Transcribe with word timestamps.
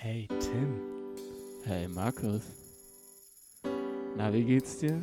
Hey 0.00 0.28
Tim. 0.40 0.80
Hey 1.64 1.88
Markus. 1.88 2.42
Na, 4.16 4.32
wie 4.32 4.44
geht's 4.44 4.78
dir? 4.78 5.02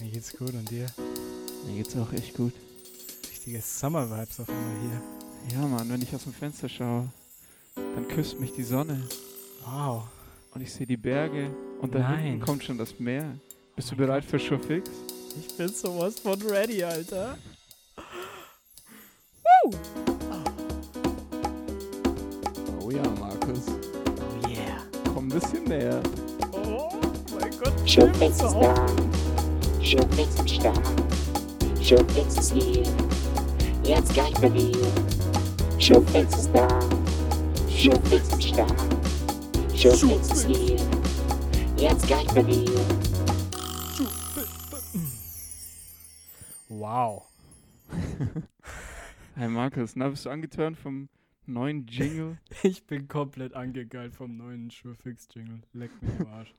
Mir 0.00 0.10
geht's 0.10 0.32
gut 0.36 0.52
und 0.54 0.70
dir? 0.70 0.86
Mir 1.66 1.76
geht's 1.76 1.96
auch 1.96 2.12
echt 2.12 2.34
gut. 2.36 2.52
Richtige 3.28 3.60
Summer 3.60 4.08
Vibes 4.08 4.38
auf 4.40 4.48
einmal 4.48 4.76
hier. 4.80 5.56
Ja, 5.58 5.66
Mann, 5.66 5.88
wenn 5.90 6.02
ich 6.02 6.14
aus 6.14 6.22
dem 6.22 6.32
Fenster 6.32 6.68
schaue, 6.68 7.08
dann 7.74 8.06
küsst 8.08 8.38
mich 8.38 8.52
die 8.52 8.62
Sonne 8.62 9.02
Wow. 9.64 10.04
und 10.54 10.60
ich 10.60 10.72
sehe 10.72 10.86
die 10.86 10.96
Berge 10.96 11.50
und 11.80 11.92
da 11.94 12.16
hinten 12.16 12.40
kommt 12.40 12.62
schon 12.62 12.78
das 12.78 12.98
Meer. 13.00 13.36
Bist 13.74 13.88
Oh 13.88 13.94
du 13.96 13.96
bereit 13.96 14.24
für 14.24 14.38
Showfix? 14.38 14.88
Ich 15.38 15.56
bin 15.56 15.68
sowas 15.68 16.20
von 16.20 16.40
ready, 16.42 16.82
Alter. 16.82 17.36
Showfix 27.96 28.42
ist 32.36 32.52
hier. 32.52 32.82
Jetzt 33.84 34.12
gleich 34.12 34.34
bei 34.34 34.50
Start. 38.38 38.70
Showfix 39.74 40.30
ist 40.30 40.46
hier. 40.46 40.78
Jetzt 41.78 42.06
gleich 42.06 42.26
bei 42.34 42.42
dir. 42.42 42.70
Wow. 46.68 47.24
Hey 49.36 49.48
Markus, 49.48 49.96
na, 49.96 50.10
bist 50.10 50.26
du 50.26 50.30
angeturnt 50.30 50.76
vom 50.76 51.08
neuen 51.46 51.86
Jingle? 51.86 52.36
Ich 52.62 52.84
bin 52.84 53.08
komplett 53.08 53.54
angegeilt 53.54 54.14
vom 54.14 54.36
neuen 54.36 54.70
Schurfix-Jingle. 54.70 55.62
Leck 55.72 55.90
mich 56.02 56.20
am 56.20 56.26
Arsch. 56.34 56.54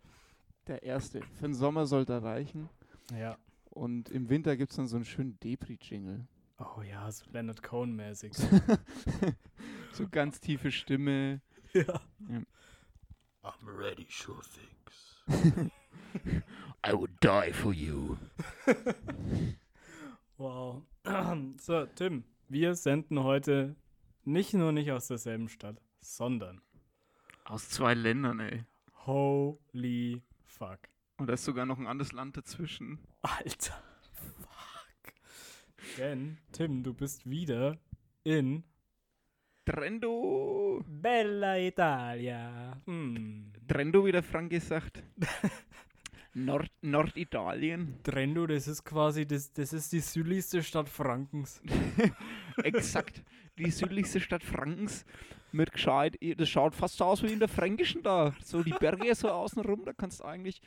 Der 0.67 0.83
erste. 0.83 1.21
Für 1.21 1.43
den 1.43 1.53
Sommer 1.53 1.85
sollte 1.85 2.13
er 2.13 2.23
reichen. 2.23 2.69
Ja. 3.17 3.37
Und 3.69 4.09
im 4.09 4.29
Winter 4.29 4.57
gibt's 4.57 4.75
dann 4.75 4.87
so 4.87 4.95
einen 4.97 5.05
schönen 5.05 5.39
Depri-Jingle. 5.39 6.27
Oh 6.59 6.81
ja, 6.81 7.09
so 7.11 7.23
Leonard 7.31 7.61
Cohen-mäßig. 7.61 8.33
so 9.93 10.07
ganz 10.09 10.39
tiefe 10.39 10.71
Stimme. 10.71 11.41
ja. 11.73 12.01
I'm 13.43 13.67
ready, 13.67 14.07
sure 14.09 14.41
things. 14.41 15.23
I 16.85 16.93
would 16.93 17.11
die 17.21 17.53
for 17.53 17.71
you. 17.73 18.17
Wow. 20.37 20.83
so, 21.59 21.85
Tim, 21.95 22.23
wir 22.49 22.75
senden 22.75 23.23
heute 23.23 23.75
nicht 24.25 24.53
nur 24.53 24.71
nicht 24.71 24.91
aus 24.91 25.07
derselben 25.07 25.49
Stadt, 25.49 25.81
sondern 26.01 26.61
Aus 27.45 27.69
zwei 27.69 27.93
Ländern, 27.93 28.39
ey. 28.39 28.65
holy 29.05 30.21
fuck. 30.47 30.79
Und 31.17 31.27
da 31.27 31.33
ist 31.33 31.45
sogar 31.45 31.65
noch 31.65 31.77
ein 31.77 31.87
anderes 31.87 32.11
Land 32.11 32.37
dazwischen. 32.37 32.99
Alter. 33.21 33.81
Fuck. 34.11 35.13
Denn, 35.97 36.37
Tim, 36.51 36.83
du 36.83 36.93
bist 36.93 37.29
wieder 37.29 37.77
in 38.23 38.63
Trendo. 39.65 40.83
Bella 40.87 41.57
Italia. 41.57 42.81
Hm. 42.85 43.51
Trendo, 43.67 44.05
wie 44.05 44.11
der 44.11 44.23
Franke 44.23 44.59
sagt. 44.59 45.03
Nord 46.33 46.71
Norditalien. 46.81 47.95
Trendo, 48.03 48.45
das 48.45 48.67
ist 48.67 48.83
quasi, 48.83 49.25
das, 49.25 49.51
das 49.51 49.73
ist 49.73 49.91
die 49.91 49.99
südlichste 49.99 50.61
Stadt 50.61 50.87
Frankens. 50.87 51.61
Exakt. 52.63 53.23
Die 53.57 53.71
südlichste 53.71 54.19
Stadt 54.19 54.43
Frankens. 54.43 55.05
Mit 55.51 55.71
gescheit. 55.71 56.17
Das 56.37 56.49
schaut 56.49 56.75
fast 56.75 56.97
so 56.97 57.05
aus 57.05 57.23
wie 57.23 57.31
in 57.31 57.39
der 57.39 57.47
Fränkischen 57.47 58.03
da. 58.03 58.35
So 58.43 58.63
die 58.63 58.73
Berge 58.73 59.15
so 59.15 59.29
außenrum. 59.29 59.85
Da 59.85 59.93
kannst 59.93 60.19
du 60.19 60.25
eigentlich. 60.25 60.61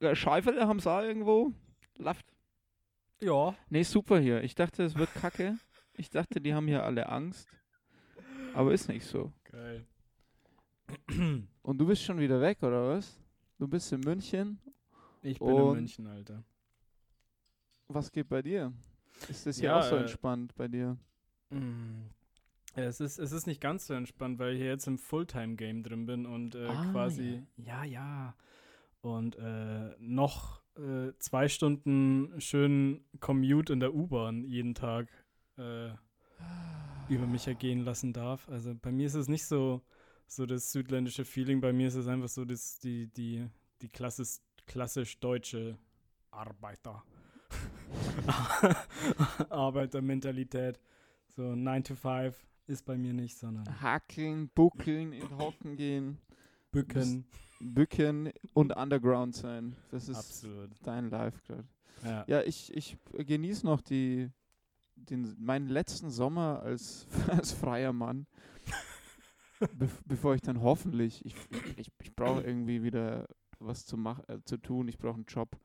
Äh, 0.00 0.14
Scheifele 0.14 0.66
haben 0.66 0.80
sie 0.80 0.90
auch 0.90 1.02
irgendwo. 1.02 1.52
Läuft. 1.98 2.26
Ja. 3.20 3.54
Nee, 3.68 3.82
super 3.82 4.18
hier. 4.18 4.42
Ich 4.42 4.54
dachte, 4.54 4.82
es 4.84 4.96
wird 4.96 5.12
kacke. 5.14 5.58
Ich 5.94 6.10
dachte, 6.10 6.40
die 6.40 6.54
haben 6.54 6.66
hier 6.66 6.82
alle 6.82 7.08
Angst. 7.08 7.48
Aber 8.54 8.72
ist 8.72 8.88
nicht 8.88 9.04
so. 9.06 9.32
Geil. 9.44 9.86
Und 11.62 11.78
du 11.78 11.86
bist 11.86 12.02
schon 12.02 12.18
wieder 12.18 12.40
weg, 12.40 12.62
oder 12.62 12.88
was? 12.88 13.18
Du 13.58 13.66
bist 13.68 13.92
in 13.92 14.00
München. 14.00 14.58
Ich 15.22 15.38
bin 15.38 15.48
in 15.48 15.72
München, 15.72 16.06
Alter. 16.06 16.42
Was 17.88 18.10
geht 18.10 18.28
bei 18.28 18.42
dir? 18.42 18.72
Ist 19.28 19.46
das 19.46 19.58
hier 19.58 19.70
Ja, 19.70 19.78
auch 19.78 19.82
so 19.82 19.96
äh, 19.96 20.00
entspannt 20.00 20.54
bei 20.56 20.68
dir? 20.68 20.96
Mm. 21.50 22.10
Ja, 22.76 22.82
Es 22.84 23.00
ist, 23.00 23.18
es 23.18 23.32
ist 23.32 23.46
nicht 23.46 23.60
ganz 23.60 23.86
so 23.86 23.94
entspannt, 23.94 24.38
weil 24.38 24.54
ich 24.54 24.60
hier 24.60 24.68
jetzt 24.68 24.86
im 24.86 24.98
Fulltime-Game 24.98 25.82
drin 25.82 26.06
bin 26.06 26.26
und 26.26 26.54
äh, 26.54 26.66
Ah, 26.68 26.92
quasi, 26.92 27.42
ja, 27.56 27.84
ja, 27.84 28.34
und 29.00 29.36
äh, 29.36 29.94
noch 29.98 30.60
äh, 30.76 31.12
zwei 31.18 31.48
Stunden 31.48 32.38
schön 32.40 33.04
Commute 33.20 33.72
in 33.72 33.80
der 33.80 33.94
U-Bahn 33.94 34.44
jeden 34.44 34.74
Tag 34.74 35.08
äh, 35.56 35.90
über 37.08 37.26
mich 37.26 37.46
ergehen 37.46 37.80
lassen 37.84 38.12
darf. 38.12 38.48
Also 38.48 38.74
bei 38.74 38.92
mir 38.92 39.06
ist 39.06 39.14
es 39.14 39.28
nicht 39.28 39.46
so, 39.46 39.80
so 40.26 40.44
das 40.44 40.72
südländische 40.72 41.24
Feeling, 41.24 41.60
bei 41.60 41.72
mir 41.72 41.88
ist 41.88 41.94
es 41.94 42.08
einfach 42.08 42.28
so 42.28 42.44
das, 42.44 42.78
die, 42.78 43.06
die, 43.08 43.46
die 43.80 43.88
klassisch, 43.88 44.38
klassisch 44.66 45.18
deutsche 45.20 45.78
Arbeiter. 46.30 47.02
Arbeitermentalität. 49.50 50.78
So 51.36 51.54
9 51.54 51.84
to 51.84 51.94
5 51.94 52.34
ist 52.66 52.86
bei 52.86 52.96
mir 52.96 53.12
nicht, 53.12 53.36
sondern 53.36 53.82
Hackeln, 53.82 54.48
buckeln, 54.54 55.12
in 55.12 55.36
Hocken 55.36 55.76
gehen, 55.76 56.16
Bücken. 56.72 57.26
bücken 57.60 58.32
und 58.54 58.74
underground 58.74 59.34
sein. 59.34 59.76
Das 59.90 60.08
ist 60.08 60.16
Absolut. 60.16 60.70
dein 60.82 61.10
Life 61.10 61.38
gerade. 61.46 61.68
Ja. 62.02 62.24
Ja, 62.26 62.42
ich, 62.42 62.74
ich 62.74 62.96
genieße 63.12 63.66
noch 63.66 63.82
die, 63.82 64.30
den, 64.94 65.36
meinen 65.38 65.68
letzten 65.68 66.08
Sommer 66.08 66.62
als, 66.62 67.06
als 67.28 67.52
freier 67.52 67.92
Mann. 67.92 68.26
Bef 69.74 70.02
bevor 70.06 70.34
ich 70.34 70.40
dann 70.40 70.62
hoffentlich, 70.62 71.22
ich, 71.26 71.34
ich, 71.76 71.92
ich, 72.00 72.16
brauche 72.16 72.40
irgendwie 72.42 72.82
wieder 72.82 73.28
was 73.58 73.84
zu, 73.84 73.98
mach, 73.98 74.26
äh, 74.28 74.42
zu 74.44 74.56
tun, 74.56 74.88
ich 74.88 74.96
brauche 74.96 75.16
einen 75.16 75.26
Job. 75.26 75.58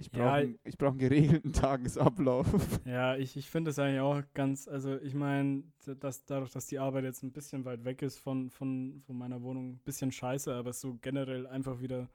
Ich 0.00 0.10
brauche 0.10 0.22
Ja, 0.24 0.32
einen, 0.32 0.58
ich 0.64 0.78
brauch 0.78 0.90
einen 0.90 0.98
geregelten 0.98 1.52
Tagesablauf. 1.52 2.46
Ja, 2.84 3.16
ich, 3.16 3.36
ich 3.36 3.50
finde 3.50 3.70
es 3.70 3.78
eigentlich 3.78 4.00
auch 4.00 4.22
ganz, 4.32 4.66
also 4.66 4.98
ich 5.00 5.14
meine, 5.14 5.62
dass 6.00 6.24
dadurch, 6.24 6.50
dass 6.50 6.66
die 6.66 6.78
Arbeit 6.78 7.04
jetzt 7.04 7.22
ein 7.22 7.32
bisschen 7.32 7.66
weit 7.66 7.84
weg 7.84 8.00
ist 8.00 8.18
von, 8.18 8.48
von, 8.50 9.02
von 9.06 9.18
meiner 9.18 9.42
Wohnung, 9.42 9.72
ein 9.72 9.80
bisschen 9.84 10.10
scheiße, 10.10 10.54
aber 10.54 10.72
so 10.72 10.96
generell 11.02 11.46
einfach 11.46 11.80
wieder 11.80 12.08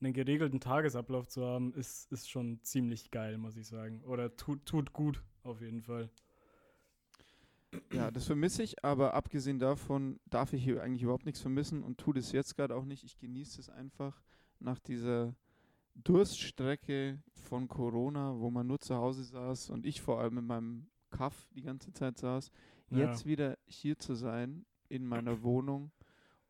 einen 0.00 0.12
geregelten 0.12 0.58
Tagesablauf 0.58 1.28
zu 1.28 1.46
haben, 1.46 1.72
ist, 1.74 2.10
ist 2.10 2.28
schon 2.28 2.60
ziemlich 2.62 3.12
geil, 3.12 3.38
muss 3.38 3.56
ich 3.56 3.68
sagen. 3.68 4.02
Oder 4.04 4.36
tut, 4.36 4.66
tut 4.66 4.92
gut, 4.92 5.22
auf 5.44 5.60
jeden 5.60 5.82
Fall. 5.82 6.10
Ja, 7.92 8.10
das 8.10 8.26
vermisse 8.26 8.62
ich, 8.64 8.84
aber 8.84 9.14
abgesehen 9.14 9.58
davon 9.60 10.18
darf 10.26 10.52
ich 10.52 10.64
hier 10.64 10.82
eigentlich 10.82 11.04
überhaupt 11.04 11.24
nichts 11.24 11.40
vermissen 11.40 11.82
und 11.84 11.98
tue 11.98 12.14
das 12.14 12.32
jetzt 12.32 12.56
gerade 12.56 12.74
auch 12.74 12.84
nicht. 12.84 13.04
Ich 13.04 13.16
genieße 13.16 13.60
es 13.60 13.70
einfach 13.70 14.20
nach 14.58 14.78
dieser 14.80 15.34
Durststrecke 15.94 17.18
von 17.32 17.68
Corona, 17.68 18.38
wo 18.38 18.50
man 18.50 18.66
nur 18.66 18.80
zu 18.80 18.94
Hause 18.96 19.24
saß 19.24 19.70
und 19.70 19.86
ich 19.86 20.00
vor 20.00 20.20
allem 20.20 20.38
in 20.38 20.46
meinem 20.46 20.86
Kaff 21.10 21.48
die 21.54 21.62
ganze 21.62 21.92
Zeit 21.92 22.18
saß, 22.18 22.50
Ja. 22.90 22.98
jetzt 22.98 23.26
wieder 23.26 23.58
hier 23.66 23.98
zu 23.98 24.14
sein 24.14 24.64
in 24.88 25.06
meiner 25.06 25.42
Wohnung. 25.42 25.90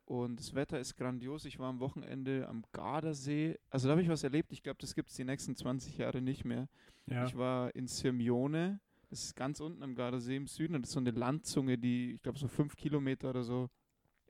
Und 0.04 0.38
das 0.40 0.54
Wetter 0.54 0.78
ist 0.80 0.96
grandios. 0.96 1.44
Ich 1.44 1.58
war 1.58 1.68
am 1.68 1.80
Wochenende 1.80 2.46
am 2.48 2.64
Gardasee. 2.72 3.58
Also 3.70 3.86
da 3.88 3.92
habe 3.92 4.02
ich 4.02 4.08
was 4.08 4.24
erlebt. 4.24 4.52
Ich 4.52 4.62
glaube, 4.62 4.78
das 4.80 4.94
gibt 4.94 5.10
es 5.10 5.16
die 5.16 5.24
nächsten 5.24 5.54
20 5.56 5.96
Jahre 5.98 6.20
nicht 6.20 6.44
mehr. 6.44 6.68
Ja. 7.06 7.24
Ich 7.24 7.36
war 7.36 7.74
in 7.74 7.86
Sirmione, 7.86 8.80
das 9.10 9.24
ist 9.24 9.36
ganz 9.36 9.60
unten 9.60 9.82
am 9.82 9.94
Gardasee 9.94 10.36
im 10.36 10.46
Süden 10.48 10.74
und 10.74 10.82
das 10.82 10.90
ist 10.90 10.94
so 10.94 11.00
eine 11.00 11.10
Landzunge, 11.12 11.78
die, 11.78 12.14
ich 12.14 12.22
glaube, 12.22 12.38
so 12.38 12.48
fünf 12.48 12.76
Kilometer 12.76 13.30
oder 13.30 13.42
so 13.42 13.70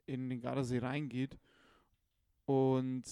in 0.05 0.29
den 0.29 0.41
Gardasee 0.41 0.79
reingeht. 0.79 1.37
Und 2.45 3.03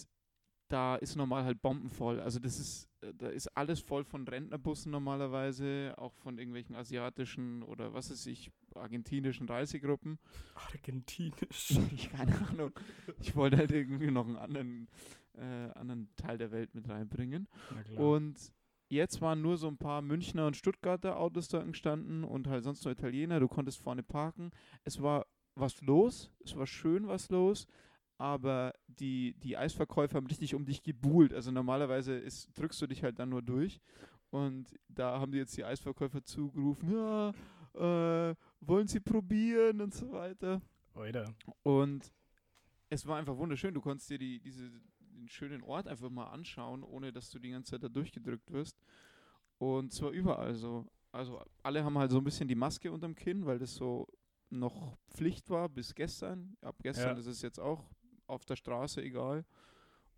da 0.71 0.95
ist 0.95 1.15
normal 1.15 1.43
halt 1.43 1.61
bombenvoll. 1.61 2.19
Also 2.19 2.39
das 2.39 2.59
ist, 2.59 2.89
äh, 3.01 3.13
da 3.13 3.27
ist 3.27 3.47
alles 3.57 3.81
voll 3.81 4.03
von 4.03 4.27
Rentnerbussen 4.27 4.91
normalerweise, 4.91 5.93
auch 5.97 6.13
von 6.13 6.37
irgendwelchen 6.37 6.75
asiatischen 6.75 7.63
oder 7.63 7.93
was 7.93 8.09
weiß 8.11 8.25
ich, 8.27 8.51
argentinischen 8.75 9.47
Reisegruppen. 9.47 10.19
Argentinisch. 10.55 11.77
Ich 11.93 12.11
keine 12.11 12.35
Ahnung. 12.49 12.71
Ich 13.19 13.35
wollte 13.35 13.57
halt 13.57 13.71
irgendwie 13.71 14.11
noch 14.11 14.25
einen 14.25 14.37
anderen, 14.37 14.87
äh, 15.33 15.71
anderen 15.75 16.09
Teil 16.15 16.37
der 16.37 16.51
Welt 16.51 16.73
mit 16.73 16.87
reinbringen. 16.87 17.47
Und 17.97 18.53
jetzt 18.87 19.21
waren 19.21 19.41
nur 19.41 19.57
so 19.57 19.67
ein 19.67 19.77
paar 19.77 20.01
Münchner 20.01 20.47
und 20.47 20.55
Stuttgarter 20.55 21.17
Autos 21.17 21.49
da 21.49 21.63
gestanden 21.63 22.23
und 22.23 22.47
halt 22.47 22.63
sonst 22.63 22.85
nur 22.85 22.93
Italiener. 22.93 23.39
Du 23.39 23.47
konntest 23.47 23.79
vorne 23.79 24.03
parken. 24.03 24.51
Es 24.83 25.01
war 25.01 25.25
was 25.55 25.81
los, 25.81 26.31
es 26.45 26.55
war 26.55 26.65
schön 26.65 27.07
was 27.07 27.29
los, 27.29 27.67
aber 28.21 28.75
die, 28.85 29.33
die 29.39 29.57
Eisverkäufer 29.57 30.17
haben 30.17 30.27
richtig 30.27 30.53
um 30.53 30.63
dich 30.63 30.83
gebuhlt. 30.83 31.33
Also 31.33 31.49
normalerweise 31.49 32.13
ist, 32.13 32.55
drückst 32.55 32.79
du 32.83 32.85
dich 32.85 33.01
halt 33.01 33.17
dann 33.17 33.29
nur 33.29 33.41
durch. 33.41 33.81
Und 34.29 34.79
da 34.87 35.19
haben 35.19 35.31
die 35.31 35.39
jetzt 35.39 35.57
die 35.57 35.65
Eisverkäufer 35.65 36.23
zugerufen, 36.23 36.91
ja, 36.91 37.31
äh, 37.73 38.35
wollen 38.59 38.87
sie 38.87 38.99
probieren 38.99 39.81
und 39.81 39.95
so 39.95 40.11
weiter. 40.11 40.61
Oida. 40.93 41.33
Und 41.63 42.13
es 42.89 43.07
war 43.07 43.17
einfach 43.17 43.35
wunderschön. 43.35 43.73
Du 43.73 43.81
konntest 43.81 44.07
dir 44.11 44.19
die, 44.19 44.39
diese, 44.39 44.69
den 44.99 45.27
schönen 45.27 45.63
Ort 45.63 45.87
einfach 45.87 46.11
mal 46.11 46.27
anschauen, 46.27 46.83
ohne 46.83 47.11
dass 47.11 47.31
du 47.31 47.39
die 47.39 47.49
ganze 47.49 47.71
Zeit 47.71 47.83
da 47.83 47.89
durchgedrückt 47.89 48.51
wirst. 48.51 48.77
Und 49.57 49.93
zwar 49.93 50.11
überall 50.11 50.53
so. 50.53 50.85
Also 51.11 51.41
alle 51.63 51.83
haben 51.83 51.97
halt 51.97 52.11
so 52.11 52.19
ein 52.19 52.23
bisschen 52.23 52.47
die 52.47 52.55
Maske 52.55 52.91
unterm 52.91 53.15
Kinn, 53.15 53.47
weil 53.47 53.57
das 53.57 53.73
so 53.73 54.07
noch 54.51 54.95
Pflicht 55.09 55.49
war 55.49 55.69
bis 55.69 55.95
gestern. 55.95 56.55
Ab 56.61 56.75
gestern 56.83 57.15
Ja. 57.15 57.19
ist 57.19 57.25
es 57.27 57.41
jetzt 57.41 57.59
auch 57.59 57.89
auf 58.31 58.45
der 58.45 58.55
Straße 58.55 59.01
egal. 59.03 59.45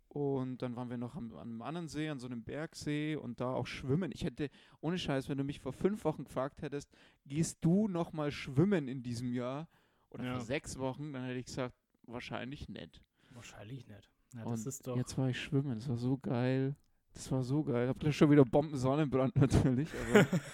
Und 0.08 0.62
dann 0.62 0.76
waren 0.76 0.90
wir 0.90 0.96
noch 0.96 1.16
am, 1.16 1.32
an 1.34 1.40
einem 1.48 1.62
anderen 1.62 1.88
See, 1.88 2.08
an 2.08 2.20
so 2.20 2.26
einem 2.28 2.44
Bergsee 2.44 3.16
und 3.16 3.40
da 3.40 3.52
auch 3.52 3.66
schwimmen. 3.66 4.12
Ich 4.14 4.22
hätte, 4.24 4.48
ohne 4.80 4.96
Scheiß, 4.96 5.28
wenn 5.28 5.38
du 5.38 5.44
mich 5.44 5.58
vor 5.58 5.72
fünf 5.72 6.04
Wochen 6.04 6.24
gefragt 6.24 6.62
hättest, 6.62 6.88
gehst 7.26 7.58
du 7.64 7.88
noch 7.88 8.12
mal 8.12 8.30
schwimmen 8.30 8.86
in 8.86 9.02
diesem 9.02 9.32
Jahr 9.32 9.66
oder 10.10 10.24
Ja. 10.24 10.32
vor 10.36 10.40
sechs 10.42 10.78
Wochen, 10.78 11.12
dann 11.12 11.24
hätte 11.24 11.40
ich 11.40 11.46
gesagt, 11.46 11.74
wahrscheinlich 12.06 12.68
nicht. 12.68 13.00
Wahrscheinlich 13.30 13.88
nicht. 13.88 14.08
Ja, 14.36 14.44
und 14.44 14.64
jetzt 14.96 15.18
war 15.18 15.28
ich 15.30 15.40
schwimmen, 15.40 15.74
das 15.74 15.88
war 15.88 15.96
so 15.96 16.16
geil. 16.18 16.76
Das 17.12 17.30
war 17.32 17.42
so 17.42 17.62
geil. 17.64 17.88
Hab 17.88 17.98
gleich 17.98 18.16
schon 18.16 18.30
wieder 18.30 18.44
Bomben-Sonnenbrand 18.44 19.34
natürlich, 19.36 19.88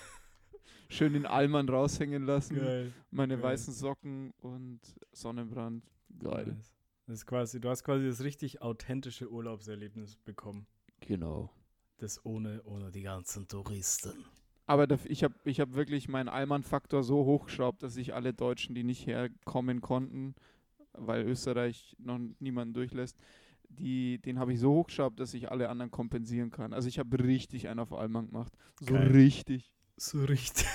schön 0.88 1.12
den 1.12 1.26
Allmann 1.26 1.68
raushängen 1.68 2.24
lassen. 2.24 2.56
Geil. 2.56 2.92
Meine 3.10 3.34
Geil. 3.34 3.42
weißen 3.42 3.72
Socken 3.74 4.32
und 4.38 4.80
Sonnenbrand. 5.12 5.84
Geil. 6.18 6.46
Nice. 6.56 6.74
Das 7.10 7.18
ist 7.18 7.26
quasi, 7.26 7.60
du 7.60 7.68
hast 7.68 7.82
quasi 7.82 8.06
das 8.06 8.22
richtig 8.22 8.62
authentische 8.62 9.28
Urlaubserlebnis 9.28 10.14
bekommen. 10.14 10.68
Genau. 11.00 11.50
Das 11.98 12.24
ohne, 12.24 12.62
ohne 12.62 12.92
die 12.92 13.02
ganzen 13.02 13.48
Touristen. 13.48 14.12
Aber 14.66 14.86
ich 15.06 15.24
habe 15.24 15.34
ich 15.42 15.58
hab 15.58 15.74
wirklich 15.74 16.06
meinen 16.06 16.28
Allmann-Faktor 16.28 17.02
so 17.02 17.24
hochgeschraubt, 17.24 17.82
dass 17.82 17.96
ich 17.96 18.14
alle 18.14 18.32
Deutschen, 18.32 18.76
die 18.76 18.84
nicht 18.84 19.08
herkommen 19.08 19.80
konnten, 19.80 20.36
weil 20.92 21.26
Österreich 21.26 21.96
noch 21.98 22.20
niemanden 22.38 22.74
durchlässt, 22.74 23.18
die, 23.68 24.18
den 24.18 24.38
habe 24.38 24.52
ich 24.52 24.60
so 24.60 24.70
hochgeschraubt, 24.70 25.18
dass 25.18 25.34
ich 25.34 25.50
alle 25.50 25.68
anderen 25.68 25.90
kompensieren 25.90 26.52
kann. 26.52 26.72
Also 26.72 26.86
ich 26.86 27.00
habe 27.00 27.24
richtig 27.24 27.66
einen 27.66 27.80
auf 27.80 27.92
Allmann 27.92 28.28
gemacht. 28.28 28.52
So 28.78 28.94
Geil. 28.94 29.08
richtig. 29.08 29.72
So 29.96 30.22
richtig. 30.22 30.68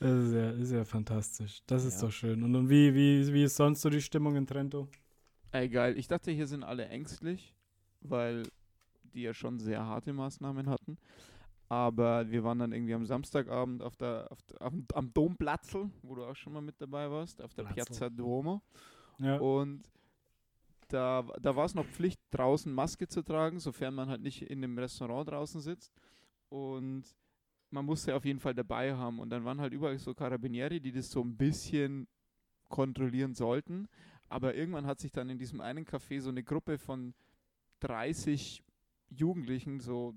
Das 0.00 0.12
ist 0.12 0.32
ja, 0.34 0.50
ist 0.50 0.70
ja 0.72 0.84
fantastisch. 0.84 1.60
Das 1.66 1.84
ist 1.84 2.00
Ja. 2.00 2.06
doch 2.06 2.12
schön. 2.12 2.42
Und, 2.42 2.54
und 2.54 2.68
wie, 2.68 2.94
wie, 2.94 3.32
wie 3.32 3.44
ist 3.44 3.56
sonst 3.56 3.80
so 3.82 3.90
die 3.90 4.00
Stimmung 4.00 4.36
in 4.36 4.46
Trento? 4.46 4.88
Ey, 5.50 5.68
geil. 5.68 5.98
Ich 5.98 6.06
dachte, 6.08 6.30
hier 6.30 6.46
sind 6.46 6.62
alle 6.62 6.86
ängstlich, 6.88 7.54
weil 8.00 8.44
die 9.14 9.22
ja 9.22 9.34
schon 9.34 9.58
sehr 9.58 9.84
harte 9.84 10.12
Maßnahmen 10.12 10.68
hatten. 10.68 10.98
Aber 11.68 12.30
wir 12.30 12.44
waren 12.44 12.58
dann 12.60 12.72
irgendwie 12.72 12.94
am 12.94 13.04
Samstagabend 13.06 13.82
auf 13.82 13.96
der, 13.96 14.28
auf 14.30 14.40
der, 14.42 14.62
am, 14.62 14.86
am 14.94 15.12
Domplatzl, 15.12 15.90
wo 16.02 16.14
du 16.14 16.24
auch 16.24 16.36
schon 16.36 16.52
mal 16.52 16.62
mit 16.62 16.80
dabei 16.80 17.10
warst, 17.10 17.42
auf 17.42 17.52
der 17.54 17.64
Platzl. 17.64 17.74
Piazza 17.84 18.08
Duomo. 18.08 18.62
Ja. 19.18 19.36
Und 19.38 19.82
da, 20.88 21.24
da 21.42 21.56
war 21.56 21.66
es 21.66 21.74
noch 21.74 21.84
Pflicht, 21.84 22.20
draußen 22.30 22.72
Maske 22.72 23.08
zu 23.08 23.22
tragen, 23.22 23.58
sofern 23.58 23.94
man 23.94 24.08
halt 24.08 24.22
nicht 24.22 24.42
in 24.42 24.62
einem 24.64 24.78
Restaurant 24.78 25.28
draußen 25.30 25.60
sitzt. 25.60 25.92
Und 26.48 27.04
man 27.70 27.84
musste 27.84 28.14
auf 28.14 28.24
jeden 28.24 28.40
Fall 28.40 28.54
dabei 28.54 28.94
haben. 28.94 29.18
Und 29.18 29.30
dann 29.30 29.44
waren 29.44 29.60
halt 29.60 29.72
überall 29.72 29.98
so 29.98 30.14
Carabinieri, 30.14 30.80
die 30.80 30.92
das 30.92 31.10
so 31.10 31.22
ein 31.22 31.36
bisschen 31.36 32.08
kontrollieren 32.68 33.34
sollten. 33.34 33.88
Aber 34.28 34.54
irgendwann 34.54 34.86
hat 34.86 35.00
sich 35.00 35.12
dann 35.12 35.30
in 35.30 35.38
diesem 35.38 35.60
einen 35.60 35.84
Café 35.84 36.20
so 36.20 36.30
eine 36.30 36.42
Gruppe 36.42 36.78
von 36.78 37.14
30 37.80 38.62
Jugendlichen, 39.10 39.80
so 39.80 40.14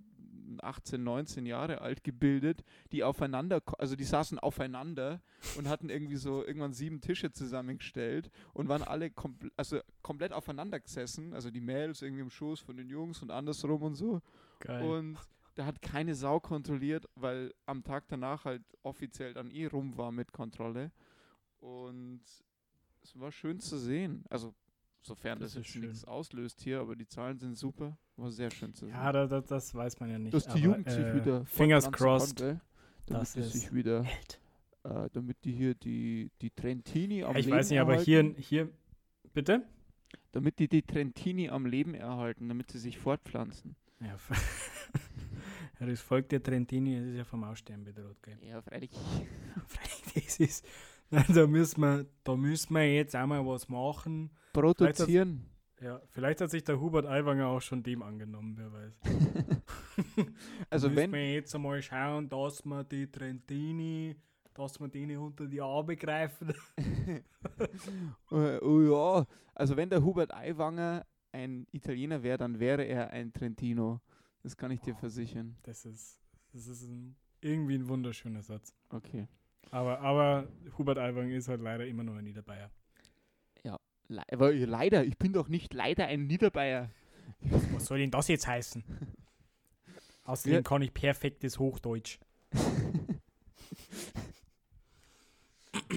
18, 0.61 1.01
19 1.01 1.45
Jahre 1.45 1.81
alt, 1.81 2.03
gebildet, 2.03 2.63
die 2.91 3.03
aufeinander, 3.03 3.61
also 3.77 3.95
die 3.95 4.03
saßen 4.03 4.37
aufeinander 4.39 5.21
und 5.57 5.69
hatten 5.69 5.89
irgendwie 5.89 6.17
so 6.17 6.45
irgendwann 6.45 6.73
sieben 6.73 6.99
Tische 6.99 7.31
zusammengestellt 7.31 8.29
und 8.53 8.67
waren 8.67 8.83
alle 8.83 9.11
kompl 9.11 9.49
also 9.55 9.79
komplett 10.01 10.33
aufeinander 10.33 10.79
gesessen, 10.79 11.33
also 11.33 11.51
die 11.51 11.61
Mädels 11.61 12.01
irgendwie 12.01 12.21
im 12.21 12.29
Schoß 12.29 12.59
von 12.59 12.75
den 12.75 12.89
Jungs 12.89 13.21
und 13.21 13.31
andersrum 13.31 13.81
und 13.83 13.95
so. 13.95 14.21
Geil. 14.59 14.83
Und 14.83 15.17
da 15.55 15.65
hat 15.65 15.81
keine 15.81 16.15
Sau 16.15 16.39
kontrolliert, 16.39 17.07
weil 17.15 17.53
am 17.65 17.83
Tag 17.83 18.05
danach 18.07 18.45
halt 18.45 18.63
offiziell 18.83 19.33
dann 19.33 19.51
eh 19.51 19.65
rum 19.67 19.97
war 19.97 20.11
mit 20.11 20.31
Kontrolle. 20.31 20.91
Und 21.59 22.21
es 23.03 23.19
war 23.19 23.31
schön 23.31 23.59
zu 23.59 23.77
sehen. 23.77 24.23
Also, 24.29 24.53
sofern 25.01 25.39
Das 25.39 25.53
das, 25.53 25.63
jetzt 25.63 25.71
schön. 25.73 25.81
nichts 25.83 26.05
auslöst 26.05 26.61
hier, 26.61 26.79
aber 26.79 26.95
die 26.95 27.07
Zahlen 27.07 27.37
sind 27.39 27.55
super. 27.57 27.97
War 28.17 28.31
sehr 28.31 28.51
schön 28.51 28.73
zu 28.73 28.85
sehen. 28.85 28.93
ja, 28.93 29.11
da, 29.11 29.27
da, 29.27 29.41
das 29.41 29.73
weiß 29.73 29.99
man 29.99 30.09
ja 30.09 30.19
nicht. 30.19 30.33
Dass 30.33 30.47
die 30.47 30.59
Jugend 30.59 30.89
sich 30.89 31.03
äh, 31.05 31.15
wieder 31.15 31.45
Fingers 31.45 31.91
crossed. 31.91 32.37
konnte, 32.37 32.61
damit 33.07 33.21
Das 33.21 33.33
sich 33.33 33.73
wieder, 33.73 34.05
äh, 34.83 35.09
damit 35.11 35.43
die 35.43 35.51
hier 35.53 35.75
die, 35.75 36.31
die 36.41 36.51
Trentini 36.51 37.23
am 37.23 37.33
Ja, 37.33 37.39
ich 37.39 37.45
Leben 37.45 37.57
weiß 37.57 37.69
nicht, 37.71 37.79
aber 37.79 37.93
erhalten, 37.93 38.35
hier, 38.37 38.63
hier, 38.65 38.69
bitte? 39.33 39.63
damit 40.31 40.59
die 40.59 40.67
die 40.67 40.81
Trentini 40.83 41.49
am 41.49 41.65
Leben 41.65 41.93
erhalten, 41.93 42.47
damit 42.47 42.71
sie 42.71 42.79
sich 42.79 42.97
fortpflanzen. 42.97 43.75
Ja, 43.99 44.17
ja 45.81 45.87
das 45.87 46.01
Volk 46.01 46.29
der 46.29 46.41
Trentini 46.41 46.97
das 46.97 47.07
ist 47.07 47.17
ja 47.17 47.23
vom 47.23 47.43
Aussterben 47.43 47.83
bedroht, 47.83 48.21
gell? 48.23 48.37
Ja, 48.41 48.61
freilich. 48.61 48.91
Das 50.13 50.39
ist, 50.39 50.65
Nein, 51.11 51.25
da 51.27 51.45
müssen 51.45 51.81
wir, 51.81 52.05
da 52.23 52.35
müssen 52.37 52.73
wir 52.73 52.93
jetzt 52.93 53.15
auch 53.17 53.27
mal 53.27 53.45
was 53.45 53.67
machen. 53.67 54.31
Produzieren. 54.53 55.45
Ja, 55.81 55.99
vielleicht 56.09 56.39
hat 56.39 56.51
sich 56.51 56.63
der 56.63 56.79
Hubert 56.79 57.05
Aiwanger 57.05 57.47
auch 57.47 57.59
schon 57.59 57.83
dem 57.83 58.01
angenommen, 58.01 58.55
wer 58.57 58.71
weiß. 58.71 58.93
Also 60.69 60.87
müssen 60.87 60.97
wenn, 60.97 61.11
wir 61.11 61.33
jetzt 61.33 61.53
einmal 61.53 61.81
schauen, 61.81 62.29
dass 62.29 62.63
wir 62.63 62.83
die 62.85 63.11
Trentini, 63.11 64.15
dass 64.53 64.79
wir 64.79 64.87
denen 64.87 65.17
unter 65.17 65.47
die 65.47 65.61
Arme 65.61 65.95
greifen. 65.95 66.53
Äh, 68.31 68.59
oh 68.59 68.81
ja, 68.81 69.27
also 69.53 69.75
wenn 69.75 69.89
der 69.89 70.03
Hubert 70.03 70.33
Aiwanger 70.33 71.05
ein 71.33 71.67
Italiener 71.71 72.23
wäre, 72.23 72.37
dann 72.37 72.59
wäre 72.59 72.83
er 72.83 73.09
ein 73.11 73.33
Trentino. 73.33 73.99
Das 74.43 74.57
kann 74.57 74.71
ich 74.71 74.81
dir 74.81 74.95
versichern. 74.95 75.55
Das 75.63 75.85
ist, 75.85 76.19
das 76.53 76.67
ist 76.67 76.83
ein, 76.83 77.15
irgendwie 77.41 77.75
ein 77.75 77.87
wunderschöner 77.87 78.41
Satz. 78.41 78.73
Okay. 78.89 79.27
Aber, 79.69 79.99
aber 79.99 80.47
Hubert 80.77 80.97
Aiwanger 80.97 81.35
ist 81.35 81.47
halt 81.47 81.61
leider 81.61 81.85
immer 81.85 82.03
noch 82.03 82.15
ein 82.15 82.23
Niederbayer. 82.23 82.71
Le 84.07 84.23
aber 84.29 84.51
leider, 84.53 85.05
ich 85.05 85.17
bin 85.17 85.31
doch 85.31 85.47
nicht 85.47 85.73
leider 85.73 86.05
ein 86.07 86.27
Niederbayer. 86.27 86.89
Was 87.71 87.85
soll 87.85 87.99
denn 87.99 88.11
das 88.11 88.27
jetzt 88.27 88.45
heißen? 88.45 88.83
Außerdem 90.25 90.53
Ja. 90.55 90.61
kann 90.63 90.81
ich 90.81 90.93
perfektes 90.93 91.59
Hochdeutsch. 91.59 92.19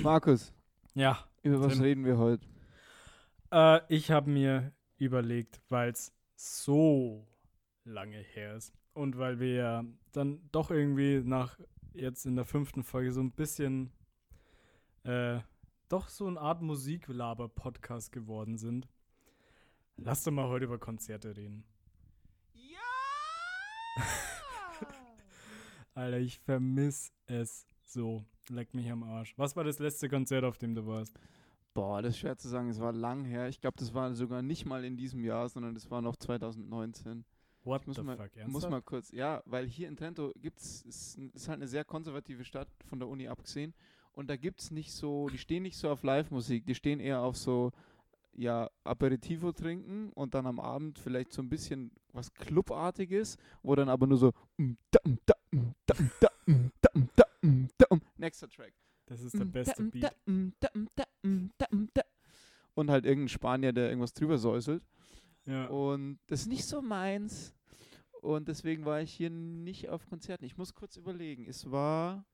Markus, 0.02 0.52
Ja, 0.94 1.26
über 1.42 1.60
was 1.60 1.72
Tim. 1.72 1.82
reden 1.82 2.04
wir 2.04 2.16
heute? 2.18 2.46
Äh, 3.50 3.80
ich 3.88 4.12
habe 4.12 4.30
mir 4.30 4.72
überlegt, 4.98 5.60
weil 5.68 5.90
es 5.90 6.12
so 6.36 7.26
lange 7.84 8.18
her 8.18 8.56
ist 8.56 8.74
und 8.94 9.18
weil 9.18 9.40
wir 9.40 9.54
ja 9.54 9.84
dann 10.12 10.40
doch 10.52 10.70
irgendwie 10.70 11.20
nach 11.24 11.58
jetzt 11.92 12.26
in 12.26 12.36
der 12.36 12.44
fünften 12.44 12.82
Folge 12.82 13.12
so 13.12 13.20
ein 13.20 13.32
bisschen 13.32 13.92
äh, 15.04 15.40
doch 15.88 16.08
so 16.08 16.26
eine 16.26 16.40
Art 16.40 16.62
Musiklaber-Podcast 16.62 18.10
geworden 18.10 18.56
sind. 18.56 18.88
Lass 19.96 20.24
doch 20.24 20.32
mal 20.32 20.48
heute 20.48 20.64
über 20.64 20.78
Konzerte 20.78 21.36
reden. 21.36 21.64
Ja! 22.54 24.02
Alter, 25.94 26.18
ich 26.18 26.40
vermiss 26.40 27.12
es 27.26 27.66
so. 27.84 28.24
Leck 28.48 28.74
mich 28.74 28.90
am 28.90 29.04
Arsch. 29.04 29.34
Was 29.38 29.56
war 29.56 29.64
das 29.64 29.78
letzte 29.78 30.08
Konzert, 30.08 30.44
auf 30.44 30.58
dem 30.58 30.74
du 30.74 30.86
warst? 30.86 31.18
Boah, 31.74 32.02
das 32.02 32.14
ist 32.14 32.20
schwer 32.20 32.36
zu 32.36 32.48
sagen. 32.48 32.68
Es 32.68 32.80
war 32.80 32.92
lang 32.92 33.24
her. 33.24 33.48
Ich 33.48 33.60
glaube, 33.60 33.76
das 33.78 33.94
war 33.94 34.14
sogar 34.14 34.42
nicht 34.42 34.64
mal 34.64 34.84
in 34.84 34.96
diesem 34.96 35.24
Jahr, 35.24 35.48
sondern 35.48 35.74
das 35.74 35.90
war 35.90 36.02
noch 36.02 36.16
2019. 36.16 37.24
What 37.64 37.82
Ich 37.82 37.86
muss 37.88 37.96
the 37.96 38.02
mal- 38.02 38.16
fuck, 38.16 38.26
Muss 38.36 38.42
ernsthaft? 38.42 38.70
mal 38.70 38.82
kurz, 38.82 39.10
ja, 39.12 39.42
weil 39.46 39.66
hier 39.66 39.88
in 39.88 39.96
Trento 39.96 40.32
gibt's, 40.40 40.82
ist, 40.82 41.18
ist 41.34 41.48
halt 41.48 41.56
eine 41.58 41.68
sehr 41.68 41.84
konservative 41.84 42.44
Stadt, 42.44 42.68
von 42.86 42.98
der 42.98 43.08
Uni 43.08 43.26
abgesehen. 43.28 43.74
Und 44.12 44.28
da 44.28 44.36
gibt's 44.36 44.70
nicht 44.70 44.92
so, 44.92 45.28
die 45.28 45.38
stehen 45.38 45.62
nicht 45.64 45.76
so 45.76 45.90
auf 45.90 46.02
Live-Musik, 46.02 46.66
die 46.66 46.74
stehen 46.74 47.00
eher 47.00 47.20
auf 47.20 47.36
so, 47.36 47.72
ja, 48.34 48.68
Aperitivo 48.84 49.52
trinken 49.52 50.10
und 50.12 50.34
dann 50.34 50.46
am 50.46 50.60
Abend 50.60 50.98
vielleicht 50.98 51.32
so 51.32 51.40
ein 51.42 51.48
bisschen 51.48 51.90
was 52.12 52.32
Clubartiges, 52.34 53.38
wo 53.62 53.74
dann 53.74 53.88
aber 53.88 54.06
nur 54.06 54.18
so 54.18 54.32
mm, 54.58 54.64
mm, 54.64 54.76
mm, 55.06 55.18
mm, 55.52 55.74
mm, 56.46 56.70
mm, 56.94 57.10
mm, 57.42 57.68
mm. 57.90 58.00
nächster 58.18 58.48
Track. 58.48 58.72
Das 59.06 59.20
ist 59.22 59.34
der 59.34 59.44
Mm, 59.44 59.52
beste 59.52 59.82
mm, 59.82 59.90
Beat. 59.90 60.16
mm, 60.26 60.32
mm, 60.74 60.88
mm, 61.22 61.50
mm. 61.70 61.88
Und 62.74 62.90
halt 62.90 63.04
irgendein 63.04 63.28
Spanier, 63.28 63.72
der 63.72 63.88
irgendwas 63.88 64.12
drüber 64.14 64.38
säuselt. 64.38 64.82
Ja. 65.46 65.66
Und 65.66 66.18
das 66.26 66.42
ist 66.42 66.46
nicht 66.48 66.64
so 66.64 66.80
meins. 66.82 67.54
Und 68.20 68.48
deswegen 68.48 68.84
war 68.84 69.02
ich 69.02 69.12
hier 69.12 69.30
nicht 69.30 69.90
auf 69.90 70.06
Konzerten. 70.06 70.44
Ich 70.44 70.56
muss 70.56 70.74
kurz 70.74 70.96
überlegen. 70.96 71.46
Es 71.46 71.70
war. 71.70 72.24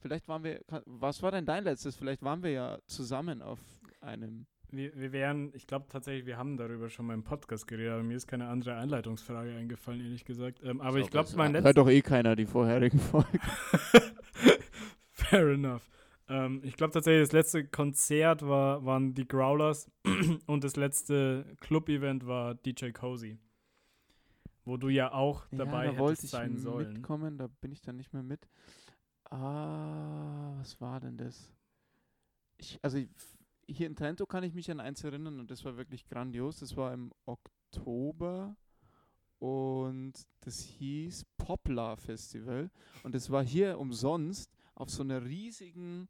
Vielleicht 0.00 0.26
waren 0.28 0.42
wir. 0.42 0.60
Was 0.86 1.22
war 1.22 1.30
denn 1.30 1.46
dein 1.46 1.64
letztes? 1.64 1.96
Vielleicht 1.96 2.22
waren 2.22 2.42
wir 2.42 2.50
ja 2.50 2.78
zusammen 2.86 3.40
auf 3.42 3.60
einem. 4.00 4.46
Wir, 4.70 4.94
wir 4.96 5.12
wären, 5.12 5.50
ich 5.54 5.66
glaube 5.66 5.86
tatsächlich, 5.88 6.26
wir 6.26 6.36
haben 6.36 6.58
darüber 6.58 6.90
schon 6.90 7.06
mal 7.06 7.14
im 7.14 7.22
Podcast 7.22 7.66
geredet, 7.66 7.92
aber 7.92 8.02
mir 8.02 8.16
ist 8.16 8.26
keine 8.26 8.48
andere 8.48 8.74
Einleitungsfrage 8.74 9.54
eingefallen, 9.54 10.02
ehrlich 10.02 10.26
gesagt. 10.26 10.60
Ähm, 10.62 10.82
aber 10.82 10.98
ich 10.98 11.08
glaube, 11.08 11.30
mein 11.36 11.54
Hört 11.54 11.64
letztes. 11.64 11.84
doch 11.84 11.88
eh 11.88 12.02
keiner 12.02 12.36
die 12.36 12.44
vorherigen 12.44 12.98
Folgen. 12.98 13.40
Fair 15.12 15.48
enough. 15.54 15.88
Ähm, 16.28 16.60
ich 16.62 16.76
glaube 16.76 16.92
tatsächlich, 16.92 17.22
das 17.22 17.32
letzte 17.32 17.66
Konzert 17.66 18.46
war, 18.46 18.84
waren 18.84 19.14
die 19.14 19.26
Growlers 19.26 19.90
und 20.46 20.64
das 20.64 20.76
letzte 20.76 21.56
Club-Event 21.60 22.26
war 22.26 22.54
DJ 22.54 22.90
Cozy. 22.90 23.38
Wo 24.64 24.76
du 24.76 24.90
ja 24.90 25.12
auch 25.12 25.46
dabei 25.50 25.86
ja, 25.86 25.92
da 25.92 25.98
wollte 25.98 26.24
ich 26.24 26.30
sein 26.30 26.58
sollen. 26.58 26.92
mitkommen, 26.94 27.38
da 27.38 27.46
bin 27.60 27.72
ich 27.72 27.80
dann 27.80 27.96
nicht 27.96 28.12
mehr 28.12 28.22
mit. 28.22 28.46
Ah, 29.30 30.54
was 30.58 30.80
war 30.80 31.00
denn 31.00 31.16
das? 31.16 31.54
Ich, 32.58 32.78
also 32.82 32.98
hier 33.66 33.86
in 33.86 33.96
Trento 33.96 34.26
kann 34.26 34.44
ich 34.44 34.54
mich 34.54 34.70
an 34.70 34.80
eins 34.80 35.04
erinnern 35.04 35.40
und 35.40 35.50
das 35.50 35.64
war 35.64 35.76
wirklich 35.76 36.06
grandios. 36.06 36.58
Das 36.58 36.76
war 36.76 36.92
im 36.92 37.12
Oktober 37.24 38.56
und 39.38 40.12
das 40.40 40.60
hieß 40.60 41.24
Poplar 41.36 41.96
Festival 41.96 42.70
und 43.02 43.14
das 43.14 43.30
war 43.30 43.44
hier 43.44 43.78
umsonst 43.78 44.50
auf 44.74 44.90
so 44.90 45.02
einer 45.02 45.24
riesigen, 45.24 46.08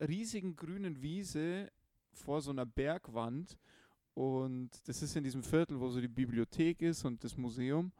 riesigen 0.00 0.56
grünen 0.56 1.00
Wiese 1.00 1.70
vor 2.12 2.40
so 2.40 2.50
einer 2.50 2.66
Bergwand 2.66 3.58
und 4.14 4.70
das 4.86 5.02
ist 5.02 5.16
in 5.16 5.24
diesem 5.24 5.42
Viertel, 5.42 5.78
wo 5.78 5.88
so 5.90 6.00
die 6.00 6.08
Bibliothek 6.08 6.82
ist 6.82 7.04
und 7.04 7.22
das 7.22 7.36
Museum 7.36 7.92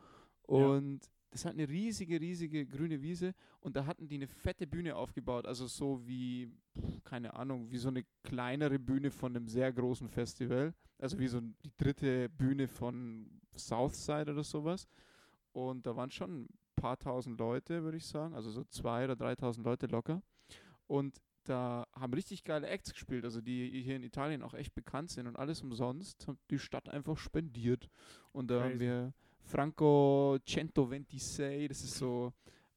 und 0.42 1.00
das 1.30 1.44
hat 1.44 1.52
eine 1.52 1.68
riesige, 1.68 2.20
riesige 2.20 2.66
grüne 2.66 3.02
Wiese 3.02 3.34
und 3.60 3.76
da 3.76 3.84
hatten 3.84 4.08
die 4.08 4.14
eine 4.16 4.26
fette 4.26 4.66
Bühne 4.66 4.96
aufgebaut, 4.96 5.46
also 5.46 5.66
so 5.66 6.06
wie, 6.06 6.50
keine 7.04 7.34
Ahnung, 7.34 7.70
wie 7.70 7.76
so 7.76 7.88
eine 7.88 8.04
kleinere 8.22 8.78
Bühne 8.78 9.10
von 9.10 9.36
einem 9.36 9.46
sehr 9.46 9.72
großen 9.72 10.08
Festival, 10.08 10.74
also 10.98 11.18
wie 11.18 11.28
so 11.28 11.40
die 11.40 11.72
dritte 11.76 12.28
Bühne 12.30 12.66
von 12.66 13.30
Southside 13.56 14.32
oder 14.32 14.42
sowas. 14.42 14.88
Und 15.52 15.86
da 15.86 15.96
waren 15.96 16.10
schon 16.10 16.42
ein 16.42 16.48
paar 16.76 16.98
tausend 16.98 17.38
Leute, 17.38 17.82
würde 17.82 17.98
ich 17.98 18.06
sagen, 18.06 18.34
also 18.34 18.50
so 18.50 18.64
zwei 18.64 19.04
oder 19.04 19.16
dreitausend 19.16 19.66
Leute 19.66 19.86
locker. 19.86 20.22
Und 20.86 21.20
da 21.48 21.86
haben 21.94 22.12
richtig 22.14 22.44
geile 22.44 22.66
Acts 22.68 22.92
gespielt, 22.92 23.24
also 23.24 23.40
die 23.40 23.82
hier 23.82 23.96
in 23.96 24.02
Italien 24.02 24.42
auch 24.42 24.54
echt 24.54 24.74
bekannt 24.74 25.10
sind 25.10 25.26
und 25.26 25.36
alles 25.36 25.62
umsonst, 25.62 26.26
hat 26.28 26.36
die 26.50 26.58
Stadt 26.58 26.88
einfach 26.88 27.16
spendiert. 27.16 27.88
Und 28.32 28.50
da 28.50 28.60
haben 28.62 28.70
Crazy. 28.72 28.80
wir 28.80 29.12
Franco 29.44 30.38
126, 30.46 31.68
das 31.68 31.82
ist 31.82 31.96
so 31.96 32.32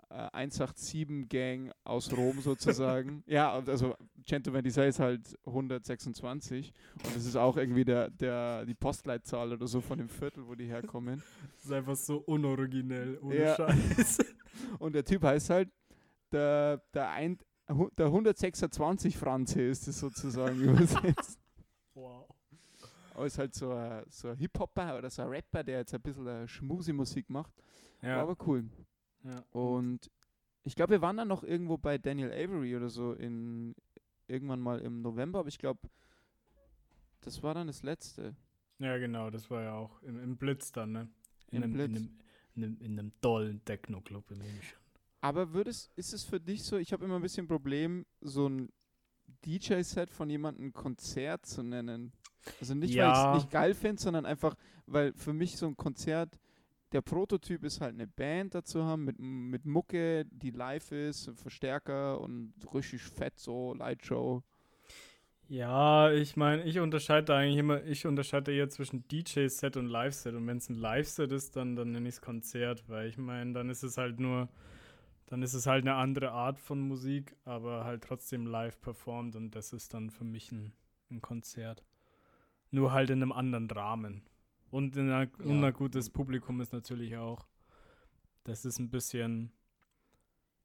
äh, 0.10 0.30
187 0.34 1.28
Gang 1.30 1.72
aus 1.84 2.12
Rom 2.16 2.40
sozusagen. 2.42 3.24
ja, 3.28 3.51
also 3.51 3.96
126 4.30 4.84
ist 4.88 5.00
halt 5.00 5.38
126 5.46 6.74
und 7.04 7.16
das 7.16 7.25
ist 7.25 7.36
auch 7.36 7.58
irgendwie 7.58 7.84
der, 7.86 8.10
der, 8.10 8.66
die 8.66 8.74
Postleitzahl 8.75 9.51
oder 9.54 9.68
so 9.68 9.82
von 9.82 9.98
dem 9.98 10.10
Viertel, 10.10 10.48
wo 10.48 10.56
die 10.56 10.66
herkommen. 10.68 11.22
Das 11.56 11.66
ist 11.66 11.72
einfach 11.74 11.96
so 11.96 12.18
unoriginell, 12.18 13.20
ohne 13.22 13.36
Ja. 13.40 13.56
Scheiß. 13.56 14.20
Und 14.80 14.94
der 14.94 15.04
Typ 15.06 15.24
heißt 15.24 15.50
halt 15.51 15.70
der, 16.32 16.82
der, 16.94 17.10
ein, 17.12 17.38
der 17.98 18.06
126 18.08 19.18
Franze 19.18 19.62
ist 19.62 19.88
es 19.88 20.00
sozusagen 20.00 20.60
übersetzt. 20.62 21.40
wow. 21.94 22.28
Aber 23.13 23.25
ist 23.25 23.38
halt 23.38 23.54
so 23.54 23.72
ein, 23.74 24.04
so 24.10 24.30
ein 24.30 24.38
Hip-Hopper 24.38 24.98
oder 24.98 25.10
so 25.10 25.22
ein 25.22 25.28
Rapper, 25.28 25.63
der 25.63 25.80
jetzt 25.80 25.94
ein 25.94 26.01
bisschen 26.01 26.28
äh, 26.28 26.48
Schmusi-Musik 26.48 27.30
macht. 27.30 27.51
War 28.01 28.10
Ja. 28.10 28.22
aber 28.22 28.36
cool. 28.48 28.63
ja. 29.24 29.44
Und 29.51 30.10
ich 30.63 30.75
glaube, 30.75 30.92
wir 30.92 31.01
waren 31.01 31.18
dann 31.18 31.28
noch 31.28 31.44
irgendwo 31.44 31.78
bei 31.78 31.98
Daniel 31.98 32.32
Avery 32.32 32.75
oder 32.75 32.90
so 32.90 33.13
in 33.13 33.75
irgendwann 34.28 34.60
mal 34.62 34.80
im 34.80 35.01
November, 35.01 35.40
aber 35.40 35.50
ich 35.50 35.58
glaube, 35.60 35.82
das 37.22 37.44
war 37.44 37.54
dann 37.54 37.68
das 37.68 37.84
letzte. 37.84 38.36
ja, 38.80 38.98
genau, 38.98 39.30
das 39.30 39.50
war 39.51 39.62
ja 39.63 39.74
auch 39.74 40.01
im, 40.04 40.22
im 40.24 40.38
Blitz 40.38 40.72
dann, 40.72 40.92
ne? 40.94 41.10
In, 41.51 41.58
Im 41.58 41.63
einem, 41.63 41.72
in, 41.72 41.92
Blitz. 41.92 41.98
einem, 41.98 42.20
in, 42.56 42.63
einem, 42.63 42.78
in 42.82 43.00
einem 43.00 43.12
tollen 43.22 43.66
Techno-Club 43.66 44.32
in 44.32 44.38
München. 44.38 44.78
Aber 45.22 45.54
würdest, 45.54 45.92
ist 45.96 46.13
es 46.13 46.24
für 46.24 46.40
dich 46.40 46.63
so, 46.63 46.78
ich 46.78 46.94
habe 46.94 47.06
immer 47.06 47.16
ein 47.18 47.22
bisschen 47.22 47.48
Problem, 47.48 48.06
so 48.22 48.48
ein 48.50 48.70
DJ-Set 49.46 50.12
von 50.12 50.30
jemandem 50.30 50.74
Konzert 50.74 51.46
zu 51.46 51.63
nennen. 51.63 52.13
Also 52.60 52.74
nicht, 52.75 52.98
weil 52.98 53.12
ich 53.12 53.18
Ja. 53.18 53.25
es 53.25 53.30
nicht 53.30 53.50
geil 53.51 53.75
finde, 53.75 54.01
sondern 54.01 54.25
einfach, 54.25 54.56
weil 54.88 55.13
für 55.13 55.34
mich 55.34 55.58
so 55.58 55.68
ein 55.68 55.78
Konzert, 55.78 56.40
der 56.92 57.01
Prototyp 57.01 57.63
ist 57.63 57.82
halt 57.82 57.94
eine 57.96 58.08
Band 58.08 58.56
dazu 58.56 58.84
haben, 58.86 59.06
mit, 59.06 59.20
mit 59.20 59.66
Mucke, 59.66 60.25
die 60.25 60.51
live 60.51 60.92
ist, 60.92 61.32
Verstärker 61.36 62.20
und 62.22 62.54
richtig 62.74 63.04
fett 63.04 63.40
so, 63.40 63.74
Lightshow. 63.75 64.44
Ja, 65.48 66.12
ich 66.12 66.38
meine, 66.38 66.63
ich 66.63 66.80
unterscheide 66.80 67.25
da 67.25 67.38
eigentlich 67.38 67.58
immer, 67.58 67.84
ich 67.84 68.06
unterscheide 68.06 68.54
eher 68.54 68.70
zwischen 68.70 69.06
DJ-Set 69.10 69.75
und 69.75 69.88
Live-Set. 69.88 70.34
Und 70.34 70.48
wenn 70.48 70.58
es 70.58 70.70
ein 70.70 70.75
Live-Set 70.75 71.32
ist, 71.34 71.56
dann, 71.58 71.75
dann 71.75 71.92
nenne 71.92 72.08
ich 72.08 72.16
es 72.16 72.22
Konzert, 72.22 72.88
weil 72.88 73.10
ich 73.10 73.18
meine, 73.18 73.51
dann 73.54 73.70
ist 73.70 73.84
es 73.84 73.98
halt 73.98 74.20
nur, 74.20 74.48
dann 75.32 75.44
ist 75.44 75.54
es 75.54 75.66
halt 75.66 75.86
eine 75.86 75.96
andere 75.96 76.34
Art 76.34 76.60
von 76.60 76.82
Musik, 76.82 77.38
aber 77.46 77.86
halt 77.86 78.04
trotzdem 78.04 78.46
live 78.46 78.82
performt 78.82 79.38
und 79.38 79.52
das 79.56 79.72
ist 79.72 79.94
dann 79.94 80.10
für 80.10 80.26
mich 80.26 80.52
ein, 80.52 80.74
ein 81.10 81.22
Konzert. 81.22 81.86
Nur 82.70 82.92
halt 82.92 83.12
in 83.12 83.22
einem 83.22 83.32
anderen 83.32 83.72
Rahmen. 83.72 84.24
Und, 84.72 84.98
in 84.98 85.10
einer, 85.10 85.32
Ja. 85.42 85.68
ein 85.68 85.74
gutes 85.74 86.10
Publikum 86.10 86.60
ist 86.60 86.74
natürlich 86.74 87.16
auch. 87.16 87.48
Das 88.44 88.66
ist 88.66 88.78
ein 88.80 88.90
bisschen, 88.90 89.54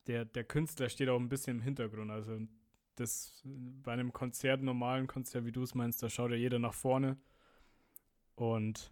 der, 0.08 0.24
der 0.24 0.42
Künstler 0.42 0.88
steht 0.88 1.10
auch 1.10 1.20
ein 1.20 1.28
bisschen 1.28 1.58
im 1.58 1.62
Hintergrund. 1.62 2.10
Also 2.10 2.36
das 2.96 3.40
bei 3.44 3.92
einem 3.92 4.12
Konzert, 4.12 4.62
normalen 4.62 5.06
Konzert, 5.06 5.44
wie 5.44 5.52
du 5.52 5.62
es 5.62 5.76
meinst, 5.76 6.02
da 6.02 6.08
schaut 6.10 6.32
ja 6.32 6.36
jeder 6.36 6.58
nach 6.58 6.74
vorne. 6.74 7.16
Und 8.34 8.90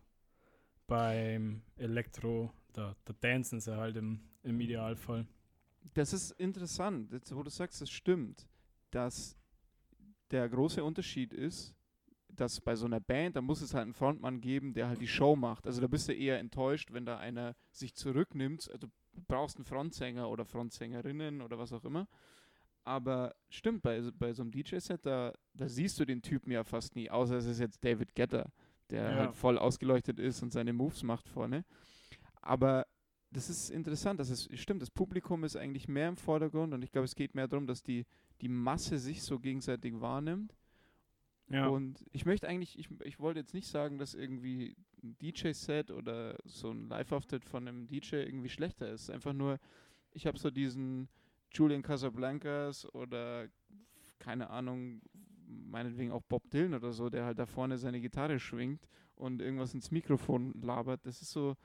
beim 0.87 1.63
Elektro, 1.75 2.53
da, 2.75 2.95
da 3.07 3.13
dancen 3.21 3.59
sie 3.61 3.77
halt 3.77 3.97
im, 3.97 4.21
im 4.45 4.61
Idealfall. 4.61 5.27
Das 5.93 6.13
ist 6.13 6.31
interessant, 6.33 7.13
jetzt, 7.13 7.35
wo 7.35 7.43
du 7.43 7.51
sagst, 7.51 7.81
das 7.81 7.91
stimmt, 7.91 8.49
dass 8.91 9.37
der 10.31 10.49
große 10.49 10.83
Unterschied 10.83 11.33
ist, 11.33 11.75
dass 12.29 12.61
bei 12.61 12.75
so 12.75 12.87
einer 12.87 12.99
Band, 13.01 13.37
da 13.37 13.41
muss 13.41 13.61
es 13.61 13.75
halt 13.75 13.85
einen 13.85 13.93
Frontmann 13.93 14.41
geben, 14.41 14.73
der 14.75 14.89
halt 14.89 15.01
die 15.01 15.07
Show 15.07 15.37
macht. 15.37 15.67
Also 15.67 15.81
da 15.81 15.87
bist 15.87 16.09
du 16.09 16.13
eher 16.15 16.39
enttäuscht, 16.41 16.93
wenn 16.93 17.07
da 17.07 17.19
einer 17.19 17.55
sich 17.71 17.95
zurücknimmt. 17.95 18.69
Also, 18.73 18.89
du 19.13 19.23
brauchst 19.29 19.57
einen 19.57 19.65
Frontsänger 19.67 20.29
oder 20.29 20.45
Frontsängerinnen 20.45 21.43
oder 21.43 21.59
was 21.59 21.73
auch 21.73 21.85
immer. 21.85 22.09
Aber 22.83 23.35
stimmt, 23.49 23.83
bei, 23.83 24.01
so- 24.03 24.11
bei 24.13 24.33
so 24.33 24.43
einem 24.43 24.51
DJ-Set, 24.51 25.07
da, 25.07 25.33
da 25.55 25.69
siehst 25.69 26.01
du 26.01 26.05
den 26.05 26.23
Typen 26.23 26.51
ja 26.51 26.65
fast 26.65 26.97
nie, 26.97 27.09
außer 27.09 27.37
es 27.37 27.47
ist 27.47 27.61
jetzt 27.61 27.85
David 27.85 28.15
Getter, 28.15 28.51
der 28.91 29.11
Ja. 29.11 29.17
halt 29.17 29.37
voll 29.37 29.57
ausgeleuchtet 29.57 30.19
ist 30.19 30.43
und 30.43 30.53
seine 30.53 30.73
Moves 30.73 31.03
macht 31.05 31.29
vorne. 31.29 31.65
Aber 32.43 32.87
das 33.35 33.51
ist 33.51 33.71
interessant, 33.71 34.21
das 34.21 34.31
ist, 34.31 34.57
stimmt, 34.59 34.81
das 34.81 34.91
Publikum 34.91 35.45
ist 35.45 35.57
eigentlich 35.57 35.89
mehr 35.89 36.09
im 36.09 36.17
Vordergrund 36.17 36.73
und 36.73 36.83
ich 36.83 36.93
glaube, 36.93 37.05
es 37.05 37.17
geht 37.17 37.35
mehr 37.35 37.49
darum, 37.49 37.67
dass 37.67 37.83
die, 37.83 38.07
die 38.41 38.49
Masse 38.49 38.99
sich 38.99 39.23
so 39.23 39.39
gegenseitig 39.39 40.01
wahrnimmt. 40.01 40.55
Ja, 41.49 41.67
Und 41.69 42.05
ich 42.13 42.25
möchte 42.25 42.49
eigentlich, 42.49 42.79
ich, 42.79 42.89
ich 43.03 43.21
wollte 43.21 43.41
jetzt 43.41 43.53
nicht 43.53 43.67
sagen, 43.67 43.99
dass 43.99 44.15
irgendwie 44.15 44.77
ein 45.03 45.17
DJ-Set 45.19 45.91
oder 45.91 46.39
so 46.45 46.71
ein 46.71 46.89
Live-Auftritt 46.89 47.45
von 47.45 47.69
einem 47.69 47.87
DJ 47.87 48.17
irgendwie 48.17 48.49
schlechter 48.49 48.91
ist. 48.91 49.11
Einfach 49.11 49.35
nur, 49.35 49.59
ich 50.13 50.27
habe 50.27 50.39
so 50.39 50.51
diesen 50.51 51.09
Julian 51.53 51.83
Casablancas 51.83 52.87
oder 52.95 53.49
keine 54.19 54.49
Ahnung, 54.49 55.03
meinetwegen 55.47 56.13
auch 56.13 56.23
Bob 56.23 56.49
Dylan 56.51 56.75
oder 56.75 56.93
so, 56.93 57.11
der 57.11 57.27
halt 57.27 57.39
da 57.39 57.47
vorne 57.47 57.77
seine 57.77 58.01
Gitarre 58.01 58.39
schwingt 58.39 58.89
und 59.17 59.43
irgendwas 59.43 59.75
ins 59.75 59.91
Mikrofon 59.91 60.55
labert. 60.63 61.05
Das 61.05 61.21
ist 61.21 61.31
so, 61.31 61.57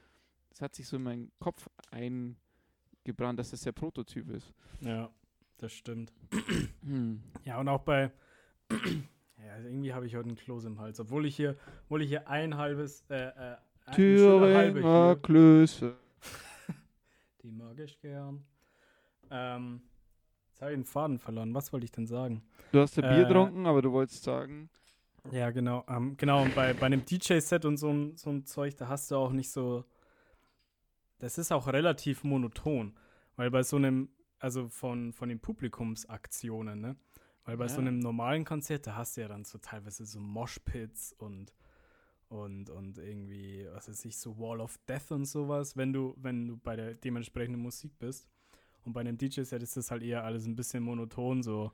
das 0.50 0.62
hat 0.62 0.76
sich 0.76 0.88
so 0.88 0.98
in 0.98 1.04
meinen 1.04 1.32
Kopf 1.40 1.68
eingebrannt, 1.92 3.40
dass 3.40 3.52
das 3.52 3.62
der 3.62 3.72
Prototyp 3.72 4.30
ist. 4.30 4.54
ja, 4.82 5.10
das 5.58 5.74
stimmt. 5.74 6.14
Hm. 6.84 7.22
Ja, 7.44 7.60
und 7.60 7.68
auch 7.68 7.82
bei. 7.82 8.12
ja, 8.72 9.54
also 9.56 9.68
irgendwie 9.68 9.94
habe 9.94 10.06
ich 10.06 10.16
heute 10.16 10.28
einen 10.30 10.38
Kloß 10.38 10.66
im 10.66 10.80
Hals. 10.80 11.00
Obwohl 11.00 11.26
ich 11.26 11.36
hier, 11.36 11.58
obwohl 11.86 12.02
ich 12.02 12.10
hier 12.10 12.28
ein 12.30 12.56
halbes. 12.58 13.04
Äh, 13.10 13.28
äh, 13.28 13.58
Thüringer 13.94 15.16
Klöße. 15.18 15.96
Die 17.44 17.52
mag 17.52 17.78
ich 17.80 18.00
gern. 18.00 18.46
Ähm, 19.32 19.82
jetzt 20.52 20.62
habe 20.62 20.72
ich 20.72 20.78
den 20.78 20.86
Faden 20.86 21.20
verloren. 21.20 21.54
Was 21.54 21.74
wollte 21.74 21.86
ich 21.86 21.92
denn 21.92 22.06
sagen? 22.08 22.44
Du 22.72 22.80
hast 22.80 22.96
ja 22.98 23.02
Bier 23.02 23.24
Äh, 23.24 23.28
getrunken, 23.28 23.66
aber 23.66 23.82
du 23.82 23.92
wolltest 23.92 24.24
sagen, 24.24 24.70
Ja, 25.32 25.50
genau. 25.52 25.84
Ähm, 25.90 26.16
genau, 26.18 26.44
und 26.44 26.54
bei, 26.56 26.74
bei 26.74 26.86
einem 26.86 27.04
DJ-Set 27.04 27.66
und 27.66 27.78
so, 27.78 28.12
so 28.16 28.30
ein 28.30 28.46
Zeug, 28.46 28.78
da 28.78 28.88
hast 28.88 29.10
du 29.12 29.16
auch 29.16 29.32
nicht 29.32 29.52
so. 29.52 29.84
Das 31.20 31.38
ist 31.38 31.52
auch 31.52 31.68
relativ 31.68 32.24
monoton. 32.24 32.96
Weil 33.36 33.52
bei 33.52 33.64
so 33.64 33.78
einem, 33.78 34.10
also 34.40 34.68
von, 34.68 35.14
von 35.14 35.30
den 35.30 35.40
Publikumsaktionen, 35.40 36.80
ne? 36.82 36.96
Weil 37.46 37.58
bei 37.58 37.68
so 37.68 37.76
Ja. 37.82 37.88
einem 37.88 38.00
normalen 38.00 38.46
Konzert, 38.46 38.86
da 38.86 38.96
hast 38.96 39.18
du 39.18 39.22
ja 39.22 39.28
dann 39.28 39.44
so 39.46 39.58
teilweise 39.58 40.06
so 40.06 40.20
Moshpits 40.20 41.14
und, 41.14 41.54
und, 42.28 42.70
und 42.70 42.98
irgendwie, 42.98 43.68
was 43.74 43.90
weiß 43.90 44.06
ich, 44.06 44.18
so 44.18 44.38
Wall 44.38 44.60
of 44.62 44.78
Death 44.88 45.12
und 45.12 45.26
sowas, 45.26 45.76
wenn 45.76 45.94
du, 45.94 46.16
wenn 46.18 46.48
du 46.48 46.58
bei 46.58 46.76
der 46.76 46.94
dementsprechenden 46.96 47.62
Musik 47.62 47.98
bist. 47.98 48.28
Und 48.86 48.94
bei 48.94 49.02
einem 49.02 49.18
DJ-Set 49.18 49.64
ist 49.64 49.78
das 49.78 49.90
halt 49.92 50.04
eher 50.04 50.24
alles 50.24 50.46
ein 50.46 50.56
bisschen 50.56 50.84
monoton, 50.84 51.42
so. 51.44 51.72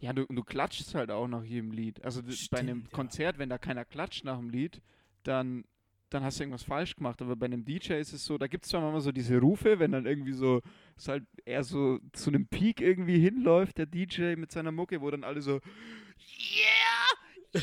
ja, 0.00 0.12
du, 0.12 0.26
du 0.26 0.42
klatschst 0.42 0.94
halt 0.94 1.10
auch 1.10 1.28
nach 1.28 1.44
jedem 1.44 1.70
Lied. 1.70 2.02
Also 2.04 2.20
d- 2.22 2.36
bei 2.50 2.58
einem 2.58 2.80
Stimmt, 2.80 2.92
ja. 2.92 2.96
Konzert, 2.96 3.38
wenn 3.38 3.48
da 3.48 3.58
keiner 3.58 3.84
klatscht 3.84 4.24
nach 4.24 4.38
dem 4.38 4.50
Lied, 4.50 4.82
dann 5.22 5.64
dann 6.10 6.22
hast 6.22 6.38
du 6.38 6.44
irgendwas 6.44 6.62
falsch 6.62 6.96
gemacht. 6.96 7.20
Aber 7.22 7.36
bei 7.36 7.46
einem 7.46 7.64
DJ 7.64 7.94
ist 7.94 8.12
es 8.12 8.24
so, 8.24 8.38
da 8.38 8.46
gibt 8.46 8.64
es 8.64 8.70
zwar 8.70 8.80
manchmal 8.80 9.00
so 9.00 9.12
diese 9.12 9.38
Rufe, 9.38 9.78
wenn 9.78 9.92
dann 9.92 10.06
irgendwie 10.06 10.32
so, 10.32 10.62
es 10.96 11.08
halt 11.08 11.24
eher 11.44 11.64
so 11.64 11.98
zu 12.12 12.30
einem 12.30 12.46
Peak 12.46 12.80
irgendwie 12.80 13.18
hinläuft, 13.18 13.78
der 13.78 13.86
DJ 13.86 14.36
mit 14.36 14.52
seiner 14.52 14.72
Mucke, 14.72 15.00
wo 15.00 15.10
dann 15.10 15.24
alle 15.24 15.42
so, 15.42 15.60
yeah, 16.38 17.54
yeah. 17.54 17.62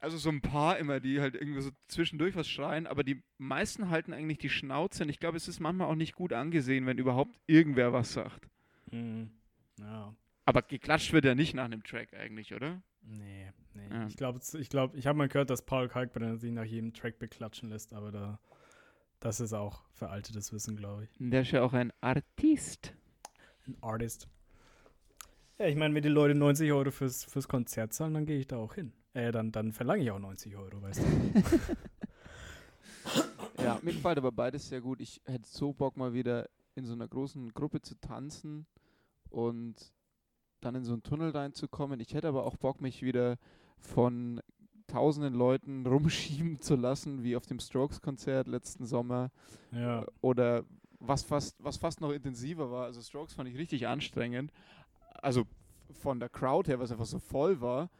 Also 0.00 0.18
so 0.18 0.28
ein 0.28 0.42
paar 0.42 0.78
immer, 0.78 1.00
die 1.00 1.20
halt 1.20 1.34
irgendwie 1.34 1.62
so 1.62 1.70
zwischendurch 1.88 2.36
was 2.36 2.48
schreien, 2.48 2.86
aber 2.86 3.04
die 3.04 3.22
meisten 3.38 3.88
halten 3.88 4.12
eigentlich 4.12 4.38
die 4.38 4.50
Schnauze. 4.50 5.04
Und 5.04 5.08
ich 5.08 5.18
glaube, 5.18 5.38
es 5.38 5.48
ist 5.48 5.60
manchmal 5.60 5.88
auch 5.88 5.94
nicht 5.94 6.14
gut 6.14 6.32
angesehen, 6.32 6.84
wenn 6.84 6.98
überhaupt 6.98 7.34
irgendwer 7.46 7.92
was 7.92 8.12
sagt. 8.12 8.48
Mhm. 8.90 9.30
Ja. 9.80 10.14
Aber 10.44 10.62
geklatscht 10.62 11.12
wird 11.12 11.24
ja 11.24 11.34
nicht 11.34 11.54
nach 11.54 11.64
einem 11.64 11.82
Track 11.82 12.12
eigentlich, 12.12 12.52
oder? 12.52 12.82
Nee, 13.00 13.50
nee. 13.74 13.88
Ja. 13.90 14.06
Ich 14.06 14.16
glaube, 14.16 14.40
ich, 14.58 14.68
glaub, 14.68 14.94
ich 14.94 15.06
habe 15.06 15.18
mal 15.18 15.28
gehört, 15.28 15.50
dass 15.50 15.62
Paul 15.62 15.88
Kalkbrenner 15.88 16.36
sich 16.36 16.52
nach 16.52 16.64
jedem 16.64 16.92
Track 16.92 17.18
beklatschen 17.18 17.68
lässt, 17.68 17.92
aber 17.92 18.12
da, 18.12 18.38
das 19.20 19.40
ist 19.40 19.52
auch 19.52 19.82
veraltetes 19.92 20.52
Wissen, 20.52 20.76
glaube 20.76 21.04
ich. 21.04 21.10
Der 21.18 21.42
ist 21.42 21.50
ja 21.50 21.62
auch 21.62 21.72
ein 21.72 21.92
Artist. 22.00 22.94
Ein 23.66 23.76
Artist. 23.80 24.28
Ja, 25.58 25.66
ich 25.66 25.76
meine, 25.76 25.94
wenn 25.94 26.02
die 26.02 26.08
Leute 26.08 26.34
90 26.34 26.72
Euro 26.72 26.90
fürs, 26.90 27.24
fürs 27.24 27.48
Konzert 27.48 27.92
zahlen, 27.92 28.14
dann 28.14 28.26
gehe 28.26 28.38
ich 28.38 28.46
da 28.46 28.56
auch 28.56 28.74
hin. 28.74 28.92
Äh, 29.12 29.30
dann, 29.30 29.52
dann 29.52 29.72
verlange 29.72 30.02
ich 30.02 30.10
auch 30.10 30.18
90 30.18 30.56
Euro, 30.56 30.82
weißt 30.82 31.00
du. 31.00 31.04
Ja, 33.64 33.78
mir 33.82 33.94
gefällt 33.94 34.18
aber 34.18 34.30
beides 34.30 34.68
sehr 34.68 34.82
gut. 34.82 35.00
Ich 35.00 35.22
hätte 35.24 35.48
so 35.48 35.72
Bock 35.72 35.96
mal 35.96 36.12
wieder 36.12 36.50
in 36.74 36.84
so 36.84 36.92
einer 36.92 37.08
großen 37.08 37.54
Gruppe 37.54 37.80
zu 37.80 37.94
tanzen 37.98 38.66
und 39.30 39.92
dann 40.60 40.74
in 40.74 40.84
so 40.84 40.92
einen 40.92 41.02
Tunnel 41.02 41.30
reinzukommen. 41.30 41.98
Ich 42.00 42.12
hätte 42.12 42.28
aber 42.28 42.44
auch 42.44 42.56
Bock, 42.56 42.82
mich 42.82 43.02
wieder 43.02 43.38
von 43.78 44.40
tausenden 44.86 45.34
Leuten 45.34 45.86
rumschieben 45.86 46.60
zu 46.60 46.76
lassen, 46.76 47.22
wie 47.22 47.36
auf 47.36 47.46
dem 47.46 47.58
Strokes-Konzert 47.58 48.46
letzten 48.48 48.86
Sommer. 48.86 49.30
ja. 49.72 50.04
Oder 50.20 50.64
was 51.06 51.22
fast, 51.22 51.62
was 51.62 51.76
fast 51.76 52.00
noch 52.00 52.10
intensiver 52.10 52.70
war. 52.70 52.84
Also 52.86 53.02
Strokes 53.02 53.34
fand 53.34 53.48
ich 53.48 53.58
richtig 53.58 53.86
anstrengend. 53.86 54.52
Also 55.22 55.44
von 56.02 56.18
der 56.18 56.28
Crowd 56.28 56.70
her, 56.70 56.80
was 56.80 56.92
einfach 56.92 57.04
so 57.06 57.18
voll 57.18 57.60
war. 57.60 57.90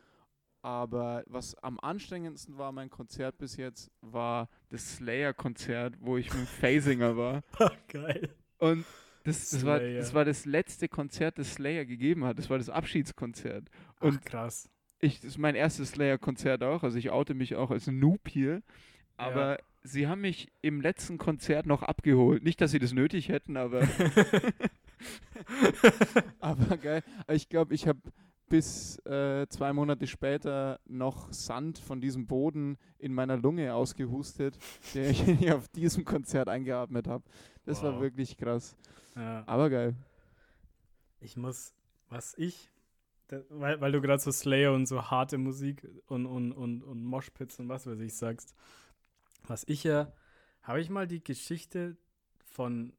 Aber 0.63 1.23
was 1.27 1.55
am 1.57 1.79
anstrengendsten 1.79 2.57
war, 2.57 2.73
mein 2.73 2.89
Konzert 2.89 3.37
bis 3.37 3.57
jetzt, 3.57 3.91
war 4.01 4.49
das 4.71 4.97
Slayer-Konzert, 4.97 5.97
wo 6.01 6.17
ich 6.17 6.33
mit 6.33 6.41
dem 6.41 6.47
Phasinger 6.61 7.17
war. 7.17 7.43
Geil. 7.89 8.35
Und 8.59 8.87
das, 9.25 9.51
das, 9.51 9.67
war, 9.67 9.81
das 9.81 10.15
war 10.15 10.25
das 10.25 10.47
letzte 10.47 10.89
Konzert, 10.89 11.39
das 11.39 11.55
Slayer 11.55 11.85
gegeben 11.85 12.25
hat. 12.25 12.39
Das 12.39 12.49
war 12.49 12.57
das 12.57 12.71
Abschiedskonzert. 12.71 13.69
Und 14.01 14.21
Ach, 14.21 14.25
krass. 14.25 14.71
Ich, 15.05 15.17
das 15.21 15.31
ist 15.31 15.39
mein 15.39 15.55
erstes 15.55 15.91
Slayer-Konzert 15.91 16.63
auch. 16.63 16.83
Also 16.83 16.99
ich 16.99 17.11
oute 17.11 17.35
mich 17.35 17.57
auch 17.57 17.71
als 17.71 17.87
Noob 17.87 18.29
hier. 18.29 18.63
Aber 19.17 19.59
Ja. 19.59 19.65
sie 19.83 20.07
haben 20.09 20.23
mich 20.23 20.51
im 20.63 20.81
letzten 20.81 21.19
Konzert 21.19 21.67
noch 21.67 21.83
abgeholt. 21.83 22.43
Nicht, 22.43 22.61
dass 22.61 22.71
sie 22.73 22.79
das 22.79 22.93
nötig 22.93 23.29
hätten, 23.29 23.57
aber, 23.57 23.83
aber 26.41 26.77
geil. 26.77 27.03
Ich 27.29 27.49
glaube, 27.49 27.75
ich 27.75 27.89
habe 27.89 28.01
bis 28.49 28.99
äh, 29.07 29.47
zwei 29.49 29.73
Monate 29.73 30.07
später 30.07 30.79
noch 30.87 31.33
Sand 31.33 31.79
von 31.79 32.01
diesem 32.01 32.27
Boden 32.27 32.77
in 32.99 33.15
meiner 33.15 33.37
Lunge 33.37 33.75
ausgehustet, 33.75 34.59
der 34.95 35.11
ich 35.11 35.23
auf 35.53 35.69
diesem 35.69 36.05
Konzert 36.05 36.49
eingeatmet 36.49 37.09
habe. 37.09 37.25
Das 37.65 37.83
war 37.83 37.95
Wow. 37.95 38.03
wirklich 38.03 38.37
krass. 38.37 38.77
ja. 39.17 39.43
Aber 39.47 39.71
geil. 39.71 39.95
Ich 41.21 41.37
muss, 41.39 41.73
was 42.11 42.35
ich, 42.37 42.71
weil, 43.49 43.81
weil 43.81 43.93
du 43.93 44.01
gerade 44.01 44.21
so 44.21 44.31
Slayer 44.31 44.73
und 44.73 44.87
so 44.87 45.11
harte 45.11 45.39
Musik 45.39 45.87
und, 46.07 46.27
und, 46.27 46.53
und, 46.53 46.83
und 46.83 47.05
Moshpits 47.05 47.59
und 47.59 47.69
was 47.69 47.87
weiß 47.87 48.01
ich 48.01 48.15
sagst, 48.15 48.55
was 49.47 49.65
ich 49.67 49.85
ja, 49.85 50.13
habe 50.63 50.81
ich 50.81 50.91
mal 50.91 51.07
die 51.07 51.23
Geschichte 51.23 51.97
von, 52.45 52.93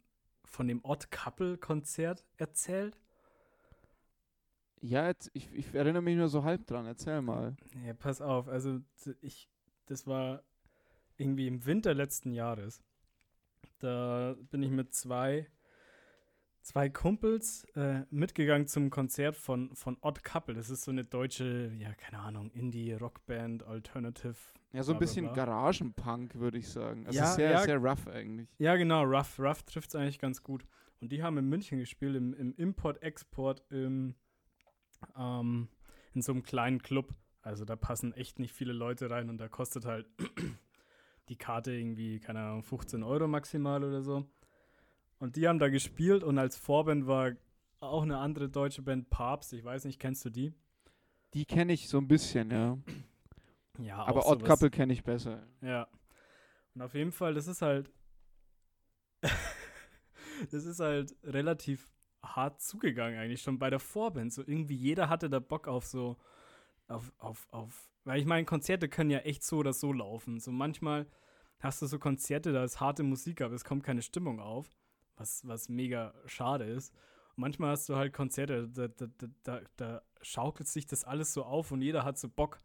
von 0.44 0.68
dem 0.68 0.84
Odd 0.84 1.10
Couple 1.12 1.58
Konzert 1.58 2.26
erzählt? 2.38 2.98
Ja, 4.82 5.08
jetzt, 5.08 5.32
ich, 5.34 5.52
ich 5.52 5.74
erinnere 5.74 6.04
mich 6.04 6.16
nur 6.16 6.28
so 6.28 6.44
halb 6.44 6.68
dran. 6.68 6.86
Erzähl 6.86 7.22
mal. 7.22 7.56
Ja, 7.86 7.94
pass 7.94 8.22
auf, 8.22 8.48
also 8.48 8.82
ich, 9.22 9.50
das 9.88 10.06
war 10.06 10.44
irgendwie 11.18 11.48
im 11.48 11.66
Winter 11.66 11.94
letzten 11.94 12.32
Jahres. 12.32 12.84
Da 13.80 14.36
bin 14.52 14.62
ich 14.62 14.70
mit 14.70 14.94
zwei, 14.94 15.48
zwei 16.66 16.90
Kumpels 16.90 17.64
äh, 17.76 18.02
mitgegangen 18.10 18.68
zum 18.68 18.90
Konzert 18.90 19.36
von, 19.36 19.74
von 19.76 19.98
Odd 20.02 20.24
Couple. 20.24 20.56
Das 20.56 20.70
ist 20.70 20.84
so 20.84 20.92
eine 20.92 21.06
deutsche, 21.06 21.72
ja, 21.78 21.94
keine 21.94 22.20
Ahnung, 22.20 22.50
Indie-Rockband, 22.52 23.64
Alternative. 23.64 24.36
Ja, 24.74 24.84
so 24.84 24.94
ein 24.94 25.00
bisschen. 25.00 25.32
Garagenpunk, 25.32 26.36
würde 26.36 26.58
ich 26.58 26.68
sagen. 26.68 27.06
Also 27.06 27.20
Ja, 27.20 27.28
sehr, 27.28 27.52
ja. 27.52 27.62
sehr 27.62 27.78
rough 27.78 28.08
eigentlich. 28.08 28.50
Ja, 28.58 28.76
genau, 28.76 29.04
Rough. 29.04 29.40
Rough 29.40 29.64
trifft 29.64 29.90
es 29.90 29.96
eigentlich 29.96 30.20
ganz 30.20 30.42
gut. 30.42 30.66
Und 31.00 31.12
die 31.12 31.22
haben 31.22 31.38
in 31.38 31.48
München 31.48 31.78
gespielt, 31.78 32.16
im, 32.16 32.34
im 32.34 32.54
Import-Export, 32.56 33.64
im, 33.70 34.16
ähm, 35.16 35.70
in 36.14 36.22
so 36.24 36.32
einem 36.32 36.42
kleinen 36.44 36.82
Club. 36.82 37.14
Also 37.42 37.64
da 37.64 37.76
passen 37.76 38.12
echt 38.14 38.40
nicht 38.40 38.54
viele 38.54 38.74
Leute 38.74 39.12
rein 39.12 39.30
und 39.30 39.38
da 39.38 39.48
kostet 39.48 39.86
halt 39.86 40.08
die 41.30 41.38
Karte 41.38 41.74
irgendwie, 41.74 42.20
keine 42.20 42.40
Ahnung, 42.40 42.64
15 42.64 43.04
Euro 43.04 43.28
maximal 43.28 43.84
oder 43.84 44.02
so. 44.02 44.26
Und 45.26 45.38
die 45.38 45.48
haben 45.48 45.58
da 45.58 45.70
gespielt 45.70 46.24
und 46.24 46.38
als 46.38 46.56
Vorband 46.56 47.08
war 47.08 47.32
auch 47.80 48.04
eine 48.04 48.20
andere 48.20 48.48
deutsche 48.48 48.84
Band, 48.84 49.10
Papst. 49.10 49.54
Ich 49.54 49.64
weiß 49.64 49.86
nicht, 49.86 50.00
kennst 50.00 50.24
du 50.24 50.30
die? 50.30 50.54
Die 51.34 51.46
kenne 51.46 51.74
ich 51.74 51.90
so 51.90 51.98
ein 51.98 52.08
bisschen, 52.08 52.52
ja. 52.52 52.78
Ja, 53.80 54.06
Aber 54.06 54.28
Odd 54.28 54.46
Couple 54.46 54.70
kenne 54.70 54.94
ich 54.94 55.04
besser. 55.04 55.42
Ja. 55.62 55.88
Und 56.76 56.84
auf 56.84 56.94
jeden 56.94 57.12
Fall, 57.12 57.34
das 57.34 57.48
ist 57.48 57.64
halt. 57.64 57.92
das 60.52 60.64
ist 60.64 60.80
halt 60.80 61.16
relativ 61.24 61.92
hart 62.22 62.62
zugegangen, 62.62 63.20
eigentlich 63.20 63.42
schon 63.42 63.58
bei 63.58 63.72
der 63.72 63.80
Vorband. 63.80 64.32
So 64.32 64.44
irgendwie 64.46 64.76
jeder 64.76 65.10
hatte 65.10 65.28
da 65.28 65.40
Bock 65.40 65.68
auf 65.68 65.88
so. 65.88 66.18
Auf, 66.88 67.12
auf, 67.18 67.48
auf. 67.50 67.90
Weil 68.04 68.20
ich 68.20 68.28
meine, 68.28 68.46
Konzerte 68.46 68.90
können 68.90 69.10
ja 69.10 69.20
echt 69.22 69.42
so 69.42 69.58
oder 69.58 69.74
so 69.74 69.92
laufen. 69.92 70.40
So 70.40 70.52
manchmal 70.52 71.08
hast 71.58 71.82
du 71.82 71.88
so 71.88 71.98
Konzerte, 71.98 72.54
da 72.54 72.64
ist 72.64 72.80
harte 72.80 73.02
Musik, 73.02 73.42
aber 73.42 73.56
es 73.56 73.66
kommt 73.66 73.84
keine 73.84 74.04
Stimmung 74.04 74.40
auf. 74.40 74.70
Was, 75.18 75.48
was 75.48 75.70
mega 75.70 76.14
schade 76.26 76.66
ist. 76.66 76.94
Und 77.36 77.42
manchmal 77.42 77.72
hast 77.72 77.88
du 77.90 77.96
halt 77.96 78.14
Konzerte, 78.14 78.68
da, 78.68 78.88
da, 78.88 79.08
da, 79.44 79.62
da, 79.78 80.02
schaukelt 80.22 80.68
sich 80.68 80.86
das 80.88 81.04
alles 81.04 81.34
so 81.34 81.44
auf 81.44 81.72
und 81.72 81.82
jeder 81.82 82.04
hat 82.04 82.18
so 82.18 82.28
Bock. 82.30 82.60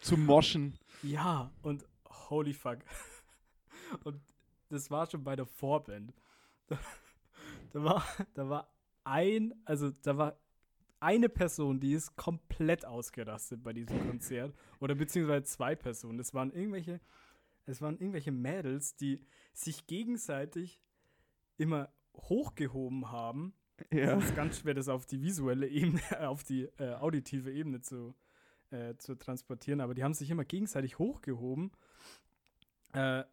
Zu 0.00 0.16
moschen. 0.16 0.78
Ja, 1.02 1.50
und 1.62 1.84
holy 2.30 2.52
fuck. 2.54 2.78
Und 4.04 4.20
das 4.68 4.90
war 4.90 5.10
schon 5.10 5.24
bei 5.24 5.34
der 5.34 5.46
Vorband. 5.46 6.12
Da, 6.66 6.78
da, 7.72 7.84
war, 7.84 8.04
da 8.34 8.48
war 8.48 8.68
ein, 9.04 9.54
also 9.64 9.90
da 10.02 10.16
war 10.18 10.38
eine 11.00 11.28
Person, 11.28 11.80
die 11.80 11.92
ist 11.92 12.16
komplett 12.16 12.84
ausgerastet 12.84 13.62
bei 13.62 13.72
diesem 13.72 14.06
Konzert. 14.06 14.54
Oder 14.80 14.94
beziehungsweise 14.94 15.44
zwei 15.44 15.74
Personen. 15.74 16.18
Es 16.18 16.34
waren 16.34 16.52
irgendwelche, 16.52 17.00
es 17.66 17.80
waren 17.80 17.96
irgendwelche 17.98 18.32
Mädels, 18.32 18.96
die 18.96 19.20
sich 19.52 19.86
gegenseitig 19.86 20.80
immer 21.58 21.90
hochgehoben 22.16 23.10
haben 23.12 23.54
Ja. 23.90 24.16
es 24.16 24.26
ist 24.26 24.36
ganz 24.36 24.60
schwer, 24.60 24.74
das 24.74 24.88
auf 24.88 25.06
die 25.06 25.22
visuelle 25.22 25.68
Ebene, 25.68 26.00
auf 26.28 26.44
die 26.44 26.68
äh, 26.78 26.94
auditive 26.94 27.52
Ebene 27.52 27.80
zu, 27.80 28.14
äh, 28.70 28.94
zu 28.96 29.14
transportieren, 29.16 29.80
aber 29.80 29.94
die 29.94 30.04
haben 30.04 30.14
sich 30.14 30.30
immer 30.30 30.44
gegenseitig 30.44 30.98
hochgehoben 30.98 31.70
äh, 32.92 33.24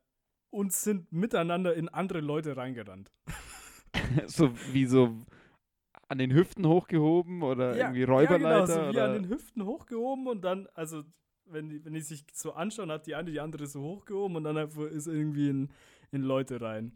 und 0.49 0.73
sind 0.73 1.11
miteinander 1.11 1.73
in 1.75 1.89
andere 1.89 2.21
Leute 2.21 2.55
reingerannt. 2.57 3.11
so 4.27 4.51
wie 4.71 4.85
so 4.85 5.25
an 6.07 6.19
den 6.19 6.31
Hüften 6.31 6.67
hochgehoben 6.67 7.41
oder 7.41 7.75
irgendwie 7.75 8.03
Räuberleiter. 8.03 8.49
Ja, 8.49 8.65
genau, 8.65 8.65
so 8.65 8.81
wie 8.81 8.89
oder? 8.89 9.05
an 9.05 9.13
den 9.13 9.29
Hüften 9.29 9.65
hochgehoben 9.65 10.27
und 10.27 10.41
dann, 10.43 10.67
also 10.75 11.03
wenn 11.45 11.69
die, 11.69 11.83
wenn 11.83 11.93
die 11.93 12.01
sich 12.01 12.25
so 12.33 12.53
anschauen, 12.53 12.91
hat 12.91 13.07
die 13.07 13.15
eine 13.15 13.31
die 13.31 13.39
andere 13.39 13.67
so 13.67 13.81
hochgehoben 13.81 14.37
und 14.37 14.43
dann 14.43 14.57
ist 14.57 15.07
irgendwie 15.07 15.49
in, 15.49 15.69
in 16.11 16.21
Leute 16.21 16.61
rein. 16.61 16.93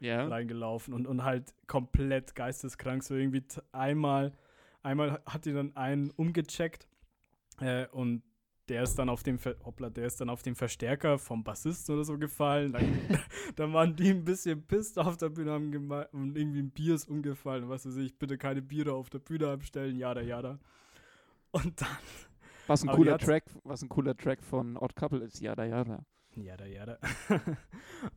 Ja. 0.00 0.26
reingelaufen 0.26 0.94
und, 0.94 1.06
und 1.06 1.24
halt 1.24 1.54
komplett 1.66 2.34
geisteskrank. 2.34 3.02
So 3.02 3.14
irgendwie 3.14 3.44
einmal, 3.72 4.32
einmal 4.82 5.20
hat 5.26 5.44
die 5.44 5.52
dann 5.52 5.74
einen 5.76 6.10
umgecheckt 6.10 6.88
äh, 7.60 7.86
und 7.88 8.22
der 8.68 8.82
ist 8.82 8.96
dann 8.96 9.08
auf 9.08 9.22
dem 9.22 9.38
Ver 9.38 9.54
hoppla, 9.64 9.90
der 9.90 10.06
ist 10.06 10.20
dann 10.20 10.28
auf 10.28 10.42
den 10.42 10.56
Verstärker 10.56 11.18
vom 11.18 11.44
Bassisten 11.44 11.94
oder 11.94 12.04
so 12.04 12.18
gefallen. 12.18 12.72
Dann, 12.72 12.84
dann 13.56 13.72
waren 13.72 13.94
die 13.94 14.10
ein 14.10 14.24
bisschen 14.24 14.62
pisst 14.66 14.98
auf 14.98 15.16
der 15.16 15.28
Bühne 15.28 15.52
haben 15.52 15.72
und 16.12 16.36
irgendwie 16.36 16.60
ein 16.60 16.70
Bier 16.70 16.94
ist 16.94 17.08
umgefallen. 17.08 17.64
und 17.64 17.70
Was 17.70 17.86
weiß 17.86 17.96
ich, 17.96 18.18
bitte 18.18 18.38
keine 18.38 18.62
Biere 18.62 18.92
auf 18.94 19.10
der 19.10 19.20
Bühne 19.20 19.48
abstellen, 19.48 19.96
jada 19.96 20.20
jada. 20.20 20.58
Und 21.52 21.80
dann 21.80 21.88
Was 22.66 22.82
ein 22.82 22.88
cooler 22.88 23.16
Track, 23.16 23.44
was 23.62 23.82
ein 23.82 23.88
cooler 23.88 24.16
Track 24.16 24.42
von 24.42 24.76
Odd 24.76 24.96
Couple 24.96 25.20
ist. 25.20 25.40
Ja, 25.40 25.54
da, 25.54 25.64
ja, 25.64 25.84
da. 25.84 26.04
Jada, 26.34 26.66
jada. 26.66 26.98